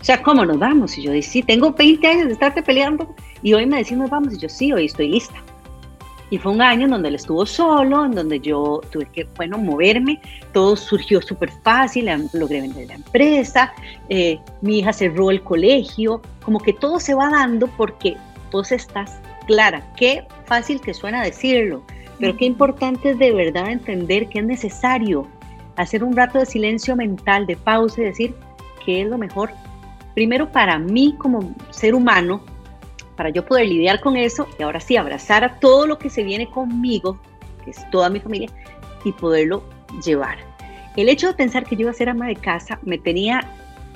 O 0.00 0.04
sea, 0.04 0.22
¿cómo 0.22 0.44
nos 0.44 0.58
vamos? 0.58 0.96
Y 0.98 1.02
yo 1.02 1.12
dije, 1.12 1.28
sí, 1.28 1.42
tengo 1.42 1.72
20 1.72 2.06
años 2.06 2.26
de 2.26 2.32
estarte 2.32 2.62
peleando 2.62 3.14
y 3.42 3.52
hoy 3.52 3.66
me 3.66 3.78
decís 3.78 3.96
nos 3.96 4.10
vamos. 4.10 4.34
Y 4.34 4.38
yo, 4.38 4.48
sí, 4.48 4.72
hoy 4.72 4.86
estoy 4.86 5.08
lista. 5.08 5.42
Y 6.30 6.38
fue 6.38 6.52
un 6.52 6.60
año 6.60 6.84
en 6.84 6.90
donde 6.90 7.08
él 7.08 7.14
estuvo 7.14 7.46
solo, 7.46 8.04
en 8.04 8.12
donde 8.12 8.38
yo 8.38 8.80
tuve 8.90 9.06
que, 9.06 9.26
bueno, 9.36 9.58
moverme. 9.58 10.20
Todo 10.52 10.76
surgió 10.76 11.22
súper 11.22 11.50
fácil, 11.62 12.10
logré 12.34 12.60
vender 12.60 12.88
la 12.88 12.94
empresa, 12.96 13.72
eh, 14.08 14.38
mi 14.60 14.80
hija 14.80 14.92
cerró 14.92 15.30
el 15.30 15.42
colegio, 15.42 16.20
como 16.44 16.60
que 16.60 16.74
todo 16.74 17.00
se 17.00 17.14
va 17.14 17.30
dando 17.30 17.66
porque 17.78 18.16
vos 18.52 18.72
estás 18.72 19.20
clara. 19.46 19.90
Qué 19.96 20.24
fácil 20.44 20.80
que 20.80 20.92
suena 20.92 21.22
decirlo, 21.22 21.82
pero 22.18 22.36
qué 22.36 22.44
importante 22.46 23.10
es 23.10 23.18
de 23.18 23.32
verdad 23.32 23.70
entender 23.70 24.28
que 24.28 24.40
es 24.40 24.44
necesario 24.44 25.26
hacer 25.76 26.02
un 26.02 26.16
rato 26.16 26.38
de 26.38 26.46
silencio 26.46 26.96
mental, 26.96 27.46
de 27.46 27.56
pausa 27.56 28.00
y 28.00 28.04
decir 28.04 28.34
qué 28.84 29.02
es 29.02 29.08
lo 29.08 29.18
mejor, 29.18 29.50
primero 30.14 30.50
para 30.50 30.78
mí 30.78 31.14
como 31.18 31.54
ser 31.70 31.94
humano, 31.94 32.42
para 33.16 33.30
yo 33.30 33.44
poder 33.44 33.66
lidiar 33.66 34.00
con 34.00 34.16
eso 34.16 34.48
y 34.58 34.62
ahora 34.62 34.80
sí 34.80 34.96
abrazar 34.96 35.44
a 35.44 35.58
todo 35.60 35.86
lo 35.86 35.98
que 35.98 36.10
se 36.10 36.22
viene 36.24 36.48
conmigo, 36.50 37.18
que 37.64 37.70
es 37.70 37.90
toda 37.90 38.10
mi 38.10 38.20
familia, 38.20 38.48
y 39.04 39.12
poderlo 39.12 39.62
llevar. 40.04 40.38
El 40.96 41.08
hecho 41.08 41.28
de 41.28 41.34
pensar 41.34 41.64
que 41.64 41.76
yo 41.76 41.82
iba 41.82 41.90
a 41.90 41.94
ser 41.94 42.08
ama 42.08 42.26
de 42.26 42.36
casa 42.36 42.80
me 42.82 42.98
tenía 42.98 43.40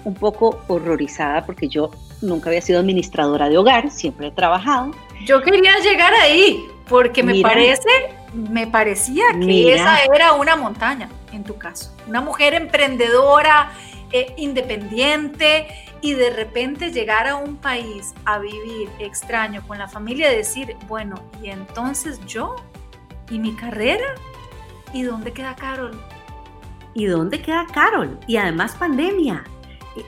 un 0.05 0.15
poco 0.15 0.61
horrorizada 0.69 1.45
porque 1.45 1.69
yo 1.69 1.91
nunca 2.21 2.51
había 2.51 2.61
sido 2.61 2.79
administradora 2.79 3.49
de 3.49 3.59
hogar, 3.59 3.91
siempre 3.91 4.29
he 4.29 4.31
trabajado. 4.31 4.93
Yo 5.25 5.43
quería 5.43 5.79
llegar 5.81 6.13
ahí 6.15 6.65
porque 6.89 7.23
me 7.23 7.41
parece, 7.41 7.89
me 8.33 8.67
parecía 8.67 9.25
que 9.41 9.75
esa 9.75 10.05
era 10.05 10.33
una 10.35 10.57
montaña 10.57 11.09
en 11.33 11.45
tu 11.45 11.57
caso, 11.57 11.95
una 12.07 12.21
mujer 12.21 12.55
emprendedora, 12.55 13.73
eh, 14.13 14.35
independiente 14.37 15.67
y 16.03 16.15
de 16.15 16.31
repente 16.31 16.91
llegar 16.91 17.27
a 17.27 17.37
un 17.37 17.57
país 17.57 18.13
a 18.27 18.39
vivir 18.39 18.91
extraño 18.99 19.67
con 19.67 19.79
la 19.79 19.89
familia 19.89 20.33
y 20.33 20.37
decir, 20.37 20.77
bueno, 20.87 21.15
y 21.43 21.49
entonces 21.49 22.21
yo 22.27 22.57
y 23.31 23.39
mi 23.39 23.55
carrera, 23.55 24.05
¿y 24.93 25.03
dónde 25.03 25.33
queda 25.33 25.57
Carol? 25.57 25.99
¿Y 26.93 27.07
dónde 27.07 27.41
queda 27.41 27.67
Carol? 27.73 28.19
Y 28.27 28.37
además 28.37 28.75
pandemia. 28.75 29.45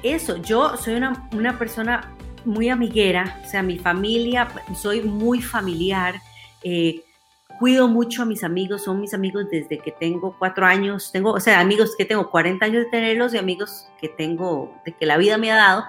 Eso, 0.03 0.37
yo 0.37 0.77
soy 0.77 0.97
una, 0.97 1.29
una 1.33 1.59
persona 1.59 2.11
muy 2.45 2.69
amiguera, 2.69 3.41
o 3.45 3.49
sea, 3.49 3.63
mi 3.63 3.79
familia, 3.79 4.49
soy 4.75 5.01
muy 5.01 5.41
familiar. 5.41 6.21
Eh, 6.65 7.05
cuido 7.59 7.89
mucho 7.89 8.23
a 8.23 8.25
mis 8.25 8.43
amigos, 8.43 8.83
son 8.83 9.01
mis 9.01 9.15
amigos 9.15 9.47
desde 9.51 9.79
que 9.79 9.93
tengo 9.93 10.37
cuatro 10.39 10.67
años, 10.67 11.11
tengo, 11.13 11.33
o 11.33 11.41
sea, 11.41 11.61
amigos 11.61 11.95
que 11.97 12.05
tengo 12.05 12.31
40 12.31 12.65
años 12.65 12.85
de 12.85 12.91
tenerlos 12.91 13.35
y 13.35 13.39
amigos 13.39 13.87
que 14.01 14.09
tengo, 14.09 14.75
de 14.85 14.93
que 14.93 15.07
la 15.07 15.17
vida 15.17 15.39
me 15.39 15.53
ha 15.53 15.57
dado. 15.57 15.85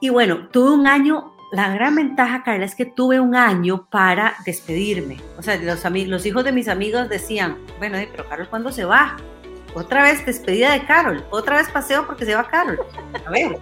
Y 0.00 0.10
bueno, 0.10 0.48
tuve 0.48 0.70
un 0.72 0.86
año, 0.86 1.34
la 1.52 1.72
gran 1.72 1.94
ventaja, 1.94 2.42
Carla, 2.42 2.64
es 2.64 2.74
que 2.74 2.84
tuve 2.84 3.20
un 3.20 3.34
año 3.34 3.86
para 3.90 4.34
despedirme. 4.44 5.16
O 5.38 5.42
sea, 5.42 5.56
los, 5.56 5.82
los 5.84 6.26
hijos 6.26 6.44
de 6.44 6.52
mis 6.52 6.68
amigos 6.68 7.08
decían, 7.08 7.56
bueno, 7.78 7.96
pero 8.10 8.28
Carol, 8.28 8.48
¿cuándo 8.48 8.70
se 8.70 8.84
va? 8.84 9.16
Otra 9.74 10.02
vez 10.02 10.24
despedida 10.26 10.72
de 10.72 10.84
Carol, 10.84 11.24
otra 11.30 11.56
vez 11.56 11.68
paseo 11.70 12.06
porque 12.06 12.26
se 12.26 12.34
va 12.34 12.46
Carol. 12.46 12.78
A 13.26 13.30
ver, 13.30 13.58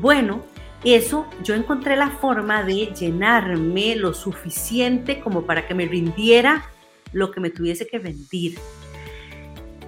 bueno, 0.00 0.42
eso 0.84 1.26
yo 1.44 1.54
encontré 1.54 1.96
la 1.96 2.10
forma 2.10 2.64
de 2.64 2.86
llenarme 2.86 3.94
lo 3.96 4.12
suficiente 4.14 5.20
como 5.20 5.42
para 5.42 5.66
que 5.66 5.74
me 5.74 5.86
rindiera 5.86 6.64
lo 7.12 7.30
que 7.30 7.40
me 7.40 7.50
tuviese 7.50 7.86
que 7.86 7.98
rendir. 7.98 8.58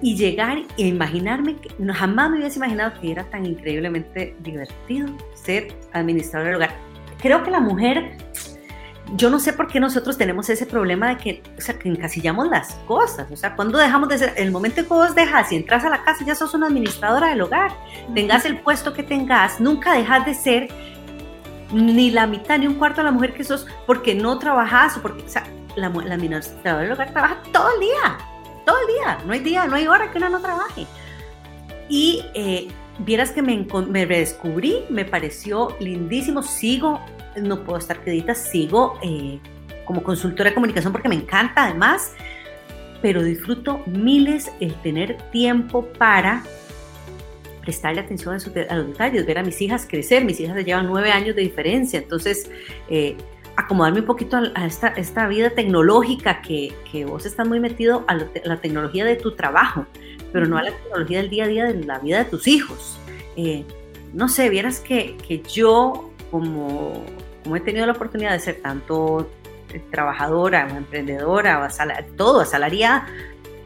Y 0.01 0.15
llegar 0.15 0.59
e 0.77 0.87
imaginarme, 0.87 1.55
que 1.55 1.69
jamás 1.93 2.29
me 2.29 2.39
hubiese 2.39 2.57
imaginado 2.57 2.99
que 2.99 3.11
era 3.11 3.23
tan 3.29 3.45
increíblemente 3.45 4.35
divertido 4.41 5.07
ser 5.33 5.73
administrador 5.93 6.47
del 6.47 6.55
hogar. 6.57 6.75
Creo 7.21 7.43
que 7.43 7.51
la 7.51 7.59
mujer, 7.59 8.17
yo 9.13 9.29
no 9.29 9.39
sé 9.39 9.53
por 9.53 9.67
qué 9.67 9.79
nosotros 9.79 10.17
tenemos 10.17 10.49
ese 10.49 10.65
problema 10.65 11.09
de 11.09 11.17
que, 11.17 11.43
o 11.57 11.61
sea, 11.61 11.77
que 11.77 11.89
encasillamos 11.89 12.47
las 12.47 12.73
cosas. 12.87 13.31
O 13.31 13.35
sea, 13.35 13.55
cuando 13.55 13.77
dejamos 13.77 14.09
de 14.09 14.17
ser, 14.17 14.33
el 14.37 14.51
momento 14.51 14.81
que 14.81 14.89
vos 14.89 15.13
dejas 15.13 15.51
y 15.51 15.57
entras 15.57 15.85
a 15.85 15.89
la 15.89 16.03
casa, 16.03 16.25
ya 16.25 16.33
sos 16.35 16.53
una 16.53 16.67
administradora 16.67 17.29
del 17.29 17.41
hogar. 17.41 17.71
Tengas 18.13 18.45
el 18.45 18.59
puesto 18.59 18.93
que 18.93 19.03
tengas, 19.03 19.59
nunca 19.59 19.93
dejas 19.93 20.25
de 20.25 20.33
ser 20.33 20.69
ni 21.71 22.11
la 22.11 22.27
mitad 22.27 22.57
ni 22.57 22.67
un 22.67 22.75
cuarto 22.75 23.01
de 23.01 23.05
la 23.05 23.11
mujer 23.11 23.33
que 23.33 23.43
sos 23.43 23.65
porque 23.85 24.15
no 24.15 24.39
trabajas 24.39 24.97
o 24.97 25.01
porque, 25.01 25.23
o 25.23 25.29
sea, 25.29 25.43
la, 25.75 25.89
la 25.89 26.15
administradora 26.15 26.83
del 26.83 26.91
hogar 26.91 27.11
trabaja 27.11 27.37
todo 27.51 27.73
el 27.75 27.81
día, 27.81 28.17
todo 28.65 28.77
el 28.81 28.95
día, 28.95 29.17
no 29.25 29.33
hay 29.33 29.39
día, 29.39 29.65
no 29.65 29.75
hay 29.75 29.87
hora 29.87 30.11
que 30.11 30.17
una 30.17 30.29
no 30.29 30.39
trabaje. 30.39 30.87
Y 31.89 32.23
eh, 32.33 32.67
vieras 32.99 33.31
que 33.31 33.41
me, 33.41 33.65
me 33.87 34.05
redescubrí, 34.05 34.85
me 34.89 35.05
pareció 35.05 35.75
lindísimo, 35.79 36.41
sigo, 36.41 36.99
no 37.41 37.63
puedo 37.63 37.79
estar 37.79 38.01
quedita, 38.01 38.35
sigo 38.35 38.97
eh, 39.01 39.39
como 39.85 40.03
consultora 40.03 40.49
de 40.49 40.55
comunicación 40.55 40.91
porque 40.91 41.09
me 41.09 41.15
encanta 41.15 41.65
además, 41.65 42.13
pero 43.01 43.23
disfruto 43.23 43.81
miles 43.85 44.51
el 44.59 44.73
tener 44.81 45.17
tiempo 45.31 45.85
para 45.97 46.43
prestarle 47.61 48.01
atención 48.01 48.35
a, 48.35 48.75
los 48.75 48.87
detalles, 48.87 49.25
ver 49.25 49.39
a 49.39 49.43
mis 49.43 49.59
hijas 49.61 49.87
crecer, 49.89 50.23
mis 50.23 50.39
hijas 50.39 50.63
llevan 50.63 50.85
nueve 50.85 51.11
años 51.11 51.35
de 51.35 51.41
diferencia, 51.41 51.99
entonces 51.99 52.49
eh, 52.89 53.17
acomodarme 53.55 54.01
un 54.01 54.05
poquito 54.05 54.37
a, 54.37 54.65
esta, 54.65 54.89
esta, 54.89 55.27
vida 55.27 55.49
tecnológica 55.49 56.41
que, 56.41 56.73
que, 56.91 57.05
vos 57.05 57.25
estás 57.25 57.47
muy 57.47 57.59
metido 57.59 58.05
a, 58.07 58.15
la 58.43 58.57
tecnología 58.61 59.05
de 59.05 59.15
tu 59.15 59.35
trabajo, 59.35 59.87
pero 60.31 60.45
no 60.45 60.57
a 60.57 60.63
la 60.63 60.71
tecnología 60.71 61.19
del 61.19 61.29
día 61.29 61.45
a 61.45 61.47
día 61.47 61.65
de 61.65 61.83
la 61.83 61.99
vida 61.99 62.19
de 62.19 62.25
tus 62.25 62.47
hijos. 62.47 62.99
Eh, 63.35 63.63
no 64.13 64.29
sé, 64.29 64.49
vieras 64.49 64.79
que, 64.79 65.17
que 65.27 65.41
yo 65.41 66.11
como, 66.31 67.03
como 67.45 67.57
he 67.57 67.59
tenido 67.59 67.85
la 67.85 67.91
oportunidad 67.93 68.31
de 68.31 68.39
ser 68.39 68.55
tanto 68.55 69.29
trabajadora, 69.91 70.67
o 70.73 70.75
emprendedora, 70.75 71.69
todo, 72.17 72.41
asalariada, 72.41 73.07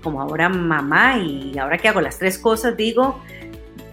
como 0.04 0.22
ahora 0.22 0.50
mamá 0.50 1.18
y 1.18 1.58
ahora 1.58 1.78
que 1.78 1.88
hago 1.88 2.02
las 2.02 2.18
tres 2.20 2.38
cosas, 2.38 2.76
digo, 2.76 3.22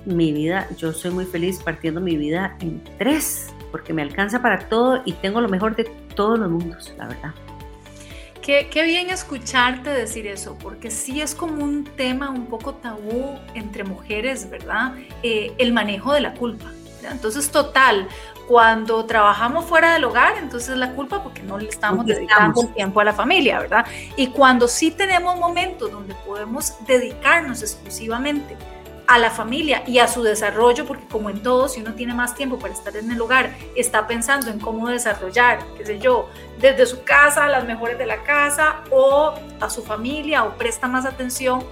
mi 0.05 0.33
vida, 0.33 0.67
yo 0.77 0.93
soy 0.93 1.13
muy 1.13 1.25
feliz 1.25 1.61
partiendo 1.63 2.01
mi 2.01 2.17
vida 2.17 2.57
en 2.61 2.83
tres, 2.99 3.55
porque 3.71 3.93
me 3.93 4.03
alcanza 4.03 4.43
para 4.43 4.69
todo 4.69 5.03
y 5.05 5.13
tengo 5.13 5.41
lo 5.41 5.49
mejor 5.49 5.77
de 5.77 5.85
todos 6.17 6.37
los 6.37 6.51
mundos, 6.51 6.93
la 6.99 7.07
verdad. 7.07 7.33
Qué, 8.43 8.69
qué, 8.69 8.83
bien 8.83 9.11
escucharte 9.11 9.91
decir 9.91 10.27
eso, 10.27 10.59
porque 10.61 10.91
sí 10.91 11.21
es 11.21 11.33
como 11.33 11.63
un 11.63 11.85
tema 11.85 12.31
un 12.31 12.47
poco 12.47 12.75
tabú 12.75 13.39
entre 13.55 13.85
mujeres, 13.85 14.51
¿verdad? 14.51 14.95
Eh, 15.23 15.53
el 15.59 15.73
manejo 15.73 16.13
de 16.13 16.23
la 16.23 16.35
culpa. 16.35 16.73
Entonces, 17.11 17.51
total, 17.51 18.09
cuando 18.47 19.05
trabajamos 19.05 19.65
fuera 19.65 19.93
del 19.95 20.05
hogar, 20.05 20.37
entonces 20.39 20.77
la 20.77 20.93
culpa 20.93 21.23
porque 21.23 21.43
no 21.43 21.59
le 21.59 21.69
estamos 21.69 22.07
dedicando 22.07 22.65
tiempo 22.75 23.01
a 23.01 23.05
la 23.05 23.13
familia, 23.13 23.61
¿verdad? 23.61 23.87
Y 24.17 24.29
cuando 24.29 24.69
sí 24.69 24.91
tenemos 24.91 25.37
momentos 25.39 25.91
donde 25.91 26.15
podemos 26.27 26.75
dedicarnos 26.87 27.63
exclusivamente 27.63 28.57
a 29.07 29.19
la 29.19 29.31
familia 29.31 29.83
y 29.87 29.99
a 29.99 30.09
su 30.09 30.23
desarrollo, 30.23 30.85
porque 30.85 31.07
como 31.07 31.31
en 31.31 31.43
todo, 31.43 31.69
si 31.69 31.81
uno 31.81 31.95
tiene 31.95 32.15
más 32.15 32.35
tiempo 32.35 32.59
para 32.59 32.73
estar 32.73 32.97
en 32.97 33.11
el 33.11 33.21
hogar, 33.21 33.53
está 33.77 34.07
pensando 34.07 34.51
en 34.51 34.59
cómo 34.59 34.89
desarrollar, 34.89 35.61
qué 35.77 35.87
sé 35.87 35.99
yo, 35.99 36.29
desde 36.59 36.87
su 36.87 37.05
casa, 37.05 37.47
las 37.49 37.65
mejores 37.65 37.99
de 37.99 38.07
la 38.07 38.23
casa, 38.23 38.83
o 38.91 39.35
a 39.61 39.71
su 39.71 39.83
familia, 39.83 40.45
o 40.45 40.57
presta 40.57 40.89
más 40.89 41.07
atención, 41.07 41.63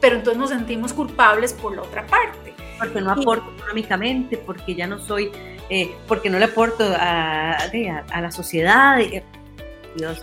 pero 0.00 0.16
entonces 0.16 0.38
nos 0.38 0.50
sentimos 0.50 0.92
culpables 0.92 1.52
por 1.52 1.74
la 1.74 1.82
otra 1.82 2.06
parte. 2.06 2.54
Porque 2.78 3.00
no 3.00 3.12
aporto 3.12 3.52
económicamente, 3.56 4.36
porque 4.36 4.74
ya 4.74 4.86
no 4.86 4.98
soy, 4.98 5.32
eh, 5.70 5.94
porque 6.06 6.30
no 6.30 6.38
le 6.38 6.46
aporto 6.46 6.84
a, 6.84 7.52
a, 7.52 8.20
la 8.20 8.30
sociedad. 8.30 8.98
Dios. 9.96 10.22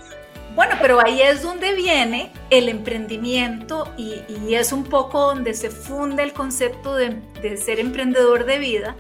Bueno, 0.56 0.76
pero 0.82 1.00
ahí 1.00 1.22
es 1.22 1.44
donde 1.44 1.74
viene 1.74 2.32
el 2.50 2.68
emprendimiento 2.68 3.88
y, 3.98 4.22
es 4.54 4.74
un 4.74 4.84
poco 4.84 5.28
donde 5.28 5.54
se 5.54 5.70
funde 5.70 6.24
el 6.24 6.34
concepto 6.34 6.96
de, 6.96 7.22
ser 7.58 7.80
emprendedor 7.80 8.46
de 8.46 8.60
vida 8.60 8.96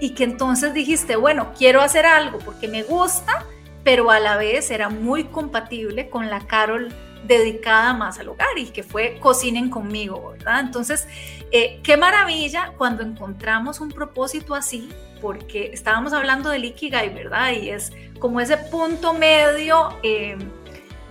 y 0.00 0.10
que 0.10 0.24
entonces 0.24 0.74
dijiste, 0.74 1.14
bueno, 1.14 1.52
quiero 1.56 1.80
hacer 1.80 2.06
algo 2.06 2.38
porque 2.38 2.66
me 2.66 2.82
gusta, 2.82 3.46
pero 3.84 4.10
a 4.10 4.18
la 4.18 4.36
vez 4.36 4.70
era 4.72 4.88
muy 4.88 5.24
compatible 5.24 6.10
con 6.10 6.28
la 6.28 6.40
Carol 6.40 6.92
dedicada 7.24 7.94
más 7.94 8.18
al 8.18 8.28
hogar 8.28 8.58
y 8.58 8.66
que 8.66 8.82
fue 8.82 9.18
Cocinen 9.20 9.70
conmigo, 9.70 10.32
¿verdad? 10.32 10.60
Entonces, 10.60 11.06
eh, 11.52 11.80
qué 11.84 11.96
maravilla 11.96 12.72
cuando 12.76 13.04
encontramos 13.04 13.80
un 13.80 13.90
propósito 13.90 14.54
así, 14.54 14.88
porque 15.26 15.70
estábamos 15.72 16.12
hablando 16.12 16.50
del 16.50 16.66
Ikigai, 16.66 17.12
¿verdad? 17.12 17.50
Y 17.50 17.70
es 17.70 17.92
como 18.20 18.40
ese 18.40 18.56
punto 18.56 19.12
medio 19.12 19.88
eh, 20.04 20.36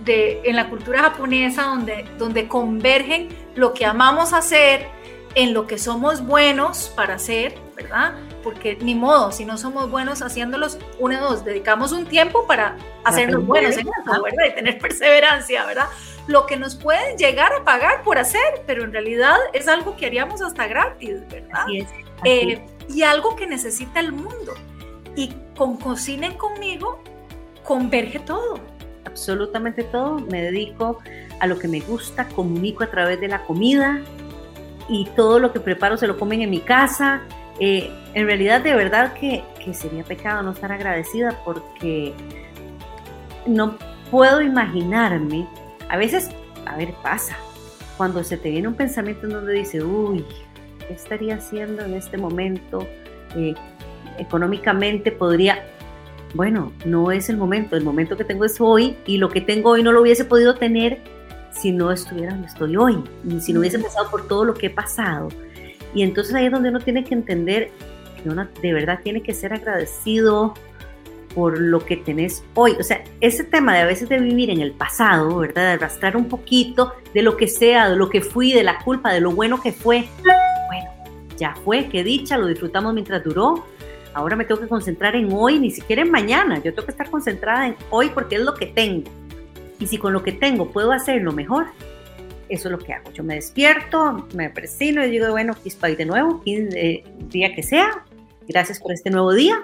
de, 0.00 0.40
en 0.42 0.56
la 0.56 0.70
cultura 0.70 1.02
japonesa 1.02 1.64
donde, 1.64 2.08
donde 2.16 2.48
convergen 2.48 3.28
lo 3.56 3.74
que 3.74 3.84
amamos 3.84 4.32
hacer, 4.32 4.86
en 5.34 5.52
lo 5.52 5.66
que 5.66 5.76
somos 5.76 6.24
buenos 6.24 6.90
para 6.96 7.16
hacer, 7.16 7.58
¿verdad? 7.74 8.14
Porque 8.42 8.78
ni 8.80 8.94
modo, 8.94 9.32
si 9.32 9.44
no 9.44 9.58
somos 9.58 9.90
buenos 9.90 10.22
haciéndolos, 10.22 10.78
uno 10.98 11.20
dos, 11.20 11.44
dedicamos 11.44 11.92
un 11.92 12.06
tiempo 12.06 12.46
para 12.46 12.74
hacerlos 13.04 13.44
buenos 13.44 13.76
en 13.76 13.80
eso, 13.80 14.22
¿verdad? 14.22 14.46
Y 14.50 14.54
tener 14.54 14.78
perseverancia, 14.80 15.66
¿verdad? 15.66 15.88
Lo 16.26 16.46
que 16.46 16.56
nos 16.56 16.74
pueden 16.74 17.18
llegar 17.18 17.52
a 17.52 17.64
pagar 17.64 18.02
por 18.02 18.16
hacer, 18.16 18.62
pero 18.66 18.82
en 18.82 18.94
realidad 18.94 19.36
es 19.52 19.68
algo 19.68 19.94
que 19.94 20.06
haríamos 20.06 20.40
hasta 20.40 20.66
gratis, 20.66 21.20
¿verdad? 21.28 21.66
Eh, 22.24 22.64
y 22.88 23.02
algo 23.02 23.36
que 23.36 23.46
necesita 23.46 24.00
el 24.00 24.12
mundo. 24.12 24.54
Y 25.14 25.32
con 25.56 25.76
Cocinen 25.76 26.34
conmigo 26.36 27.00
converge 27.64 28.18
todo. 28.20 28.60
Absolutamente 29.04 29.82
todo. 29.84 30.18
Me 30.18 30.42
dedico 30.42 30.98
a 31.40 31.46
lo 31.46 31.58
que 31.58 31.68
me 31.68 31.80
gusta, 31.80 32.28
comunico 32.28 32.84
a 32.84 32.90
través 32.90 33.20
de 33.20 33.28
la 33.28 33.44
comida, 33.44 34.02
y 34.88 35.06
todo 35.16 35.38
lo 35.38 35.52
que 35.52 35.60
preparo 35.60 35.96
se 35.96 36.06
lo 36.06 36.18
comen 36.18 36.42
en 36.42 36.50
mi 36.50 36.60
casa. 36.60 37.22
Eh, 37.58 37.90
en 38.14 38.26
realidad, 38.26 38.60
de 38.60 38.74
verdad 38.74 39.14
que, 39.14 39.42
que 39.64 39.74
sería 39.74 40.04
pecado 40.04 40.42
no 40.42 40.52
estar 40.52 40.70
agradecida 40.72 41.40
porque 41.44 42.14
no 43.46 43.78
puedo 44.10 44.42
imaginarme, 44.42 45.46
a 45.88 45.96
veces, 45.96 46.30
a 46.66 46.76
ver, 46.76 46.92
pasa, 47.02 47.36
cuando 47.96 48.22
se 48.24 48.36
te 48.36 48.50
viene 48.50 48.68
un 48.68 48.74
pensamiento 48.74 49.26
en 49.26 49.32
donde 49.32 49.54
dice, 49.54 49.82
uy, 49.82 50.24
¿qué 50.86 50.94
estaría 50.94 51.36
haciendo 51.36 51.84
en 51.84 51.94
este 51.94 52.18
momento? 52.18 52.86
Eh, 53.34 53.54
económicamente 54.18 55.12
podría, 55.12 55.64
bueno, 56.34 56.72
no 56.84 57.10
es 57.12 57.28
el 57.28 57.36
momento, 57.36 57.76
el 57.76 57.84
momento 57.84 58.16
que 58.16 58.24
tengo 58.24 58.44
es 58.44 58.60
hoy 58.60 58.96
y 59.06 59.18
lo 59.18 59.28
que 59.28 59.40
tengo 59.40 59.70
hoy 59.70 59.82
no 59.82 59.92
lo 59.92 60.02
hubiese 60.02 60.24
podido 60.24 60.54
tener 60.54 61.00
si 61.50 61.72
no 61.72 61.90
estuviera 61.90 62.32
donde 62.32 62.48
estoy 62.48 62.76
hoy, 62.76 63.02
si 63.40 63.52
no 63.52 63.60
hubiese 63.60 63.78
pasado 63.78 64.10
por 64.10 64.28
todo 64.28 64.44
lo 64.44 64.54
que 64.54 64.66
he 64.66 64.70
pasado. 64.70 65.28
Y 65.94 66.02
entonces 66.02 66.34
ahí 66.34 66.46
es 66.46 66.52
donde 66.52 66.68
uno 66.68 66.80
tiene 66.80 67.04
que 67.04 67.14
entender 67.14 67.70
que 68.22 68.28
uno 68.28 68.46
de 68.60 68.72
verdad 68.72 69.00
tiene 69.02 69.22
que 69.22 69.32
ser 69.32 69.54
agradecido 69.54 70.54
por 71.34 71.58
lo 71.58 71.84
que 71.84 71.98
tenés 71.98 72.42
hoy. 72.54 72.72
O 72.80 72.82
sea, 72.82 73.04
ese 73.20 73.44
tema 73.44 73.74
de 73.74 73.80
a 73.80 73.86
veces 73.86 74.08
de 74.08 74.18
vivir 74.18 74.50
en 74.50 74.60
el 74.60 74.72
pasado, 74.72 75.36
¿verdad? 75.38 75.66
De 75.66 75.72
arrastrar 75.72 76.16
un 76.16 76.28
poquito 76.28 76.94
de 77.12 77.22
lo 77.22 77.36
que 77.36 77.46
sea, 77.46 77.90
de 77.90 77.96
lo 77.96 78.08
que 78.08 78.22
fui, 78.22 78.52
de 78.52 78.62
la 78.62 78.78
culpa, 78.78 79.12
de 79.12 79.20
lo 79.20 79.32
bueno 79.32 79.60
que 79.60 79.72
fue. 79.72 80.08
Ya 81.36 81.54
fue, 81.64 81.88
qué 81.88 82.04
dicha, 82.04 82.38
lo 82.38 82.46
disfrutamos 82.46 82.94
mientras 82.94 83.22
duró. 83.22 83.64
Ahora 84.14 84.36
me 84.36 84.44
tengo 84.44 84.60
que 84.60 84.68
concentrar 84.68 85.14
en 85.14 85.30
hoy, 85.32 85.58
ni 85.58 85.70
siquiera 85.70 86.02
en 86.02 86.10
mañana. 86.10 86.56
Yo 86.56 86.72
tengo 86.72 86.86
que 86.86 86.92
estar 86.92 87.10
concentrada 87.10 87.66
en 87.66 87.76
hoy 87.90 88.10
porque 88.10 88.36
es 88.36 88.42
lo 88.42 88.54
que 88.54 88.66
tengo. 88.66 89.10
Y 89.78 89.86
si 89.86 89.98
con 89.98 90.12
lo 90.12 90.22
que 90.22 90.32
tengo 90.32 90.70
puedo 90.70 90.92
hacerlo 90.92 91.32
mejor, 91.32 91.66
eso 92.48 92.68
es 92.68 92.72
lo 92.72 92.78
que 92.78 92.92
hago. 92.92 93.10
Yo 93.12 93.22
me 93.24 93.34
despierto, 93.34 94.26
me 94.34 94.50
presino 94.50 95.04
y 95.04 95.10
digo, 95.10 95.30
bueno, 95.30 95.54
Kispay 95.54 95.96
de 95.96 96.06
nuevo, 96.06 96.42
eh, 96.46 97.04
día 97.28 97.54
que 97.54 97.62
sea, 97.62 98.04
gracias 98.48 98.80
por 98.80 98.92
este 98.92 99.10
nuevo 99.10 99.34
día. 99.34 99.62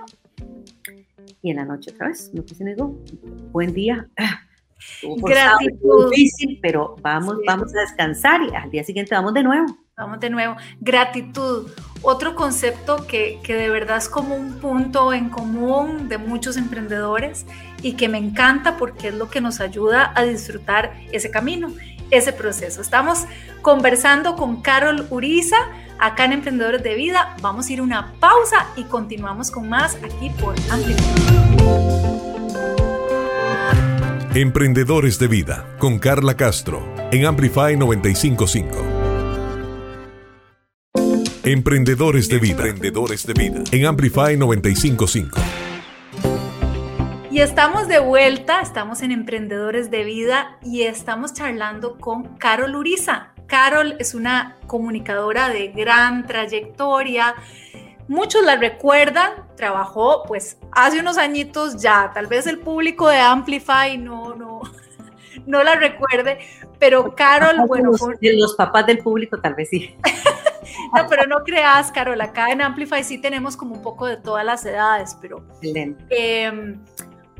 Y 1.43 1.51
en 1.51 1.57
la 1.57 1.64
noche 1.64 1.91
otra 1.93 2.09
vez, 2.09 2.31
me 2.35 2.43
presino 2.43 2.70
y 2.70 2.75
digo, 2.75 2.99
buen 3.53 3.73
día. 3.73 4.07
Gracias. 5.03 5.75
difícil, 6.11 6.59
pero 6.61 6.97
vamos, 7.01 7.37
vamos 7.47 7.75
a 7.75 7.81
descansar 7.81 8.43
y 8.43 8.55
al 8.55 8.70
día 8.70 8.85
siguiente 8.85 9.14
vamos 9.14 9.33
de 9.35 9.43
nuevo. 9.43 9.66
Vamos 9.97 10.20
de 10.20 10.30
nuevo. 10.30 10.57
Gratitud. 10.80 11.70
Otro 12.01 12.34
concepto 12.34 13.07
que, 13.07 13.38
que, 13.43 13.55
de 13.55 13.68
verdad 13.68 13.99
es 13.99 14.09
como 14.09 14.34
un 14.34 14.55
punto 14.59 15.12
en 15.12 15.28
común 15.28 16.09
de 16.09 16.18
muchos 16.18 16.57
emprendedores 16.57 17.45
y 17.82 17.93
que 17.93 18.09
me 18.09 18.18
encanta 18.18 18.78
porque 18.78 19.09
es 19.09 19.14
lo 19.14 19.28
que 19.28 19.40
nos 19.40 19.61
ayuda 19.61 20.12
a 20.16 20.22
disfrutar 20.22 20.95
ese 21.12 21.30
camino, 21.30 21.70
ese 22.11 22.32
proceso. 22.32 22.80
Estamos 22.80 23.24
conversando 23.61 24.34
con 24.34 24.62
Carol 24.62 25.07
Uriza 25.11 25.57
acá 25.99 26.24
en 26.24 26.32
Emprendedores 26.32 26.82
de 26.82 26.95
Vida. 26.95 27.36
Vamos 27.43 27.68
a 27.68 27.72
ir 27.72 27.82
una 27.82 28.14
pausa 28.18 28.68
y 28.76 28.84
continuamos 28.84 29.51
con 29.51 29.68
más 29.68 29.97
aquí 29.97 30.30
por 30.40 30.55
Amplify. 30.70 31.05
Emprendedores 34.34 35.18
de 35.18 35.28
Vida 35.28 35.66
con 35.78 35.99
Carla 35.99 36.34
Castro 36.34 36.82
en 37.12 37.26
Amplify 37.26 37.76
955. 37.76 39.02
Emprendedores 41.45 42.28
de 42.28 42.38
vida. 42.38 42.53
Emprendedores 42.68 43.26
de 43.26 43.32
vida. 43.32 43.64
En 43.72 43.84
Amplify 43.86 44.36
955. 44.36 45.40
Y 47.32 47.40
estamos 47.40 47.88
de 47.88 47.99
vuelta, 47.99 48.61
estamos 48.61 49.03
en 49.03 49.11
Emprendedores 49.11 49.90
de 49.90 50.05
Vida 50.05 50.57
y 50.62 50.82
estamos 50.82 51.34
charlando 51.34 51.99
con 51.99 52.36
Carol 52.36 52.76
Uriza. 52.76 53.32
Carol 53.49 53.97
es 53.99 54.14
una 54.14 54.57
comunicadora 54.68 55.49
de 55.49 55.72
gran 55.72 56.28
trayectoria. 56.28 57.34
Muchos 58.07 58.45
la 58.45 58.55
recuerdan, 58.55 59.32
trabajó 59.57 60.22
pues 60.28 60.59
hace 60.70 61.01
unos 61.01 61.18
añitos 61.18 61.82
ya, 61.82 62.12
tal 62.14 62.28
vez 62.28 62.47
el 62.47 62.61
público 62.61 63.09
de 63.09 63.18
Amplify 63.18 63.99
no, 63.99 64.36
no, 64.36 64.61
no 65.47 65.64
la 65.64 65.74
recuerde, 65.74 66.38
pero 66.78 67.16
Carol, 67.16 67.66
bueno... 67.66 67.90
Los, 67.90 68.01
los 68.20 68.55
papás 68.55 68.86
del 68.86 68.99
público 68.99 69.40
tal 69.40 69.57
vez 69.57 69.70
sí. 69.70 69.97
No, 70.95 71.07
pero 71.09 71.27
no 71.27 71.43
creas, 71.45 71.91
Carol, 71.93 72.20
acá 72.20 72.51
en 72.51 72.61
Amplify 72.61 73.03
sí 73.03 73.18
tenemos 73.18 73.57
como 73.57 73.75
un 73.75 73.83
poco 73.83 74.07
de 74.07 74.16
todas 74.16 74.45
las 74.45 74.64
edades, 74.64 75.16
pero... 75.20 75.45
Eh, 75.62 76.77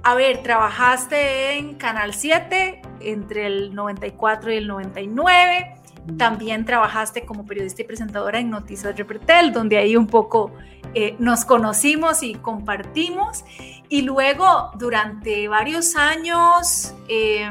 a 0.05 0.15
ver, 0.17 0.43
trabajaste 0.43 1.57
en 1.57 1.75
Canal 1.75 2.13
7 2.13 2.83
entre 3.01 3.47
el 3.47 3.75
94 3.75 4.53
y 4.53 4.57
el 4.57 4.67
99. 4.67 5.77
También 6.19 6.65
trabajaste 6.65 7.25
como 7.25 7.47
periodista 7.47 7.83
y 7.83 7.85
presentadora 7.85 8.41
en 8.41 8.51
Noticias 8.51 8.97
Repretel, 8.97 9.53
donde 9.53 9.79
ahí 9.79 9.97
un 9.97 10.09
poco 10.09 10.51
eh, 10.95 11.15
nos 11.21 11.45
conocimos 11.45 12.25
y 12.25 12.35
compartimos. 12.35 13.45
Y 13.89 14.03
luego, 14.03 14.73
durante 14.77 15.47
varios 15.47 15.95
años, 15.95 16.95
eh, 17.09 17.49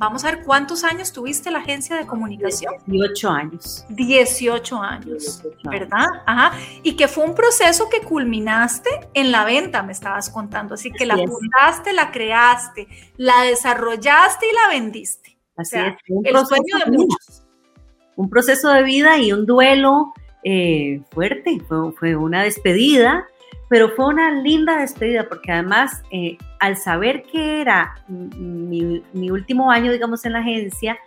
Vamos 0.00 0.24
a 0.24 0.30
ver 0.30 0.44
cuántos 0.44 0.82
años 0.82 1.12
tuviste 1.12 1.50
la 1.50 1.58
agencia 1.58 1.94
de 1.94 2.06
comunicación. 2.06 2.72
18 2.86 3.28
años. 3.28 3.84
18 3.90 4.82
años, 4.82 5.42
¿verdad? 5.62 6.06
Ajá. 6.24 6.56
Y 6.82 6.96
que 6.96 7.06
fue 7.06 7.22
un 7.22 7.34
proceso 7.34 7.90
que 7.90 8.00
culminaste 8.00 8.88
en 9.12 9.30
la 9.30 9.44
venta, 9.44 9.82
me 9.82 9.92
estabas 9.92 10.30
contando. 10.30 10.72
Así 10.72 10.90
que 10.90 11.04
la 11.04 11.18
fundaste, 11.18 11.92
la 11.92 12.10
creaste, 12.12 12.88
la 13.18 13.42
desarrollaste 13.42 14.46
y 14.46 14.54
la 14.54 14.68
vendiste. 14.72 15.38
Así 15.54 15.76
es. 15.76 15.94
Un 16.08 16.26
el 16.26 16.46
sueño 16.46 16.78
de 16.82 16.92
muchos. 16.92 17.44
Un 18.16 18.30
proceso 18.30 18.70
de 18.70 18.82
vida 18.82 19.18
y 19.18 19.34
un 19.34 19.44
duelo 19.44 20.14
eh, 20.42 21.02
fuerte. 21.10 21.60
Fue, 21.68 21.92
fue 21.92 22.16
una 22.16 22.42
despedida 22.42 23.26
pero 23.70 23.88
fue 23.90 24.06
una 24.06 24.32
linda 24.32 24.78
despedida 24.78 25.28
porque 25.28 25.52
además 25.52 26.02
eh, 26.10 26.36
al 26.60 26.76
saber 26.76 27.24
que 27.24 27.60
era 27.60 27.96
mi, 28.08 29.30
último 29.30 29.70
año, 29.70 29.90
digamos, 29.92 30.24
en 30.24 30.34
la 30.34 30.40
agencia, 30.40 30.98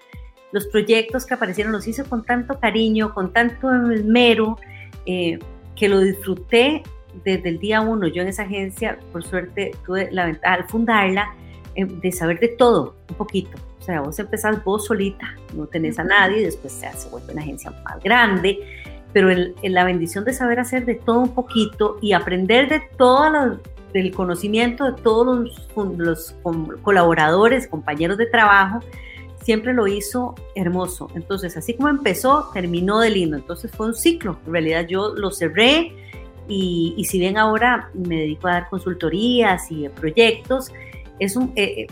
los 0.51 0.67
proyectos 0.67 1.25
que 1.25 1.35
aparecieron 1.35 1.71
los 1.71 1.87
hice 1.87 2.03
con 2.03 2.25
tanto 2.25 2.59
cariño, 2.59 3.13
con 3.13 3.31
tanto 3.31 3.71
esmero, 3.91 4.57
eh, 5.05 5.39
que 5.75 5.89
lo 5.89 5.99
disfruté 5.99 6.83
desde 7.23 7.49
el 7.49 7.59
día 7.59 7.81
uno. 7.81 8.07
Yo 8.07 8.21
en 8.21 8.27
esa 8.27 8.43
agencia, 8.43 8.99
por 9.11 9.23
suerte, 9.23 9.71
tuve 9.85 10.09
la 10.11 10.25
ventaja 10.25 10.55
al 10.55 10.67
fundarla 10.67 11.35
eh, 11.75 11.85
de 11.85 12.11
saber 12.11 12.39
de 12.39 12.49
todo, 12.49 12.95
un 13.09 13.15
poquito. 13.15 13.57
O 13.79 13.83
sea, 13.83 14.01
vos 14.01 14.17
empezás 14.19 14.63
vos 14.63 14.85
solita, 14.85 15.35
no 15.53 15.67
tenés 15.67 15.99
a 15.99 16.03
nadie, 16.03 16.43
después 16.45 16.73
se, 16.73 16.91
se 16.93 17.09
vuelve 17.09 17.33
una 17.33 17.41
agencia 17.41 17.71
más 17.83 18.01
grande 18.01 18.59
pero 19.13 19.29
el, 19.29 19.55
la 19.61 19.85
bendición 19.85 20.25
de 20.25 20.33
saber 20.33 20.59
hacer 20.59 20.85
de 20.85 20.95
todo 20.95 21.19
un 21.19 21.35
poquito 21.35 21.97
y 22.01 22.13
aprender 22.13 22.67
de 22.67 22.81
todo 22.97 23.59
el 23.93 24.13
conocimiento 24.13 24.85
de 24.91 25.01
todos 25.01 25.65
los, 25.75 26.35
colaboradores, 26.81 27.67
compañeros 27.67 28.17
de 28.17 28.25
trabajo, 28.25 28.79
siempre 29.41 29.73
lo 29.73 29.87
hizo 29.87 30.35
hermoso. 30.55 31.09
Entonces, 31.15 31.57
así 31.57 31.73
como 31.73 31.89
empezó, 31.89 32.49
terminó 32.53 32.99
de 32.99 33.09
lindo. 33.09 33.37
Entonces 33.37 33.71
fue 33.71 33.87
un 33.87 33.95
ciclo. 33.95 34.37
En 34.45 34.53
realidad 34.53 34.87
yo 34.87 35.13
lo 35.15 35.31
cerré 35.31 35.93
y, 36.47 36.93
y 36.97 37.05
si 37.05 37.19
bien 37.19 37.37
ahora 37.37 37.89
me 37.93 38.21
dedico 38.21 38.47
a 38.47 38.53
dar 38.53 38.69
consultorías 38.69 39.71
y 39.71 39.87
proyectos, 39.89 40.71
es 41.19 41.35
un, 41.35 41.51
eh, 41.55 41.81
eh, 41.81 41.87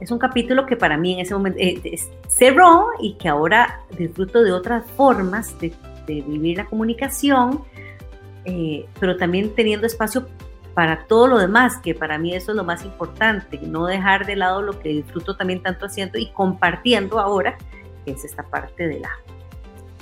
es 0.00 0.10
un 0.10 0.18
capítulo 0.18 0.66
que 0.66 0.76
para 0.76 0.96
mí 0.96 1.14
en 1.14 1.20
ese 1.20 1.34
momento 1.34 1.58
eh, 1.60 1.98
cerró 2.28 2.88
y 3.00 3.14
que 3.14 3.28
ahora 3.28 3.80
disfruto 3.96 4.42
de 4.42 4.52
otras 4.52 4.84
formas 4.96 5.54
de 5.60 5.72
vivir 6.06 6.56
la 6.56 6.64
comunicación, 6.64 7.62
eh, 8.44 8.86
pero 8.98 9.16
también 9.16 9.54
teniendo 9.54 9.86
espacio 9.86 10.26
para 10.80 11.04
todo 11.04 11.26
lo 11.26 11.36
demás, 11.36 11.76
que 11.76 11.94
para 11.94 12.16
mí 12.16 12.34
eso 12.34 12.52
es 12.52 12.56
lo 12.56 12.64
más 12.64 12.86
importante, 12.86 13.58
no 13.60 13.84
dejar 13.84 14.24
de 14.24 14.34
lado 14.34 14.62
lo 14.62 14.80
que 14.80 14.88
disfruto 14.88 15.36
también 15.36 15.62
tanto 15.62 15.84
haciendo 15.84 16.16
y 16.16 16.30
compartiendo 16.30 17.18
ahora, 17.18 17.58
que 18.06 18.12
es 18.12 18.24
esta 18.24 18.44
parte 18.44 18.88
de 18.88 18.98
la, 18.98 19.10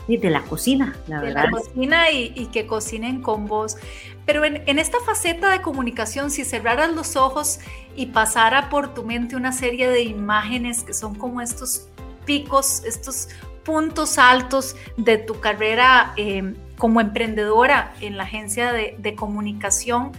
de 0.07 0.31
la 0.31 0.43
cocina, 0.43 0.95
la 1.09 1.19
de 1.19 1.27
verdad. 1.27 1.47
la 1.47 1.51
cocina 1.51 2.13
y, 2.13 2.47
que 2.53 2.69
cocinen 2.69 3.23
con 3.23 3.49
vos. 3.49 3.77
Pero 4.25 4.45
en, 4.45 4.63
en, 4.69 4.79
esta 4.79 4.99
faceta 5.05 5.51
de 5.51 5.63
comunicación, 5.63 6.31
si 6.31 6.45
cerraras 6.45 6.95
los 6.95 7.17
ojos 7.17 7.59
y 7.97 8.07
pasara 8.07 8.69
por 8.69 8.95
tu 8.95 9.03
mente 9.03 9.35
una 9.35 9.51
serie 9.51 9.89
de 9.89 10.03
imágenes 10.03 10.85
que 10.85 10.95
son 10.95 11.17
como 11.17 11.41
estos 11.41 11.89
picos, 12.25 12.85
estos 12.85 13.31
puntos 13.65 14.17
altos 14.17 14.77
de 14.97 15.19
tu 15.19 15.41
carrera 15.41 16.13
eh, 16.17 16.55
como 16.77 17.01
emprendedora 17.01 17.93
en 18.01 18.17
la 18.17 18.23
agencia 18.23 18.73
de, 18.73 18.95
de 18.97 19.17
comunicación, 19.17 20.13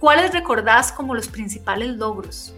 ¿cuáles 0.00 0.32
recordás 0.32 0.90
como 0.90 1.14
los 1.14 1.28
principales 1.28 1.96
logros? 1.96 2.54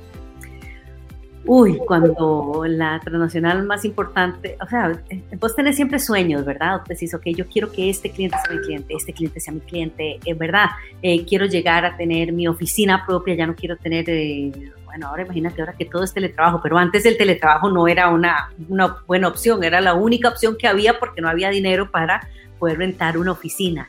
Uy, 1.45 1.79
cuando 1.79 2.63
la 2.69 3.01
transnacional 3.01 3.65
más 3.65 3.85
importante, 3.85 4.57
o 4.61 4.67
sea, 4.69 5.03
vos 5.41 5.57
tenés 5.57 5.75
siempre 5.75 5.99
sueños, 5.99 6.45
¿verdad? 6.45 6.83
Decís, 6.87 7.13
ok, 7.15 7.25
yo 7.35 7.47
quiero 7.49 7.73
que 7.73 7.91
este 7.91 8.11
cliente 8.13 8.37
sea 8.45 8.55
mi 8.55 8.63
cliente, 8.63 8.95
este 8.95 9.13
cliente 9.13 9.41
sea 9.41 9.53
mi 9.53 9.61
cliente, 9.61 10.21
es 10.25 10.39
verdad, 10.39 10.67
eh, 11.03 11.25
quiero 11.27 11.47
llegar 11.47 11.85
a 11.85 11.97
tener 11.97 12.33
mi 12.33 12.47
oficina 12.47 13.05
propia, 13.05 13.35
ya 13.35 13.49
no 13.49 13.57
quiero 13.57 13.77
tener, 13.77 14.05
eh, 14.07 14.53
bueno, 14.85 15.09
ahora 15.09 15.25
imagínate 15.25 15.61
ahora 15.61 15.73
que 15.73 15.85
todo 15.85 16.05
es 16.05 16.15
teletrabajo, 16.15 16.61
pero 16.63 16.79
antes 16.79 17.05
el 17.07 17.17
teletrabajo 17.17 17.69
no 17.71 17.89
era 17.89 18.09
una, 18.11 18.53
una 18.69 18.99
buena 19.09 19.27
opción, 19.27 19.65
era 19.65 19.81
la 19.81 19.95
única 19.95 20.29
opción 20.29 20.57
que 20.57 20.69
había 20.69 21.01
porque 21.01 21.21
no 21.21 21.29
había 21.29 21.51
dinero 21.51 21.91
para 21.91 22.29
poder 22.61 22.79
rentar 22.79 23.19
una 23.19 23.33
oficina. 23.33 23.89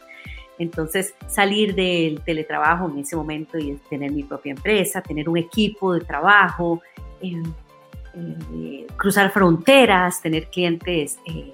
Entonces, 0.60 1.16
salir 1.28 1.74
del 1.76 2.22
teletrabajo 2.22 2.90
en 2.90 3.00
ese 3.00 3.16
momento 3.16 3.58
y 3.58 3.74
tener 3.90 4.12
mi 4.12 4.24
propia 4.24 4.52
empresa, 4.52 5.02
tener 5.02 5.28
un 5.28 5.38
equipo 5.38 5.94
de 5.94 6.02
trabajo, 6.02 6.82
eh, 7.22 8.86
cruzar 8.96 9.32
fronteras, 9.32 10.22
tener 10.22 10.48
clientes 10.48 11.18
eh, 11.26 11.52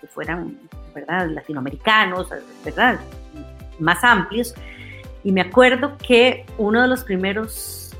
que 0.00 0.06
fueran, 0.06 0.58
¿verdad?, 0.94 1.30
latinoamericanos, 1.30 2.28
¿verdad?, 2.64 3.00
más 3.78 4.04
amplios. 4.04 4.54
Y 5.24 5.32
me 5.32 5.40
acuerdo 5.40 5.96
que 5.96 6.44
uno 6.58 6.82
de 6.82 6.88
los 6.88 7.04
primeros 7.04 7.96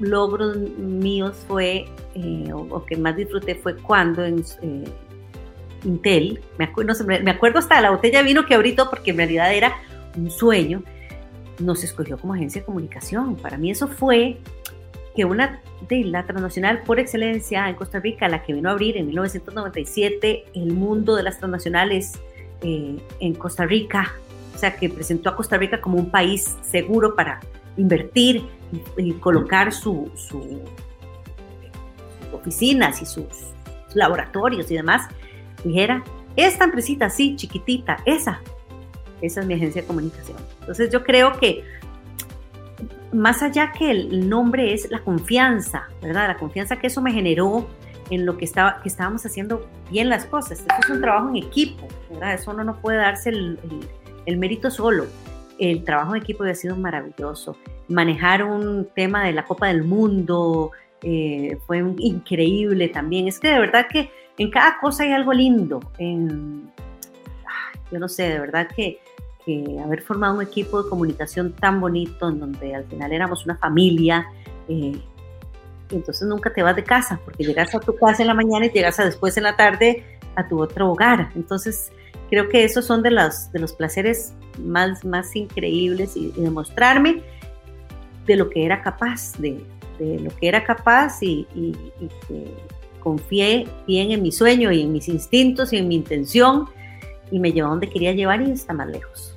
logros 0.00 0.56
míos 0.56 1.44
fue, 1.46 1.86
eh, 2.14 2.52
o, 2.52 2.84
que 2.84 2.96
más 2.96 3.16
disfruté 3.16 3.54
fue 3.54 3.76
cuando 3.76 4.24
en 4.24 4.42
Intel, 5.84 6.40
me 6.58 6.64
acuerdo, 7.30 7.58
hasta 7.58 7.80
la 7.80 7.90
botella 7.90 8.22
vino 8.22 8.46
que 8.46 8.54
ahorita, 8.54 8.90
porque 8.90 9.10
en 9.10 9.18
realidad 9.18 9.52
era 9.54 9.76
un 10.16 10.30
sueño, 10.30 10.82
nos 11.58 11.84
escogió 11.84 12.18
como 12.18 12.34
agencia 12.34 12.60
de 12.60 12.66
comunicación. 12.66 13.36
Para 13.36 13.58
mí 13.58 13.70
eso 13.70 13.88
fue 13.88 14.38
que 15.14 15.24
una 15.24 15.60
de 15.88 16.04
la 16.04 16.24
transnacional 16.26 16.82
por 16.82 16.98
excelencia 16.98 17.68
en 17.68 17.74
Costa 17.74 18.00
Rica, 18.00 18.28
la 18.28 18.42
que 18.42 18.52
vino 18.52 18.68
a 18.68 18.72
abrir 18.72 18.96
en 18.96 19.06
1997 19.06 20.44
el 20.54 20.72
mundo 20.72 21.16
de 21.16 21.22
las 21.22 21.38
transnacionales 21.38 22.12
eh, 22.62 22.96
en 23.20 23.34
Costa 23.34 23.66
Rica, 23.66 24.14
o 24.54 24.58
sea, 24.58 24.76
que 24.76 24.88
presentó 24.88 25.30
a 25.30 25.36
Costa 25.36 25.56
Rica 25.56 25.80
como 25.80 25.98
un 25.98 26.10
país 26.10 26.56
seguro 26.62 27.14
para 27.14 27.40
invertir 27.76 28.44
y, 28.96 29.12
colocar 29.14 29.72
su, 29.72 30.10
sus 30.14 30.44
oficinas 32.32 33.00
y 33.02 33.06
sus, 33.06 33.26
laboratorios 33.94 34.70
y 34.70 34.74
demás, 34.74 35.08
dijera, 35.64 36.04
esta 36.36 36.64
empresita 36.64 37.06
así, 37.06 37.36
chiquitita, 37.36 37.98
esa, 38.06 38.40
esa 39.20 39.40
es 39.40 39.46
mi 39.46 39.54
agencia 39.54 39.82
de 39.82 39.88
comunicación. 39.88 40.38
Entonces 40.60 40.90
yo 40.90 41.02
creo 41.04 41.32
que 41.38 41.64
más 43.12 43.42
allá 43.42 43.72
que 43.72 43.90
el 43.90 44.28
nombre 44.28 44.72
es 44.72 44.90
la 44.90 45.00
confianza, 45.00 45.88
¿verdad? 46.00 46.28
La 46.28 46.36
confianza 46.36 46.76
que 46.76 46.86
eso 46.86 47.02
me 47.02 47.12
generó 47.12 47.66
en 48.10 48.26
lo 48.26 48.36
que, 48.36 48.44
estaba, 48.44 48.80
que 48.82 48.88
estábamos 48.88 49.24
haciendo 49.26 49.68
bien 49.90 50.08
las 50.08 50.26
cosas. 50.26 50.60
Esto 50.60 50.74
es 50.82 50.90
un 50.90 51.00
trabajo 51.00 51.28
en 51.28 51.36
equipo, 51.36 51.86
¿verdad? 52.10 52.34
Eso 52.34 52.50
uno 52.50 52.64
no 52.64 52.80
puede 52.80 52.98
darse 52.98 53.30
el, 53.30 53.58
el, 54.26 54.36
mérito 54.36 54.70
solo. 54.70 55.06
El 55.58 55.84
trabajo 55.84 56.14
en 56.14 56.22
equipo 56.22 56.44
ha 56.44 56.54
sido 56.54 56.76
maravilloso. 56.76 57.56
Manejar 57.88 58.44
un 58.44 58.88
tema 58.94 59.24
de 59.24 59.32
la 59.32 59.44
Copa 59.44 59.68
del 59.68 59.84
Mundo 59.84 60.72
eh, 61.02 61.58
fue 61.66 61.84
increíble 61.98 62.88
también. 62.88 63.28
Es 63.28 63.38
que 63.38 63.48
de 63.48 63.58
verdad 63.58 63.86
que 63.90 64.10
en 64.40 64.50
cada 64.50 64.78
cosa 64.78 65.02
hay 65.02 65.12
algo 65.12 65.34
lindo. 65.34 65.80
Yo 67.92 67.98
no 67.98 68.08
sé, 68.08 68.22
de 68.30 68.40
verdad 68.40 68.68
que 68.74 68.98
haber 69.84 70.00
formado 70.02 70.36
un 70.36 70.42
equipo 70.42 70.82
de 70.82 70.88
comunicación 70.88 71.52
tan 71.52 71.80
bonito, 71.80 72.28
en 72.28 72.40
donde 72.40 72.74
al 72.74 72.84
final 72.84 73.12
éramos 73.12 73.44
una 73.44 73.56
familia, 73.56 74.26
eh, 74.68 74.98
y 75.90 75.94
entonces 75.94 76.26
nunca 76.26 76.52
te 76.54 76.62
vas 76.62 76.74
de 76.74 76.84
casa, 76.84 77.20
porque 77.24 77.44
llegas 77.44 77.74
a 77.74 77.80
tu 77.80 77.94
casa 77.96 78.22
en 78.22 78.28
la 78.28 78.34
mañana 78.34 78.66
y 78.66 78.70
llegas 78.70 78.98
a 78.98 79.04
después 79.04 79.36
en 79.36 79.42
la 79.42 79.56
tarde 79.56 80.06
a 80.36 80.48
tu 80.48 80.62
otro 80.62 80.90
hogar. 80.90 81.30
Entonces, 81.34 81.92
creo 82.30 82.48
que 82.48 82.64
esos 82.64 82.86
son 82.86 83.02
de 83.02 83.10
los, 83.10 83.52
de 83.52 83.58
los 83.58 83.74
placeres 83.74 84.32
más, 84.58 85.04
más 85.04 85.36
increíbles 85.36 86.16
y, 86.16 86.32
demostrarme 86.32 87.22
de 88.24 88.36
lo 88.36 88.48
que 88.48 88.64
era 88.64 88.82
capaz, 88.82 89.36
de, 89.38 89.62
lo 89.98 90.34
que 90.36 90.48
era 90.48 90.64
capaz 90.64 91.22
y, 91.22 91.46
y, 91.54 91.76
y, 92.00 92.08
que 92.26 92.54
confié 93.00 93.66
bien 93.86 94.12
en 94.12 94.22
mi 94.22 94.32
sueño 94.32 94.70
y 94.70 94.82
en 94.82 94.92
mis 94.92 95.08
instintos 95.08 95.72
y 95.72 95.78
en 95.78 95.88
mi 95.88 95.96
intención 95.96 96.68
y 97.30 97.38
me 97.38 97.52
llevó 97.52 97.68
a 97.68 97.70
donde 97.70 97.88
quería 97.88 98.12
llevar 98.12 98.42
y 98.42 98.50
está 98.50 98.72
más 98.72 98.88
lejos. 98.88 99.36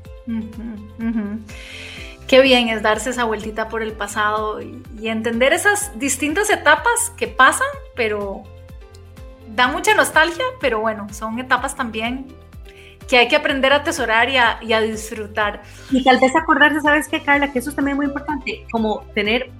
Qué 2.27 2.41
bien 2.41 2.69
es 2.69 2.81
darse 2.81 3.09
esa 3.09 3.25
vueltita 3.25 3.69
por 3.69 3.81
el 3.81 3.91
pasado 3.91 4.61
y, 4.61 4.81
entender 5.07 5.53
esas 5.53 5.97
distintas 5.99 6.49
etapas 6.49 7.11
que 7.17 7.27
pasan, 7.27 7.67
pero 7.95 8.43
da 9.53 9.67
mucha 9.67 9.93
nostalgia, 9.93 10.45
pero 10.61 10.79
bueno, 10.79 11.07
son 11.11 11.39
etapas 11.39 11.75
también 11.75 12.27
que 13.07 13.17
hay 13.17 13.27
que 13.27 13.35
aprender 13.35 13.73
a 13.73 13.77
atesorar 13.77 14.29
y 14.29 14.37
a, 14.37 14.59
y 14.61 14.71
a 14.71 14.79
disfrutar. 14.79 15.61
Y 15.91 16.03
tal 16.03 16.19
vez 16.19 16.33
acordarse, 16.35 16.79
¿sabes 16.79 17.09
qué, 17.09 17.21
Carla? 17.21 17.51
Que 17.51 17.59
eso 17.59 17.69
es 17.69 17.75
también 17.75 17.97
muy 17.97 18.05
importante, 18.05 18.65
como 18.71 19.01
tener 19.13 19.51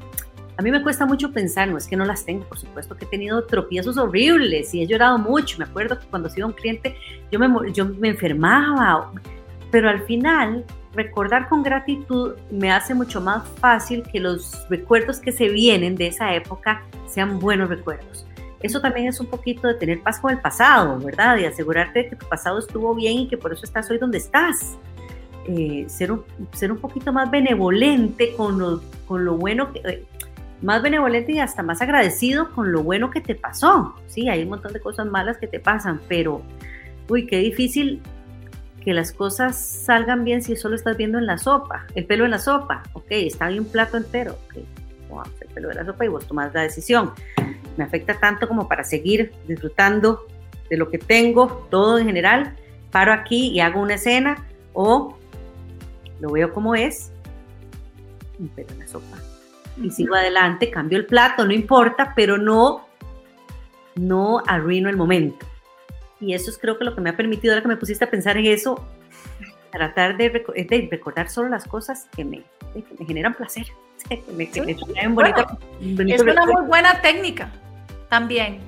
a 0.55 0.61
mí 0.61 0.71
me 0.71 0.83
cuesta 0.83 1.05
mucho 1.05 1.31
pensar, 1.31 1.67
no 1.67 1.77
es 1.77 1.87
que 1.87 1.95
no 1.95 2.05
las 2.05 2.25
tengo, 2.25 2.45
por 2.45 2.59
supuesto 2.59 2.95
que 2.95 3.05
he 3.05 3.07
tenido 3.07 3.43
tropiezos 3.45 3.97
horribles 3.97 4.73
y 4.73 4.83
he 4.83 4.87
llorado 4.87 5.17
mucho. 5.17 5.57
Me 5.57 5.65
acuerdo 5.65 5.99
que 5.99 6.05
cuando 6.07 6.29
iba 6.35 6.47
un 6.47 6.53
cliente, 6.53 6.95
yo 7.31 7.39
me, 7.39 7.71
yo 7.71 7.85
me 7.85 8.09
enfermaba, 8.09 9.11
pero 9.71 9.89
al 9.89 10.03
final 10.03 10.63
recordar 10.93 11.49
con 11.49 11.63
gratitud 11.63 12.35
me 12.51 12.71
hace 12.71 12.93
mucho 12.93 13.19
más 13.19 13.47
fácil 13.59 14.03
que 14.03 14.19
los 14.19 14.67
recuerdos 14.69 15.19
que 15.19 15.31
se 15.31 15.49
vienen 15.49 15.95
de 15.95 16.07
esa 16.07 16.35
época 16.35 16.83
sean 17.07 17.39
buenos 17.39 17.69
recuerdos. 17.69 18.27
Eso 18.61 18.79
también 18.79 19.07
es 19.07 19.19
un 19.19 19.27
poquito 19.27 19.67
de 19.67 19.73
tener 19.73 20.01
paz 20.01 20.19
con 20.19 20.31
el 20.31 20.39
pasado, 20.39 20.97
¿verdad? 20.99 21.37
Y 21.37 21.45
asegurarte 21.45 22.03
de 22.03 22.09
que 22.09 22.15
tu 22.15 22.27
pasado 22.27 22.59
estuvo 22.59 22.95
bien 22.95 23.19
y 23.19 23.27
que 23.27 23.37
por 23.37 23.51
eso 23.51 23.65
estás 23.65 23.89
hoy 23.91 23.97
donde 23.97 24.19
estás. 24.19 24.77
Eh, 25.45 25.85
ser, 25.89 26.13
un, 26.13 26.23
ser 26.53 26.71
un 26.71 26.77
poquito 26.77 27.11
más 27.11 27.29
benevolente 27.29 28.33
con 28.37 28.57
lo, 28.57 28.81
con 29.05 29.25
lo 29.25 29.35
bueno 29.35 29.73
que, 29.73 29.79
eh, 29.79 30.05
más 30.63 30.81
benevolente 30.81 31.33
y 31.33 31.39
hasta 31.39 31.61
más 31.61 31.81
agradecido 31.81 32.51
con 32.51 32.71
lo 32.71 32.81
bueno 32.83 33.11
que 33.11 33.21
te 33.21 33.35
pasó. 33.35 33.93
Sí, 34.07 34.29
hay 34.29 34.43
un 34.43 34.49
montón 34.49 34.73
de 34.73 34.79
cosas 34.79 35.05
malas 35.05 35.37
que 35.37 35.47
te 35.47 35.59
pasan, 35.59 36.01
pero, 36.07 36.41
uy, 37.09 37.27
qué 37.27 37.37
difícil 37.37 38.01
que 38.83 38.93
las 38.93 39.11
cosas 39.11 39.57
salgan 39.57 40.23
bien 40.23 40.41
si 40.41 40.55
solo 40.55 40.75
estás 40.75 40.97
viendo 40.97 41.17
en 41.17 41.25
la 41.25 41.37
sopa, 41.37 41.85
el 41.95 42.05
pelo 42.05 42.25
en 42.25 42.31
la 42.31 42.39
sopa. 42.39 42.83
Ok, 42.93 43.07
está 43.09 43.49
en 43.49 43.59
un 43.59 43.65
plato 43.65 43.97
entero. 43.97 44.37
Okay, 44.49 44.65
el 45.41 45.47
pelo 45.49 45.67
de 45.69 45.75
la 45.75 45.85
sopa 45.85 46.05
y 46.05 46.07
vos 46.07 46.25
tomás 46.25 46.53
la 46.53 46.61
decisión. 46.61 47.11
Me 47.77 47.83
afecta 47.83 48.19
tanto 48.19 48.47
como 48.47 48.67
para 48.67 48.83
seguir 48.83 49.31
disfrutando 49.47 50.25
de 50.69 50.77
lo 50.77 50.89
que 50.89 50.97
tengo, 50.97 51.67
todo 51.69 51.99
en 51.99 52.07
general. 52.07 52.55
Paro 52.91 53.11
aquí 53.11 53.49
y 53.49 53.59
hago 53.59 53.81
una 53.81 53.95
escena 53.95 54.45
o 54.73 55.17
lo 56.19 56.31
veo 56.31 56.53
como 56.53 56.73
es, 56.73 57.11
un 58.39 58.47
pelo 58.49 58.69
en 58.71 58.79
la 58.79 58.87
sopa 58.87 59.22
y 59.81 59.89
sigo 59.91 60.15
adelante, 60.15 60.69
cambio 60.69 60.97
el 60.97 61.05
plato, 61.05 61.45
no 61.45 61.53
importa, 61.53 62.13
pero 62.15 62.37
no, 62.37 62.87
no 63.95 64.41
arruino 64.47 64.89
el 64.89 64.97
momento. 64.97 65.45
Y 66.19 66.33
eso 66.33 66.49
es 66.49 66.57
creo 66.57 66.77
que 66.77 66.85
lo 66.85 66.95
que 66.95 67.01
me 67.01 67.09
ha 67.09 67.17
permitido, 67.17 67.53
ahora 67.53 67.63
que 67.63 67.67
me 67.67 67.77
pusiste 67.77 68.05
a 68.05 68.09
pensar 68.09 68.37
en 68.37 68.45
eso, 68.45 68.85
tratar 69.71 70.17
de, 70.17 70.29
recordar 70.89 71.29
solo 71.29 71.49
las 71.49 71.65
cosas 71.65 72.07
que 72.15 72.23
me, 72.23 72.43
me 72.75 73.05
generan 73.05 73.33
placer, 73.33 73.67
que 74.09 74.23
me, 74.33 74.49
que 74.49 74.59
Es 74.59 76.21
una 76.21 76.45
muy 76.45 76.65
buena 76.65 77.01
técnica 77.01 77.51
también, 78.09 78.59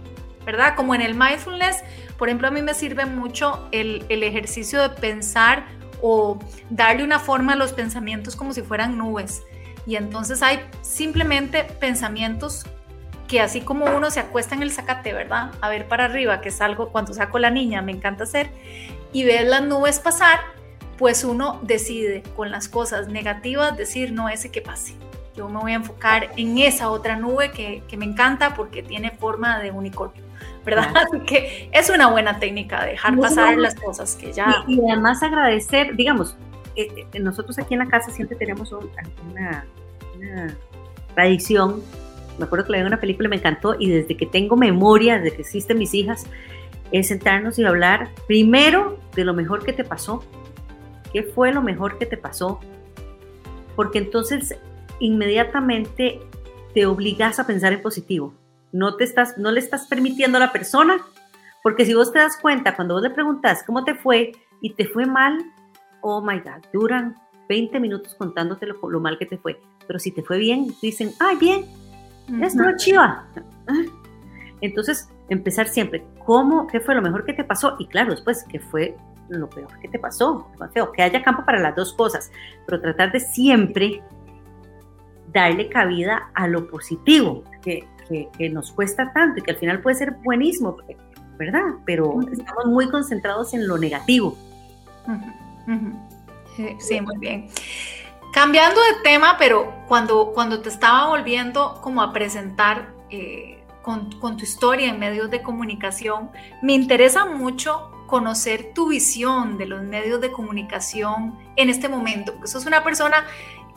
¿verdad? 0.45 0.75
Como 0.75 0.95
en 0.95 1.01
el 1.01 1.13
mindfulness, 1.13 1.83
por 2.17 2.29
ejemplo, 2.29 2.47
a 2.47 2.51
mí 2.51 2.61
me 2.61 2.73
sirve 2.73 3.05
mucho 3.05 3.67
el, 3.71 4.05
el 4.09 4.23
ejercicio 4.23 4.81
de 4.81 4.89
pensar 4.89 5.65
o 6.01 6.39
darle 6.69 7.03
una 7.03 7.19
forma 7.19 7.53
a 7.53 7.55
los 7.55 7.73
pensamientos 7.73 8.35
como 8.35 8.53
si 8.53 8.61
fueran 8.61 8.97
nubes. 8.97 9.43
Y 9.85 9.95
entonces 9.95 10.41
hay 10.41 10.59
simplemente 10.81 11.63
pensamientos 11.63 12.65
que 13.27 13.41
así 13.41 13.61
como 13.61 13.85
uno 13.85 14.11
se 14.11 14.19
acuesta 14.19 14.55
en 14.55 14.63
el 14.63 14.71
zacate, 14.71 15.13
¿verdad? 15.13 15.51
A 15.61 15.69
ver 15.69 15.87
para 15.87 16.05
arriba, 16.05 16.41
que 16.41 16.49
es 16.49 16.61
algo 16.61 16.89
cuando 16.89 17.13
saco 17.13 17.39
la 17.39 17.49
niña, 17.49 17.81
me 17.81 17.91
encanta 17.91 18.23
hacer, 18.23 18.51
y 19.11 19.23
ver 19.23 19.47
las 19.47 19.63
nubes 19.63 19.99
pasar, 19.99 20.39
pues 20.97 21.23
uno 21.23 21.59
decide 21.63 22.23
con 22.35 22.51
las 22.51 22.67
cosas 22.67 23.07
negativas 23.07 23.75
decir, 23.75 24.11
no, 24.11 24.29
ese 24.29 24.51
que 24.51 24.61
pase. 24.61 24.95
Yo 25.35 25.49
me 25.49 25.59
voy 25.59 25.71
a 25.73 25.75
enfocar 25.75 26.31
en 26.37 26.57
esa 26.59 26.89
otra 26.89 27.15
nube 27.17 27.51
que, 27.51 27.83
que 27.87 27.97
me 27.97 28.05
encanta 28.05 28.53
porque 28.53 28.83
tiene 28.83 29.11
forma 29.11 29.59
de 29.59 29.71
unicornio. 29.71 30.25
¿verdad? 30.65 30.91
Así 30.95 31.19
que 31.21 31.69
es 31.71 31.89
una 31.89 32.07
buena 32.07 32.39
técnica 32.39 32.83
dejar 32.83 33.17
pasar 33.19 33.57
las 33.57 33.75
cosas 33.75 34.15
que 34.15 34.33
ya... 34.33 34.63
Y, 34.67 34.79
además 34.89 35.21
agradecer, 35.23 35.95
digamos, 35.95 36.35
eh, 36.75 37.07
eh, 37.13 37.19
nosotros 37.19 37.57
aquí 37.59 37.73
en 37.73 37.79
la 37.79 37.87
casa 37.87 38.11
siempre 38.11 38.37
tenemos 38.37 38.71
una, 38.71 39.65
tradición, 41.13 41.81
me 42.37 42.45
acuerdo 42.45 42.65
que 42.65 42.73
le 42.73 42.79
vi 42.79 42.87
una 42.87 42.99
película 42.99 43.27
y 43.27 43.29
me 43.29 43.35
encantó, 43.37 43.75
y 43.79 43.89
desde 43.89 44.17
que 44.17 44.25
tengo 44.25 44.55
memoria, 44.55 45.19
desde 45.19 45.35
que 45.35 45.41
existen 45.43 45.77
mis 45.77 45.93
hijas, 45.93 46.25
es 46.91 47.07
sentarnos 47.07 47.57
y 47.59 47.63
hablar 47.63 48.09
primero 48.27 48.99
de 49.15 49.23
lo 49.23 49.33
mejor 49.33 49.63
que 49.63 49.73
te 49.73 49.83
pasó, 49.83 50.23
qué 51.13 51.23
fue 51.23 51.53
lo 51.53 51.61
mejor 51.61 51.97
que 51.97 52.05
te 52.05 52.17
pasó, 52.17 52.59
porque 53.75 53.99
entonces 53.99 54.55
inmediatamente 54.99 56.19
te 56.73 56.85
obligas 56.85 57.39
a 57.39 57.47
pensar 57.47 57.73
en 57.73 57.81
positivo. 57.81 58.33
No, 58.71 58.97
te 58.97 59.05
estás, 59.05 59.37
no 59.37 59.51
le 59.51 59.59
estás 59.59 59.87
permitiendo 59.87 60.37
a 60.37 60.41
la 60.41 60.51
persona, 60.51 60.97
porque 61.63 61.85
si 61.85 61.93
vos 61.93 62.11
te 62.11 62.19
das 62.19 62.37
cuenta, 62.37 62.75
cuando 62.75 62.95
vos 62.95 63.03
le 63.03 63.09
preguntas 63.09 63.63
cómo 63.65 63.83
te 63.85 63.95
fue 63.95 64.33
y 64.61 64.73
te 64.73 64.85
fue 64.85 65.05
mal, 65.05 65.37
oh 66.07 66.21
my 66.21 66.39
God, 66.39 66.63
duran 66.71 67.15
20 67.49 67.79
minutos 67.79 68.13
contándote 68.13 68.67
lo, 68.67 68.75
lo 68.89 68.99
mal 68.99 69.17
que 69.17 69.25
te 69.25 69.39
fue. 69.39 69.59
Pero 69.87 69.97
si 69.97 70.11
te 70.11 70.21
fue 70.21 70.37
bien, 70.37 70.67
dicen, 70.79 71.11
ay, 71.19 71.35
bien, 71.37 71.65
estuvo 72.43 72.75
chiva. 72.77 73.25
Entonces, 74.61 75.09
empezar 75.29 75.67
siempre, 75.67 76.05
¿cómo, 76.23 76.67
qué 76.67 76.79
fue 76.79 76.93
lo 76.93 77.01
mejor 77.01 77.25
que 77.25 77.33
te 77.33 77.43
pasó? 77.43 77.75
Y 77.79 77.87
claro, 77.87 78.11
después, 78.11 78.45
¿qué 78.47 78.59
fue 78.59 78.95
lo 79.29 79.49
peor 79.49 79.79
que 79.79 79.87
te 79.87 79.97
pasó? 79.97 80.47
Que 80.95 81.01
haya 81.01 81.23
campo 81.23 81.43
para 81.43 81.59
las 81.59 81.75
dos 81.75 81.93
cosas, 81.93 82.31
pero 82.67 82.79
tratar 82.79 83.11
de 83.11 83.19
siempre 83.19 84.03
darle 85.33 85.69
cabida 85.69 86.29
a 86.35 86.47
lo 86.47 86.67
positivo, 86.69 87.43
que, 87.63 87.87
que, 88.37 88.49
nos 88.51 88.71
cuesta 88.71 89.11
tanto 89.11 89.39
y 89.39 89.41
que 89.41 89.51
al 89.51 89.57
final 89.57 89.81
puede 89.81 89.95
ser 89.95 90.11
buenísimo, 90.23 90.77
¿verdad? 91.39 91.63
Pero 91.83 92.19
estamos 92.31 92.65
muy 92.67 92.89
concentrados 92.89 93.55
en 93.55 93.67
lo 93.67 93.79
negativo. 93.79 94.37
Sí, 96.79 97.01
muy 97.01 97.17
bien. 97.17 97.49
Cambiando 98.33 98.81
de 98.81 99.01
tema, 99.03 99.37
pero 99.37 99.73
cuando, 99.87 100.31
cuando 100.33 100.61
te 100.61 100.69
estaba 100.69 101.07
volviendo 101.07 101.79
como 101.81 102.01
a 102.01 102.11
presentar 102.11 102.93
eh, 103.09 103.63
con, 103.81 104.11
con, 104.19 104.37
tu 104.37 104.43
historia 104.43 104.89
en 104.89 104.99
medios 104.99 105.29
de 105.29 105.41
comunicación, 105.41 106.31
me 106.61 106.73
interesa 106.73 107.25
mucho 107.25 107.91
conocer 108.07 108.71
tu 108.73 108.89
visión 108.89 109.57
de 109.57 109.65
los 109.65 109.81
medios 109.83 110.21
de 110.21 110.31
comunicación 110.31 111.37
en 111.55 111.69
este 111.69 111.89
momento, 111.89 112.33
porque 112.33 112.47
sos 112.47 112.65
una 112.65 112.83
persona 112.83 113.25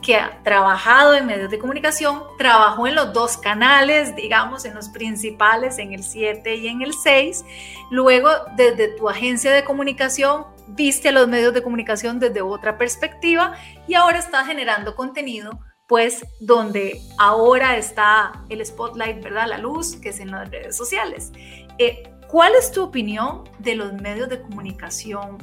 que 0.01 0.15
ha 0.15 0.41
trabajado 0.43 1.13
en 1.13 1.25
medios 1.25 1.51
de 1.51 1.59
comunicación, 1.59 2.23
trabajó 2.37 2.87
en 2.87 2.95
los 2.95 3.11
dos 3.11 3.37
canales, 3.37 4.15
digamos, 4.15 4.63
en 4.65 4.75
los 4.75 4.89
principales, 4.89 5.77
en 5.77 5.93
el 5.93 6.03
7 6.03 6.55
y 6.55 6.67
en 6.67 6.81
el 6.81 6.93
6. 6.93 7.43
Luego, 7.91 8.29
desde 8.55 8.89
tu 8.89 9.09
agencia 9.09 9.51
de 9.51 9.65
comunicación, 9.65 10.45
viste 10.69 11.11
los 11.11 11.27
medios 11.27 11.53
de 11.53 11.61
comunicación 11.61 12.19
desde 12.19 12.41
otra 12.41 12.77
perspectiva 12.77 13.53
y 13.87 13.95
ahora 13.95 14.19
estás 14.19 14.47
generando 14.47 14.95
contenido, 14.95 15.59
pues, 15.87 16.25
donde 16.39 16.99
ahora 17.17 17.77
está 17.77 18.43
el 18.49 18.65
spotlight, 18.65 19.23
¿verdad? 19.23 19.47
La 19.47 19.57
luz, 19.57 19.95
que 19.95 20.09
es 20.09 20.19
en 20.19 20.31
las 20.31 20.49
redes 20.49 20.75
sociales. 20.75 21.31
Eh, 21.77 22.03
¿Cuál 22.27 22.53
es 22.53 22.71
tu 22.71 22.83
opinión 22.83 23.43
de 23.57 23.75
los 23.75 23.93
medios 23.93 24.29
de 24.29 24.41
comunicación 24.41 25.37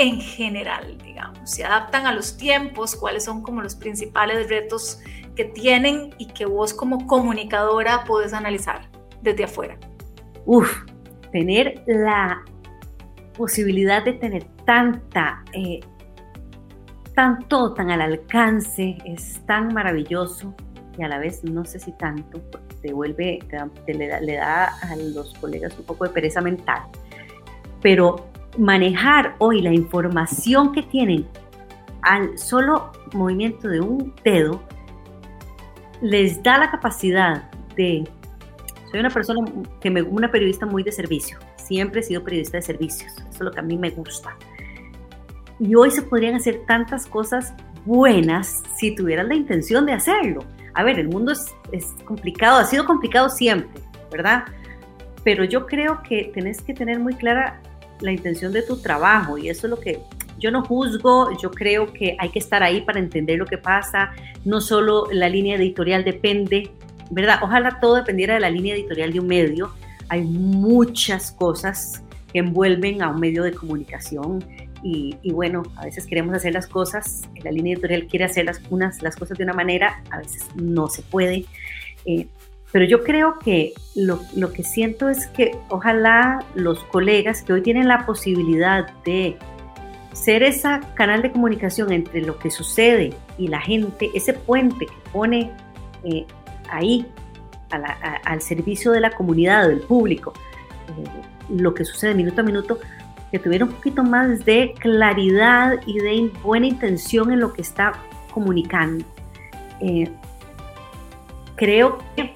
en 0.00 0.18
general, 0.18 0.96
digamos, 1.04 1.50
se 1.50 1.62
adaptan 1.62 2.06
a 2.06 2.14
los 2.14 2.38
tiempos, 2.38 2.96
cuáles 2.96 3.24
son 3.24 3.42
como 3.42 3.60
los 3.60 3.74
principales 3.74 4.48
retos 4.48 4.98
que 5.36 5.44
tienen 5.44 6.14
y 6.16 6.26
que 6.26 6.46
vos 6.46 6.72
como 6.72 7.06
comunicadora 7.06 8.04
puedes 8.04 8.32
analizar 8.32 8.88
desde 9.20 9.44
afuera. 9.44 9.78
Uf, 10.46 10.74
tener 11.32 11.82
la 11.86 12.42
posibilidad 13.36 14.02
de 14.02 14.14
tener 14.14 14.46
tanta, 14.70 15.42
eh, 15.52 15.80
tanto 17.16 17.74
tan 17.74 17.90
al 17.90 18.02
alcance 18.02 18.98
es 19.04 19.44
tan 19.44 19.74
maravilloso 19.74 20.54
y 20.96 21.02
a 21.02 21.08
la 21.08 21.18
vez 21.18 21.42
no 21.42 21.64
sé 21.64 21.80
si 21.80 21.90
tanto, 21.90 22.40
te 22.80 22.92
vuelve, 22.92 23.40
le, 23.88 24.06
da, 24.06 24.20
le 24.20 24.36
da 24.36 24.66
a 24.66 24.94
los 24.94 25.34
colegas 25.40 25.76
un 25.76 25.86
poco 25.86 26.04
de 26.04 26.10
pereza 26.10 26.40
mental, 26.40 26.82
pero 27.82 28.30
manejar 28.58 29.34
hoy 29.38 29.60
la 29.60 29.72
información 29.72 30.70
que 30.70 30.84
tienen 30.84 31.26
al 32.02 32.38
solo 32.38 32.92
movimiento 33.12 33.66
de 33.66 33.80
un 33.80 34.14
dedo 34.22 34.62
les 36.00 36.40
da 36.44 36.58
la 36.58 36.70
capacidad 36.70 37.50
de 37.74 38.08
soy 38.88 39.00
una 39.00 39.10
persona 39.10 39.40
que 39.80 39.90
me 39.90 40.00
una 40.00 40.30
periodista 40.30 40.64
muy 40.64 40.84
de 40.84 40.92
servicio 40.92 41.38
siempre 41.56 42.00
he 42.00 42.02
sido 42.04 42.22
periodista 42.22 42.58
de 42.58 42.62
servicios 42.62 43.12
eso 43.12 43.28
es 43.30 43.40
lo 43.40 43.50
que 43.50 43.60
a 43.60 43.62
mí 43.62 43.76
me 43.76 43.90
gusta 43.90 44.36
y 45.60 45.74
hoy 45.74 45.90
se 45.90 46.02
podrían 46.02 46.34
hacer 46.34 46.62
tantas 46.66 47.06
cosas 47.06 47.54
buenas 47.84 48.62
si 48.76 48.94
tuvieran 48.94 49.28
la 49.28 49.34
intención 49.34 49.86
de 49.86 49.92
hacerlo. 49.92 50.44
A 50.74 50.82
ver 50.82 50.98
el 50.98 51.08
mundo 51.08 51.32
es, 51.32 51.54
es 51.72 51.86
complicado 52.04 52.58
ha 52.58 52.64
sido 52.64 52.84
complicado 52.86 53.28
siempre 53.28 53.82
verdad 54.10 54.44
pero 55.24 55.44
yo 55.44 55.66
creo 55.66 56.02
que 56.02 56.30
tenés 56.34 56.62
que 56.62 56.74
tener 56.74 56.98
muy 56.98 57.14
clara 57.14 57.60
la 58.00 58.12
intención 58.12 58.52
de 58.52 58.62
tu 58.62 58.80
trabajo 58.80 59.36
y 59.36 59.48
eso 59.48 59.66
es 59.66 59.70
lo 59.70 59.78
que 59.78 60.00
yo 60.38 60.50
no 60.50 60.64
juzgo, 60.64 61.36
yo 61.38 61.50
creo 61.50 61.92
que 61.92 62.16
hay 62.18 62.30
que 62.30 62.38
estar 62.38 62.62
ahí 62.62 62.80
para 62.80 62.98
entender 62.98 63.38
lo 63.38 63.44
que 63.44 63.58
pasa, 63.58 64.12
no 64.44 64.60
solo 64.62 65.06
la 65.12 65.28
línea 65.28 65.56
editorial 65.56 66.02
depende, 66.02 66.70
¿verdad? 67.10 67.40
Ojalá 67.42 67.78
todo 67.78 67.96
dependiera 67.96 68.34
de 68.34 68.40
la 68.40 68.48
línea 68.48 68.74
editorial 68.74 69.12
de 69.12 69.20
un 69.20 69.26
medio, 69.26 69.74
hay 70.08 70.22
muchas 70.22 71.30
cosas 71.32 72.02
que 72.32 72.38
envuelven 72.38 73.02
a 73.02 73.10
un 73.10 73.20
medio 73.20 73.42
de 73.42 73.52
comunicación 73.52 74.42
y, 74.82 75.32
bueno, 75.32 75.62
a 75.76 75.84
veces 75.84 76.06
queremos 76.06 76.34
hacer 76.34 76.54
las 76.54 76.66
cosas, 76.66 77.22
la 77.42 77.50
línea 77.50 77.74
editorial 77.74 78.06
quiere 78.06 78.24
hacer 78.24 78.46
las, 78.46 78.60
unas, 78.70 79.02
las 79.02 79.16
cosas 79.16 79.36
de 79.36 79.44
una 79.44 79.52
manera, 79.52 80.02
a 80.10 80.18
veces 80.18 80.46
no 80.54 80.88
se 80.88 81.02
puede. 81.02 81.44
Eh, 82.06 82.26
pero 82.72 82.84
yo 82.84 83.02
creo 83.02 83.38
que 83.38 83.74
lo, 83.94 84.20
lo, 84.36 84.52
que 84.52 84.62
siento 84.62 85.08
es 85.08 85.26
que 85.26 85.52
ojalá 85.68 86.44
los 86.54 86.82
colegas 86.84 87.42
que 87.42 87.52
hoy 87.52 87.62
tienen 87.62 87.88
la 87.88 88.06
posibilidad 88.06 88.90
de 89.04 89.36
ser 90.12 90.42
ese 90.42 90.80
canal 90.94 91.22
de 91.22 91.30
comunicación 91.30 91.92
entre 91.92 92.22
lo 92.22 92.38
que 92.38 92.50
sucede 92.50 93.14
y 93.38 93.48
la 93.48 93.60
gente, 93.60 94.10
ese 94.14 94.34
puente 94.34 94.86
que 94.86 95.10
pone 95.12 95.50
eh, 96.04 96.26
ahí 96.68 97.06
al 98.24 98.42
servicio 98.42 98.90
de 98.90 99.00
la 99.00 99.10
comunidad, 99.12 99.68
del 99.68 99.80
público, 99.80 100.32
eh, 100.88 101.04
lo 101.50 101.72
que 101.72 101.84
sucede 101.84 102.14
minuto 102.14 102.40
a 102.40 102.44
minuto, 102.44 102.80
que 103.30 103.38
tuviera 103.38 103.64
un 103.64 103.72
poquito 103.72 104.02
más 104.02 104.44
de 104.44 104.74
claridad 104.78 105.80
y 105.86 105.98
de 105.98 106.30
buena 106.42 106.66
intención 106.66 107.32
en 107.32 107.40
lo 107.40 107.52
que 107.52 107.62
está 107.62 107.92
comunicando. 108.32 109.04
Eh, 109.80 110.10
creo 111.56 111.98
que 112.16 112.32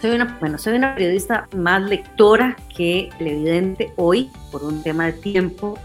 soy 0.00 0.12
una, 0.12 0.36
bueno, 0.40 0.56
soy 0.56 0.74
una 0.74 0.94
periodista 0.94 1.46
más 1.54 1.82
lectora 1.82 2.56
que 2.74 3.10
evidente 3.18 3.92
hoy, 3.96 4.30
por 4.50 4.64
un 4.64 4.82
tema 4.82 5.06
de 5.06 5.12
tiempo, 5.12 5.78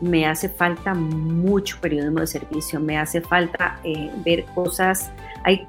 me 0.00 0.26
hace 0.26 0.48
falta 0.48 0.94
mucho 0.94 1.78
periodismo 1.80 2.20
de 2.20 2.26
servicio, 2.26 2.80
me 2.80 2.96
hace 2.96 3.20
falta 3.20 3.78
eh, 3.84 4.10
ver 4.24 4.46
cosas, 4.54 5.10
hay 5.44 5.66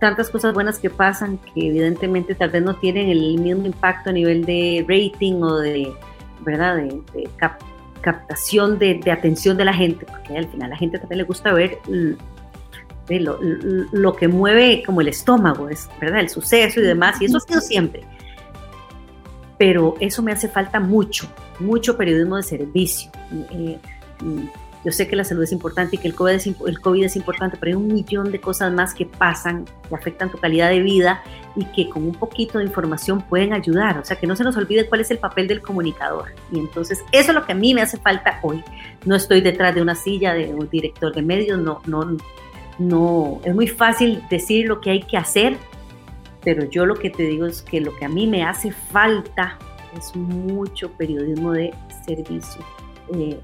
tantas 0.00 0.30
cosas 0.30 0.52
buenas 0.52 0.78
que 0.78 0.90
pasan 0.90 1.38
que 1.38 1.68
evidentemente 1.68 2.34
tal 2.34 2.50
vez 2.50 2.62
no 2.62 2.74
tienen 2.74 3.08
el 3.08 3.38
mismo 3.38 3.66
impacto 3.66 4.10
a 4.10 4.12
nivel 4.12 4.44
de 4.44 4.84
rating 4.88 5.42
o 5.42 5.58
de, 5.58 5.92
¿verdad? 6.40 6.76
de, 6.76 7.30
captación 8.00 8.78
de, 8.78 8.94
de, 8.94 9.10
atención 9.10 9.56
de 9.56 9.64
la 9.64 9.74
gente, 9.74 10.06
porque 10.06 10.38
al 10.38 10.48
final 10.48 10.68
a 10.68 10.70
la 10.70 10.76
gente 10.76 10.98
también 10.98 11.18
le 11.18 11.24
gusta 11.24 11.52
ver 11.52 11.78
lo, 13.08 13.38
lo, 13.92 14.14
que 14.14 14.28
mueve 14.28 14.82
como 14.84 15.00
el 15.00 15.08
estómago, 15.08 15.68
es 15.68 15.88
verdad, 16.00 16.20
el 16.20 16.28
suceso 16.28 16.80
y 16.80 16.84
demás, 16.84 17.20
y 17.20 17.24
eso 17.24 17.38
ha 17.38 17.40
sido 17.40 17.60
siempre. 17.60 18.04
Pero 19.56 19.96
eso 20.00 20.22
me 20.22 20.32
hace 20.32 20.48
falta 20.48 20.78
mucho, 20.78 21.26
mucho 21.58 21.96
periodismo 21.96 22.36
de 22.36 22.42
servicio. 22.42 23.10
Eh, 23.50 23.78
yo 24.84 24.92
sé 24.92 25.08
que 25.08 25.16
la 25.16 25.24
salud 25.24 25.42
es 25.42 25.52
importante 25.52 25.96
y 25.96 25.98
que 25.98 26.08
el 26.08 26.14
COVID, 26.14 26.32
es, 26.32 26.46
el 26.46 26.80
COVID 26.80 27.04
es 27.04 27.16
importante, 27.16 27.56
pero 27.58 27.70
hay 27.70 27.82
un 27.82 27.92
millón 27.92 28.30
de 28.30 28.40
cosas 28.40 28.72
más 28.72 28.94
que 28.94 29.06
pasan, 29.06 29.64
que 29.88 29.94
afectan 29.94 30.30
tu 30.30 30.38
calidad 30.38 30.70
de 30.70 30.80
vida 30.80 31.22
y 31.56 31.64
que 31.66 31.88
con 31.88 32.04
un 32.04 32.14
poquito 32.14 32.58
de 32.58 32.64
información 32.64 33.22
pueden 33.22 33.52
ayudar. 33.52 33.98
O 33.98 34.04
sea, 34.04 34.16
que 34.16 34.26
no 34.26 34.36
se 34.36 34.44
nos 34.44 34.56
olvide 34.56 34.88
cuál 34.88 35.00
es 35.00 35.10
el 35.10 35.18
papel 35.18 35.48
del 35.48 35.60
comunicador. 35.60 36.26
Y 36.52 36.58
entonces, 36.58 37.02
eso 37.12 37.30
es 37.30 37.34
lo 37.34 37.44
que 37.44 37.52
a 37.52 37.56
mí 37.56 37.74
me 37.74 37.82
hace 37.82 37.98
falta 37.98 38.38
hoy. 38.42 38.62
No 39.04 39.16
estoy 39.16 39.40
detrás 39.40 39.74
de 39.74 39.82
una 39.82 39.94
silla 39.94 40.32
de 40.34 40.54
un 40.54 40.68
director 40.68 41.14
de 41.14 41.22
medios, 41.22 41.58
no, 41.58 41.80
no, 41.86 42.16
no, 42.78 43.40
es 43.44 43.54
muy 43.54 43.66
fácil 43.66 44.22
decir 44.30 44.68
lo 44.68 44.80
que 44.80 44.90
hay 44.90 45.02
que 45.02 45.16
hacer, 45.16 45.56
pero 46.44 46.64
yo 46.64 46.86
lo 46.86 46.94
que 46.94 47.10
te 47.10 47.24
digo 47.24 47.46
es 47.46 47.62
que 47.62 47.80
lo 47.80 47.94
que 47.96 48.04
a 48.04 48.08
mí 48.08 48.26
me 48.26 48.44
hace 48.44 48.70
falta 48.70 49.58
es 49.96 50.14
mucho 50.14 50.92
periodismo 50.92 51.52
de 51.52 51.74
servicio. 52.06 52.62
Eh, 53.14 53.40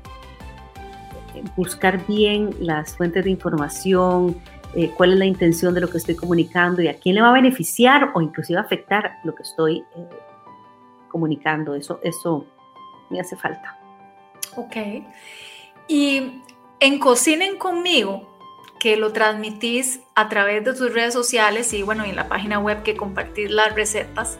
buscar 1.56 2.06
bien 2.06 2.50
las 2.60 2.96
fuentes 2.96 3.24
de 3.24 3.30
información, 3.30 4.36
eh, 4.74 4.90
cuál 4.96 5.12
es 5.12 5.18
la 5.18 5.26
intención 5.26 5.74
de 5.74 5.80
lo 5.80 5.88
que 5.88 5.98
estoy 5.98 6.16
comunicando 6.16 6.82
y 6.82 6.88
a 6.88 6.94
quién 6.94 7.14
le 7.14 7.22
va 7.22 7.30
a 7.30 7.32
beneficiar 7.32 8.10
o 8.14 8.20
inclusive 8.20 8.58
afectar 8.58 9.18
lo 9.24 9.34
que 9.34 9.42
estoy 9.42 9.84
eh, 9.96 10.08
comunicando. 11.08 11.74
Eso, 11.74 12.00
eso 12.02 12.46
me 13.10 13.20
hace 13.20 13.36
falta. 13.36 13.78
Ok. 14.56 14.76
Y 15.88 16.42
en 16.80 16.98
Cocinen 16.98 17.56
conmigo, 17.56 18.33
que 18.84 18.98
lo 18.98 19.14
transmitís 19.14 20.00
a 20.14 20.28
través 20.28 20.62
de 20.62 20.74
tus 20.74 20.92
redes 20.92 21.14
sociales 21.14 21.72
y 21.72 21.82
bueno, 21.82 22.04
en 22.04 22.16
la 22.16 22.28
página 22.28 22.58
web 22.58 22.82
que 22.82 22.98
compartís 22.98 23.50
las 23.50 23.74
recetas. 23.74 24.38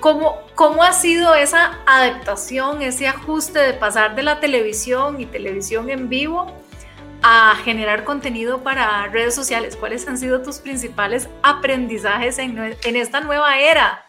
¿Cómo, 0.00 0.40
¿Cómo 0.56 0.82
ha 0.82 0.92
sido 0.92 1.36
esa 1.36 1.78
adaptación, 1.86 2.82
ese 2.82 3.06
ajuste 3.06 3.60
de 3.60 3.74
pasar 3.74 4.16
de 4.16 4.24
la 4.24 4.40
televisión 4.40 5.20
y 5.20 5.26
televisión 5.26 5.88
en 5.88 6.08
vivo 6.08 6.52
a 7.22 7.54
generar 7.62 8.02
contenido 8.02 8.64
para 8.64 9.06
redes 9.06 9.36
sociales? 9.36 9.76
¿Cuáles 9.76 10.08
han 10.08 10.18
sido 10.18 10.42
tus 10.42 10.58
principales 10.58 11.28
aprendizajes 11.44 12.40
en, 12.40 12.58
en 12.58 12.96
esta 12.96 13.20
nueva 13.20 13.60
era? 13.60 14.05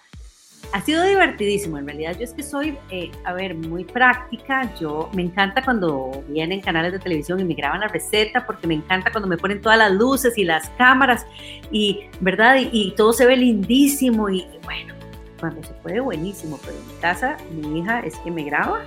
Ha 0.73 0.81
sido 0.81 1.03
divertidísimo, 1.03 1.77
en 1.77 1.85
realidad. 1.85 2.15
Yo 2.17 2.25
es 2.25 2.33
que 2.33 2.43
soy, 2.43 2.77
eh, 2.91 3.11
a 3.23 3.33
ver, 3.33 3.55
muy 3.55 3.85
práctica, 3.85 4.73
yo 4.75 5.09
me 5.13 5.21
encanta 5.21 5.63
cuando 5.63 6.23
vienen 6.27 6.61
canales 6.61 6.91
de 6.91 6.99
televisión 6.99 7.39
y 7.39 7.45
me 7.45 7.53
graban 7.53 7.79
la 7.79 7.87
receta, 7.87 8.45
porque 8.45 8.67
me 8.67 8.73
encanta 8.73 9.11
cuando 9.11 9.27
me 9.29 9.37
ponen 9.37 9.61
todas 9.61 9.77
las 9.77 9.91
luces 9.91 10.37
y 10.37 10.43
las 10.43 10.69
cámaras, 10.71 11.25
y, 11.71 12.01
¿verdad? 12.19 12.57
Y, 12.59 12.93
todo 12.97 13.13
se 13.13 13.25
ve 13.25 13.37
lindísimo, 13.37 14.29
y 14.29 14.45
bueno, 14.63 14.93
cuando 15.39 15.63
se 15.63 15.73
puede, 15.75 16.01
buenísimo, 16.01 16.59
pero 16.63 16.77
en 16.77 16.87
mi 16.87 16.93
casa, 17.01 17.37
mi 17.49 17.79
hija 17.79 18.01
es 18.01 18.17
que 18.19 18.29
me 18.29 18.43
graba, 18.43 18.81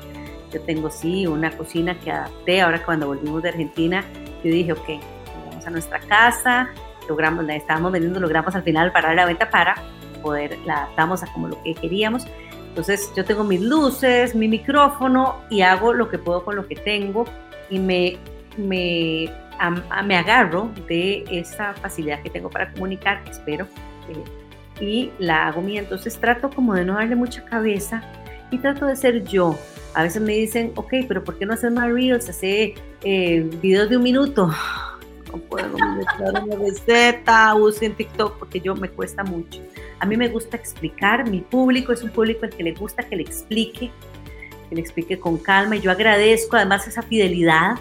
yo 0.53 0.61
tengo 0.63 0.91
sí 0.91 1.27
una 1.27 1.51
cocina 1.51 1.99
que 1.99 2.11
adapté, 2.11 2.61
ahora 2.61 2.85
cuando 2.85 3.07
volvimos 3.07 3.43
de 3.43 3.51
Argentina, 3.51 4.05
yo 4.45 4.51
dije, 4.51 4.73
ok, 4.73 4.89
vamos 5.49 5.67
a 5.67 5.71
nuestra 5.71 5.99
casa, 6.01 6.69
logramos, 7.09 7.45
la 7.45 7.57
estábamos 7.57 7.93
vendiendo, 7.93 8.21
logramos 8.21 8.55
al 8.55 8.63
final 8.63 8.93
parar 8.93 9.15
la 9.15 9.25
venta 9.25 9.49
para 9.49 9.77
poder, 10.21 10.59
la 10.67 10.85
adaptamos 10.85 11.23
a 11.23 11.33
como 11.33 11.49
lo 11.49 11.63
que 11.63 11.75
queríamos. 11.75 12.27
Entonces 12.69 13.11
yo 13.17 13.25
tengo 13.25 13.45
mis 13.45 13.61
luces, 13.61 14.35
mi 14.35 14.49
micrófono 14.49 15.37
y 15.51 15.63
hago 15.63 15.93
lo 15.93 16.09
que 16.09 16.19
puedo 16.19 16.45
con 16.45 16.57
lo 16.57 16.67
que 16.69 16.77
tengo 16.77 17.25
y 17.69 17.79
me, 17.79 18.17
me, 18.57 19.29
me 20.05 20.17
agarro 20.17 20.71
de 20.87 21.25
esa 21.31 21.75
facilidad 21.75 22.23
que 22.23 22.31
tengo 22.31 22.49
para 22.49 22.71
comunicar, 22.73 23.23
espero, 23.29 23.67
eh, 24.09 24.85
y 24.85 25.11
la 25.19 25.49
hago 25.49 25.63
mía. 25.63 25.81
Entonces 25.81 26.17
trato 26.19 26.49
como 26.51 26.75
de 26.75 26.85
no 26.85 26.95
darle 26.95 27.17
mucha 27.17 27.45
cabeza 27.45 28.03
y 28.51 28.59
trato 28.59 28.87
de 28.87 28.97
ser 28.97 29.25
yo. 29.25 29.59
A 29.95 30.05
veces 30.05 30.23
me 30.23 30.35
dicen, 30.35 30.73
ok, 30.77 30.95
pero 31.09 31.25
¿por 31.25 31.39
qué 31.39 31.47
no 31.47 31.55
haces 31.55 31.73
más 31.73 31.91
reels? 31.91 32.29
Hace 32.29 32.75
eh, 33.03 33.51
videos 33.61 33.91
de 33.91 33.97
un 33.97 34.03
minuto. 34.03 34.51
No 35.33 35.39
puedo 35.39 35.69
meter 35.69 36.43
una 36.43 36.57
receta, 36.57 37.55
uso 37.55 37.85
en 37.85 37.95
TikTok 37.95 38.39
porque 38.39 38.61
yo 38.61 38.75
me 38.75 38.89
cuesta 38.89 39.23
mucho. 39.23 39.61
A 40.01 40.07
mí 40.07 40.17
me 40.17 40.29
gusta 40.29 40.57
explicar, 40.57 41.29
mi 41.29 41.41
público 41.41 41.93
es 41.93 42.03
un 42.03 42.11
público 42.11 42.45
al 42.45 42.51
que 42.51 42.63
le 42.63 42.73
gusta 42.73 43.03
que 43.03 43.17
le 43.17 43.23
explique, 43.23 43.91
que 44.69 44.75
le 44.75 44.81
explique 44.81 45.21
con 45.21 45.37
calma 45.37 45.77
y 45.77 45.81
yo 45.81 45.91
agradezco 45.91 46.57
además 46.57 46.89
esa 46.89 47.03
fidelidad. 47.03 47.77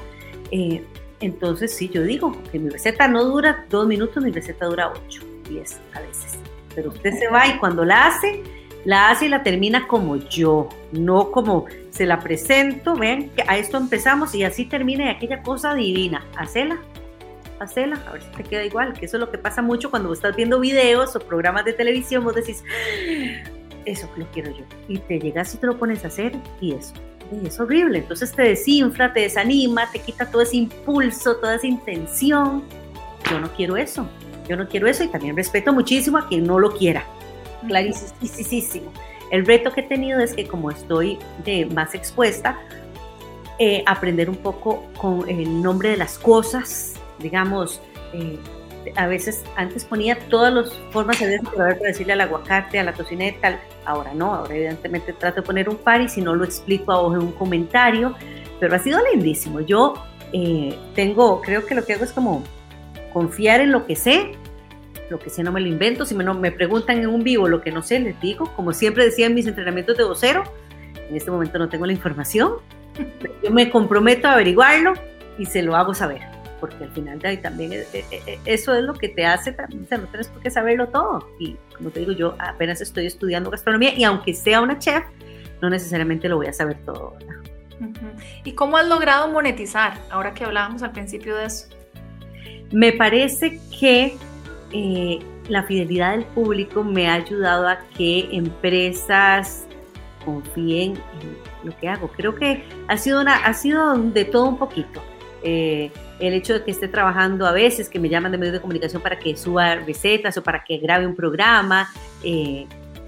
Eh, 0.52 0.84
entonces, 1.22 1.74
sí, 1.74 1.90
yo 1.90 2.04
digo 2.04 2.36
que 2.52 2.60
mi 2.60 2.70
receta 2.70 3.08
no 3.08 3.24
dura 3.24 3.66
dos 3.70 3.88
minutos, 3.88 4.24
mi 4.24 4.32
receta 4.32 4.66
dura 4.66 4.92
ocho, 4.92 5.22
diez 5.50 5.80
a 5.94 6.02
veces. 6.02 6.38
Pero 6.76 6.90
usted 6.90 7.18
se 7.18 7.30
va 7.30 7.48
y 7.48 7.58
cuando 7.58 7.86
la 7.86 8.08
hace, 8.08 8.44
la 8.86 9.10
hace 9.10 9.26
y 9.26 9.30
la 9.30 9.44
termina 9.44 9.88
como 9.88 10.18
yo, 10.18 10.70
no 10.92 11.32
como 11.32 11.66
se 11.90 12.06
la 12.06 12.20
presento. 12.20 12.96
Ven, 12.96 13.32
a 13.48 13.58
esto 13.58 13.78
empezamos 13.78 14.36
y 14.36 14.44
así 14.44 14.66
termina 14.66 15.10
aquella 15.10 15.42
cosa 15.42 15.74
divina. 15.74 16.26
Hacela 16.38 16.80
hacela, 17.60 18.02
a 18.08 18.14
ver 18.14 18.22
si 18.22 18.30
te 18.30 18.44
queda 18.44 18.64
igual, 18.64 18.94
que 18.94 19.06
eso 19.06 19.18
es 19.18 19.22
lo 19.22 19.32
que 19.32 19.38
pasa 19.38 19.62
mucho 19.62 19.90
cuando 19.90 20.12
estás 20.14 20.36
viendo 20.36 20.60
videos 20.60 21.16
o 21.16 21.20
programas 21.20 21.66
de 21.66 21.74
televisión, 21.74 22.24
vos 22.24 22.36
decís, 22.36 22.64
eso 23.86 24.10
lo 24.18 24.26
quiero 24.32 24.52
yo, 24.52 24.66
y 24.88 25.00
te 25.00 25.20
llegas 25.20 25.54
y 25.54 25.58
te 25.58 25.68
lo 25.68 25.78
pones 25.78 26.04
a 26.06 26.08
hacer 26.08 26.34
y 26.62 26.74
eso, 26.74 26.94
es 27.46 27.60
horrible, 27.60 28.00
entonces 28.00 28.32
te 28.32 28.44
desinfla, 28.44 29.14
te 29.14 29.22
desanima, 29.22 29.90
te 29.92 30.00
quita 30.00 30.30
todo 30.30 30.42
ese 30.42 30.58
impulso, 30.58 31.36
toda 31.38 31.56
esa 31.56 31.68
intención, 31.68 32.64
yo 33.30 33.40
no 33.40 33.52
quiero 33.54 33.78
eso, 33.78 34.08
yo 34.48 34.58
no 34.58 34.68
quiero 34.68 34.88
eso 34.88 35.04
y 35.04 35.08
también 35.08 35.36
respeto 35.36 35.72
muchísimo 35.74 36.18
a 36.18 36.28
quien 36.28 36.46
no 36.46 36.60
lo 36.60 36.72
quiera, 36.72 37.06
clarísimo. 37.68 38.92
El 39.32 39.46
reto 39.46 39.72
que 39.72 39.82
he 39.82 39.84
tenido 39.84 40.20
es 40.20 40.34
que 40.34 40.48
como 40.48 40.72
estoy 40.72 41.20
de 41.46 41.68
más 41.68 41.94
expuesta, 41.94 42.60
eh, 43.60 43.84
aprender 43.86 44.30
un 44.30 44.38
poco 44.38 44.86
con 44.98 45.30
el 45.30 45.62
nombre 45.62 45.90
de 45.90 45.98
las 45.98 46.18
cosas, 46.18 46.94
digamos, 47.20 47.82
eh, 48.14 48.38
a 48.96 49.08
veces 49.08 49.44
antes 49.56 49.86
ponía 49.86 50.18
todas 50.30 50.54
las 50.54 50.74
formas 50.92 51.20
de 51.20 51.40
decirle 51.82 52.14
al 52.14 52.22
aguacate, 52.22 52.80
a 52.80 52.84
la 52.84 52.94
tocineta. 52.94 53.60
Ahora 53.86 54.14
no, 54.14 54.34
ahora 54.34 54.56
evidentemente 54.56 55.14
trato 55.14 55.42
de 55.42 55.48
poner 55.48 55.70
un 55.70 55.78
par 55.78 56.02
y 56.02 56.10
si 56.10 56.22
no 56.22 56.36
lo 56.36 56.46
explico 56.46 56.92
a 56.92 57.14
en 57.14 57.22
un 57.22 57.32
comentario, 57.34 58.16
pero 58.60 58.76
ha 58.76 58.80
sido 58.80 59.00
lindísimo. 59.12 59.60
Yo 59.62 59.96
eh, 60.34 60.78
tengo, 60.96 61.42
creo 61.42 61.66
que 61.66 61.76
lo 61.76 61.86
que 61.86 61.94
hago 61.94 62.04
es 62.04 62.12
como 62.12 62.44
confiar 63.14 63.62
en 63.62 63.72
lo 63.72 63.86
que 63.86 63.96
sé, 63.96 64.32
lo 65.10 65.18
que 65.18 65.30
sé 65.30 65.44
no 65.44 65.52
me 65.52 65.60
lo 65.60 65.68
invento, 65.68 66.06
si 66.06 66.14
me, 66.14 66.24
me 66.34 66.52
preguntan 66.52 67.00
en 67.00 67.08
un 67.08 67.24
vivo 67.24 67.48
lo 67.48 67.62
que 67.62 67.72
no 67.72 67.82
sé, 67.82 68.00
les 68.00 68.20
digo, 68.22 68.54
como 68.56 68.74
siempre 68.74 69.04
decía 69.04 69.26
en 69.26 69.34
mis 69.34 69.48
entrenamientos 69.48 69.98
de 69.98 70.04
vocero, 70.04 70.44
en 71.10 71.16
este 71.16 71.32
momento 71.32 71.58
no 71.58 71.68
tengo 71.68 71.88
la 71.88 71.94
información, 71.94 72.54
yo 73.44 73.50
me 73.50 73.72
comprometo 73.72 74.28
a 74.28 74.34
averiguarlo 74.34 74.94
y 75.40 75.48
se 75.48 75.64
lo 75.64 75.76
hago 75.76 75.96
saber 75.96 76.39
porque 76.60 76.84
al 76.84 76.92
final 76.92 77.20
de 77.20 77.28
ahí 77.28 77.38
también 77.38 77.74
eh, 77.74 77.86
eh, 77.94 78.06
eh, 78.12 78.40
eso 78.46 78.74
es 78.76 78.84
lo 78.84 78.94
que 78.94 79.10
te 79.10 79.26
hace, 79.26 79.52
también, 79.52 79.84
o 79.84 79.88
sea, 79.88 79.98
no 79.98 80.08
tienes 80.08 80.28
por 80.28 80.42
qué 80.42 80.50
saberlo 80.50 80.88
todo. 80.88 81.30
Y 81.40 81.58
como 81.76 81.90
te 81.90 82.02
digo, 82.02 82.12
yo 82.12 82.36
apenas 82.40 82.82
estoy 82.82 83.06
estudiando 83.06 83.50
gastronomía 83.50 83.94
y 83.96 84.04
aunque 84.04 84.34
sea 84.34 84.62
una 84.62 84.78
chef, 84.78 85.04
no 85.62 85.70
necesariamente 85.70 86.30
lo 86.30 86.38
voy 86.38 86.48
a 86.48 86.54
saber 86.54 86.78
todo. 86.86 87.18
¿Y 88.44 88.54
cómo 88.54 88.78
has 88.78 88.88
logrado 88.88 89.30
monetizar? 89.30 89.94
Ahora 90.10 90.34
que 90.34 90.44
hablábamos 90.44 90.84
al 90.84 90.92
principio 90.92 91.36
de 91.38 91.46
eso. 91.46 91.70
Me 92.72 92.92
parece 92.92 93.60
que 93.80 94.18
la 95.48 95.64
fidelidad 95.64 96.12
del 96.12 96.26
público 96.26 96.84
me 96.84 97.08
ha 97.10 97.16
ayudado 97.16 97.68
a 97.68 97.80
que 97.98 98.30
empresas 98.32 99.66
confíen 100.24 100.94
en 101.22 101.38
lo 101.64 101.78
que 101.78 101.90
hago. 101.90 102.10
Creo 102.10 102.36
que 102.36 102.64
ha 102.88 102.98
sido, 102.98 103.22
una, 103.22 103.38
ha 103.38 103.54
sido 103.54 103.96
de 103.96 104.26
todo 104.26 104.48
un 104.50 104.58
poquito. 104.58 105.02
Eh, 105.44 105.92
el 106.20 106.34
hecho 106.34 106.54
de 106.54 106.64
que 106.64 106.72
esté 106.72 106.88
trabajando 106.88 107.46
a 107.46 107.52
veces, 107.52 107.90
que 107.90 108.00
me 108.00 108.10
llaman 108.10 108.32
de 108.32 108.38
medios 108.38 108.54
de 108.54 108.62
comunicación 108.62 109.02
para 109.02 109.18
que 109.18 109.36
suba 109.38 109.76
recetas 109.76 110.38
o 110.38 110.44
para 110.44 110.64
que 110.64 110.78
grabe 110.78 111.08
un 111.08 111.16
programa. 111.16 111.90
Eh, 112.24 112.68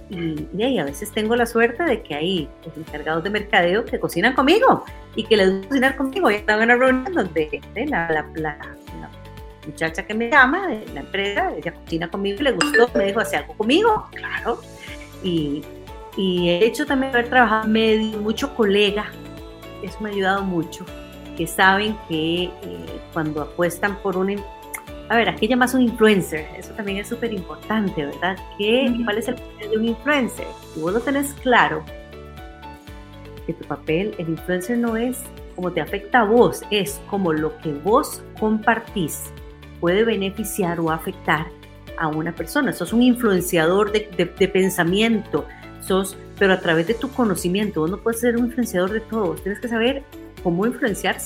y, 0.09 0.77
a 0.77 0.83
veces 0.83 1.11
tengo 1.11 1.35
la 1.35 1.45
suerte 1.45 1.83
de 1.83 2.01
que 2.01 2.15
hay 2.15 2.49
encargados 2.75 3.23
de 3.23 3.29
mercadeo 3.29 3.85
que 3.85 3.99
cocinan 3.99 4.33
conmigo 4.33 4.83
y 5.15 5.23
que 5.23 5.37
les 5.37 5.49
gusta 5.51 5.67
cocinar 5.67 5.95
conmigo. 5.95 6.29
Ya 6.29 6.37
estaba 6.37 6.63
en 6.63 6.71
una 6.71 6.75
reunión 6.77 7.13
donde 7.13 7.61
la, 7.87 8.25
muchacha 9.65 10.05
que 10.05 10.13
me 10.13 10.29
llama 10.29 10.67
de 10.67 10.85
la 10.93 11.01
empresa, 11.01 11.53
ella 11.55 11.73
cocina 11.73 12.09
conmigo 12.09 12.37
y 12.39 12.43
le 12.43 12.51
gustó, 12.51 12.89
me 12.95 13.05
dijo, 13.05 13.19
¿hace 13.19 13.37
algo 13.37 13.53
conmigo? 13.53 14.07
Claro. 14.11 14.59
Y, 15.23 15.63
y 16.17 16.49
he 16.49 16.65
hecho 16.65 16.85
también 16.85 17.13
haber 17.13 17.29
trabajado 17.29 17.67
medio, 17.67 18.17
mucho 18.17 18.53
colega, 18.55 19.11
eso 19.83 19.97
me 20.01 20.09
ha 20.09 20.13
ayudado 20.13 20.43
mucho 20.43 20.85
que 21.41 21.47
saben 21.47 21.97
que 22.07 22.43
eh, 22.43 22.51
cuando 23.13 23.41
apuestan 23.41 23.97
por 24.03 24.15
un... 24.15 24.39
A 25.09 25.15
ver, 25.15 25.27
aquí 25.27 25.47
llamas 25.47 25.73
un 25.73 25.81
influencer, 25.81 26.47
eso 26.55 26.71
también 26.73 26.99
es 26.99 27.07
súper 27.07 27.33
importante, 27.33 28.05
¿verdad? 28.05 28.37
¿Qué, 28.59 28.95
¿Cuál 29.03 29.17
es 29.17 29.27
el 29.27 29.33
papel 29.33 29.71
de 29.71 29.77
un 29.77 29.85
influencer? 29.85 30.45
Si 30.71 30.79
vos 30.79 30.93
lo 30.93 30.99
tenés 30.99 31.33
claro, 31.41 31.83
que 33.47 33.53
tu 33.53 33.67
papel, 33.67 34.13
el 34.19 34.29
influencer 34.29 34.77
no 34.77 34.95
es 34.95 35.23
como 35.55 35.71
te 35.71 35.81
afecta 35.81 36.19
a 36.19 36.25
vos, 36.25 36.61
es 36.69 37.01
como 37.09 37.33
lo 37.33 37.57
que 37.57 37.73
vos 37.73 38.21
compartís 38.39 39.31
puede 39.79 40.03
beneficiar 40.03 40.79
o 40.79 40.91
afectar 40.91 41.47
a 41.97 42.07
una 42.07 42.35
persona. 42.35 42.71
Sos 42.71 42.93
un 42.93 43.01
influenciador 43.01 43.91
de, 43.91 44.11
de, 44.15 44.25
de 44.25 44.47
pensamiento, 44.47 45.47
sos, 45.81 46.15
pero 46.37 46.53
a 46.53 46.59
través 46.59 46.85
de 46.85 46.93
tu 46.93 47.09
conocimiento, 47.11 47.79
vos 47.79 47.89
no 47.89 47.97
puedes 47.97 48.21
ser 48.21 48.37
un 48.37 48.45
influenciador 48.45 48.91
de 48.91 48.99
todos, 48.99 49.41
tienes 49.41 49.59
que 49.59 49.69
saber 49.69 50.03
cómo 50.43 50.65
influenciar 50.65 51.17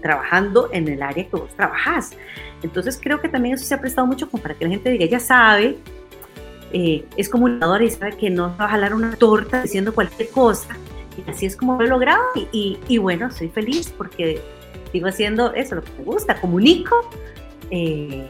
trabajando 0.00 0.70
en 0.72 0.88
el 0.88 1.02
área 1.02 1.24
que 1.24 1.36
vos 1.36 1.50
trabajas. 1.54 2.12
Entonces 2.62 2.98
creo 3.00 3.20
que 3.20 3.28
también 3.28 3.54
eso 3.54 3.64
se 3.64 3.74
ha 3.74 3.80
prestado 3.80 4.06
mucho 4.06 4.30
como 4.30 4.42
para 4.42 4.54
que 4.54 4.64
la 4.64 4.70
gente 4.70 4.90
diga, 4.90 5.04
ella 5.04 5.20
sabe, 5.20 5.76
eh, 6.72 7.04
es 7.16 7.28
comunicadora 7.28 7.84
y 7.84 7.90
sabe 7.90 8.16
que 8.16 8.30
no 8.30 8.54
va 8.58 8.66
a 8.66 8.68
jalar 8.68 8.94
una 8.94 9.16
torta 9.16 9.62
diciendo 9.62 9.94
cualquier 9.94 10.30
cosa. 10.30 10.68
Y 11.16 11.30
así 11.30 11.46
es 11.46 11.56
como 11.56 11.76
lo 11.76 11.84
he 11.84 11.88
logrado 11.88 12.22
y, 12.52 12.78
y, 12.88 12.98
bueno, 12.98 13.30
soy 13.30 13.48
feliz 13.48 13.92
porque 13.96 14.40
sigo 14.92 15.08
haciendo 15.08 15.52
eso, 15.54 15.74
lo 15.74 15.82
que 15.82 15.90
me 15.98 16.04
gusta, 16.04 16.40
comunico, 16.40 17.10
eh, 17.70 18.26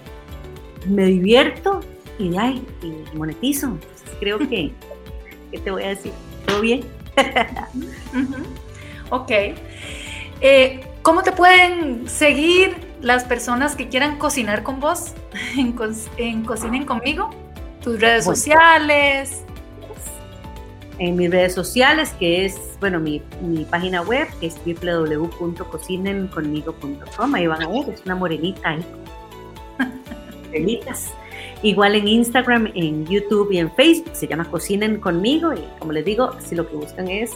me 0.89 1.05
divierto 1.07 1.81
y, 2.19 2.37
ay, 2.37 2.67
monetizo. 3.15 3.67
Entonces, 3.67 4.11
creo 4.19 4.39
que, 4.39 4.73
¿qué 5.53 5.59
te 5.59 5.71
voy 5.71 5.83
a 5.83 5.89
decir? 5.91 6.13
¿Todo 6.47 6.61
bien? 6.63 6.85
Ok. 9.11 9.31
Eh, 10.41 10.81
¿Cómo 11.03 11.23
te 11.23 11.33
pueden 11.33 12.09
seguir 12.09 12.75
las 13.01 13.25
personas 13.25 13.75
que 13.77 13.89
quieran 13.89 14.19
cocinar 14.19 14.63
con 14.63 14.81
vos 14.81 15.15
en, 15.57 15.73
Cocinen 16.45 16.85
conmigo? 16.85 17.31
Tus 17.83 17.99
redes 18.01 18.25
sociales. 18.25 19.43
En 20.99 21.17
mis 21.17 21.31
redes 21.31 21.55
sociales, 21.55 22.15
que 22.19 22.45
es, 22.45 22.61
bueno, 22.79 23.01
mi, 23.01 23.23
página 23.71 24.03
web, 24.03 24.29
que 24.39 24.49
es 24.49 24.61
www.cocinenconmigo.com. 24.65 27.35
Ahí 27.35 27.47
van 27.47 27.63
a 27.63 27.69
ver, 27.69 27.89
es 27.89 28.03
una 28.05 28.17
morenita 28.17 28.69
ahí. 28.69 28.85
Igual 31.63 31.95
en 31.95 32.09
Instagram, 32.09 32.71
en 32.75 33.07
YouTube 33.07 33.53
y 33.53 33.59
en 33.59 33.71
Facebook 33.75 34.11
se 34.15 34.27
llama 34.27 34.45
Cocinen 34.45 35.01
conmigo 35.01 35.55
y 35.55 35.63
como 35.79 35.93
les 35.93 36.05
digo, 36.05 36.37
si 36.41 36.55
lo 36.55 36.69
que 36.69 36.77
buscan 36.77 37.09
es 37.09 37.31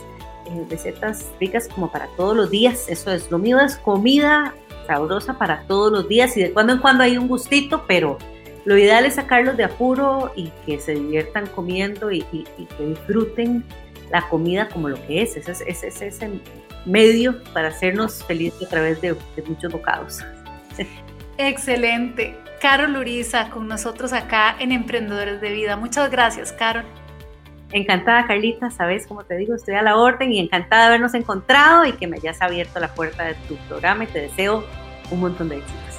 eh, 0.47 0.66
recetas 0.68 1.30
ricas 1.40 1.68
como 1.68 1.90
para 1.90 2.07
todos 2.16 2.36
los 2.36 2.51
días, 2.51 2.86
eso 2.88 3.11
es, 3.11 3.30
lo 3.30 3.38
mío 3.38 3.59
es 3.61 3.76
comida 3.76 4.55
sabrosa 4.86 5.38
para 5.38 5.62
todos 5.66 5.90
los 5.90 6.09
días 6.09 6.36
y 6.36 6.42
de 6.42 6.53
cuando 6.53 6.74
en 6.74 6.78
cuando 6.80 7.05
hay 7.05 7.16
un 7.16 7.28
gustito, 7.28 7.84
pero 7.86 8.18
lo 8.64 8.76
ideal 8.76 9.05
es 9.05 9.14
sacarlos 9.14 9.57
de 9.57 9.64
apuro 9.64 10.32
y 10.36 10.51
que 10.66 10.78
se 10.78 10.95
diviertan 10.95 11.47
comiendo 11.49 12.11
y, 12.11 12.22
que 12.22 12.86
disfruten 12.86 13.64
la 14.11 14.28
comida 14.28 14.68
como 14.68 14.88
lo 14.88 15.07
que 15.07 15.22
es, 15.22 15.36
ese 15.36 15.53
es 15.53 15.82
ese, 15.82 16.07
ese 16.07 16.30
medio 16.84 17.42
para 17.53 17.68
hacernos 17.68 18.22
felices 18.24 18.66
a 18.66 18.70
través 18.70 19.01
de, 19.01 19.16
de 19.36 19.42
muchos 19.47 19.72
bocados. 19.72 20.20
Excelente. 21.38 22.36
Carol 22.61 22.97
Uriza 22.97 23.51
con 23.51 23.68
nosotros 23.68 24.12
acá 24.12 24.57
en 24.59 24.72
Emprendedores 24.72 25.40
de 25.40 25.51
Vida. 25.51 25.76
Muchas 25.76 26.11
gracias, 26.11 26.53
Carol. 26.53 26.84
Encantada, 27.74 28.24
Carlita, 28.28 28.70
sabes, 28.70 29.04
como 29.04 29.24
te 29.24 29.36
digo, 29.36 29.56
estoy 29.56 29.74
a 29.74 29.82
la 29.82 29.96
orden 29.96 30.30
y 30.30 30.38
encantada 30.38 30.82
de 30.82 30.88
habernos 30.90 31.12
encontrado 31.14 31.84
y 31.84 31.92
que 31.94 32.06
me 32.06 32.18
hayas 32.18 32.40
abierto 32.40 32.78
la 32.78 32.94
puerta 32.94 33.24
de 33.24 33.34
tu 33.48 33.56
programa 33.66 34.04
y 34.04 34.06
te 34.06 34.20
deseo 34.20 34.64
un 35.10 35.18
montón 35.18 35.48
de 35.48 35.56
éxitos. 35.56 35.98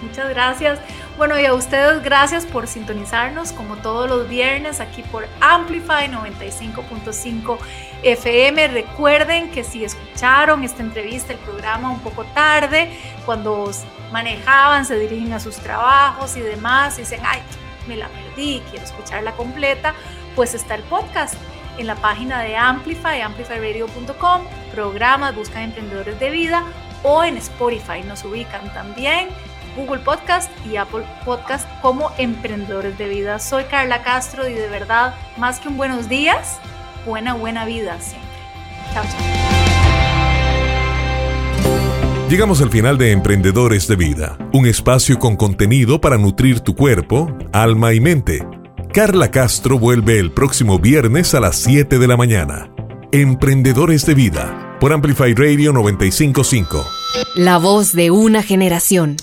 Muchas 0.00 0.30
gracias. 0.30 0.80
Bueno, 1.18 1.38
y 1.38 1.44
a 1.44 1.52
ustedes 1.52 2.02
gracias 2.02 2.46
por 2.46 2.66
sintonizarnos 2.66 3.52
como 3.52 3.76
todos 3.76 4.08
los 4.08 4.30
viernes 4.30 4.80
aquí 4.80 5.02
por 5.02 5.26
Amplify 5.42 6.10
95.5 6.10 7.58
FM. 8.02 8.68
Recuerden 8.68 9.50
que 9.50 9.62
si 9.62 9.84
escucharon 9.84 10.64
esta 10.64 10.82
entrevista, 10.82 11.34
el 11.34 11.38
programa 11.40 11.90
un 11.90 12.00
poco 12.00 12.24
tarde, 12.34 12.88
cuando 13.26 13.70
manejaban, 14.10 14.86
se 14.86 14.98
dirigen 14.98 15.34
a 15.34 15.40
sus 15.40 15.56
trabajos 15.56 16.34
y 16.38 16.40
demás, 16.40 16.96
y 16.96 17.02
dicen, 17.02 17.20
ay, 17.26 17.40
me 17.86 17.96
la 17.96 18.08
perdí, 18.08 18.62
quiero 18.70 18.84
escucharla 18.84 19.32
completa, 19.32 19.94
pues 20.34 20.54
está 20.54 20.74
el 20.74 20.82
podcast 20.84 21.34
en 21.78 21.86
la 21.86 21.96
página 21.96 22.42
de 22.42 22.56
Amplify, 22.56 23.20
amplifyradio.com, 23.20 24.42
programas, 24.72 25.34
buscan 25.34 25.62
emprendedores 25.62 26.18
de 26.20 26.30
vida 26.30 26.64
o 27.02 27.22
en 27.22 27.36
Spotify 27.36 28.02
nos 28.06 28.24
ubican 28.24 28.72
también 28.72 29.28
Google 29.76 29.98
Podcast 30.00 30.50
y 30.66 30.76
Apple 30.76 31.04
Podcast 31.24 31.68
como 31.82 32.10
Emprendedores 32.18 32.96
de 32.96 33.08
Vida. 33.08 33.38
Soy 33.38 33.64
Carla 33.64 34.02
Castro 34.02 34.48
y 34.48 34.54
de 34.54 34.68
verdad, 34.68 35.14
más 35.36 35.58
que 35.60 35.68
un 35.68 35.76
buenos 35.76 36.08
días, 36.08 36.58
buena, 37.04 37.34
buena 37.34 37.64
vida 37.64 38.00
siempre. 38.00 38.28
Chao, 38.92 39.04
chao. 39.04 39.20
Llegamos 42.28 42.62
al 42.62 42.70
final 42.70 42.96
de 42.98 43.12
Emprendedores 43.12 43.86
de 43.86 43.96
Vida, 43.96 44.38
un 44.52 44.66
espacio 44.66 45.18
con 45.18 45.36
contenido 45.36 46.00
para 46.00 46.16
nutrir 46.16 46.60
tu 46.60 46.74
cuerpo, 46.74 47.36
alma 47.52 47.92
y 47.92 48.00
mente. 48.00 48.63
Carla 48.94 49.28
Castro 49.32 49.76
vuelve 49.76 50.20
el 50.20 50.30
próximo 50.30 50.78
viernes 50.78 51.34
a 51.34 51.40
las 51.40 51.56
7 51.56 51.98
de 51.98 52.06
la 52.06 52.16
mañana. 52.16 52.70
Emprendedores 53.10 54.06
de 54.06 54.14
Vida, 54.14 54.76
por 54.78 54.92
Amplify 54.92 55.34
Radio 55.34 55.72
955. 55.72 56.86
La 57.34 57.58
voz 57.58 57.92
de 57.92 58.12
una 58.12 58.44
generación. 58.44 59.16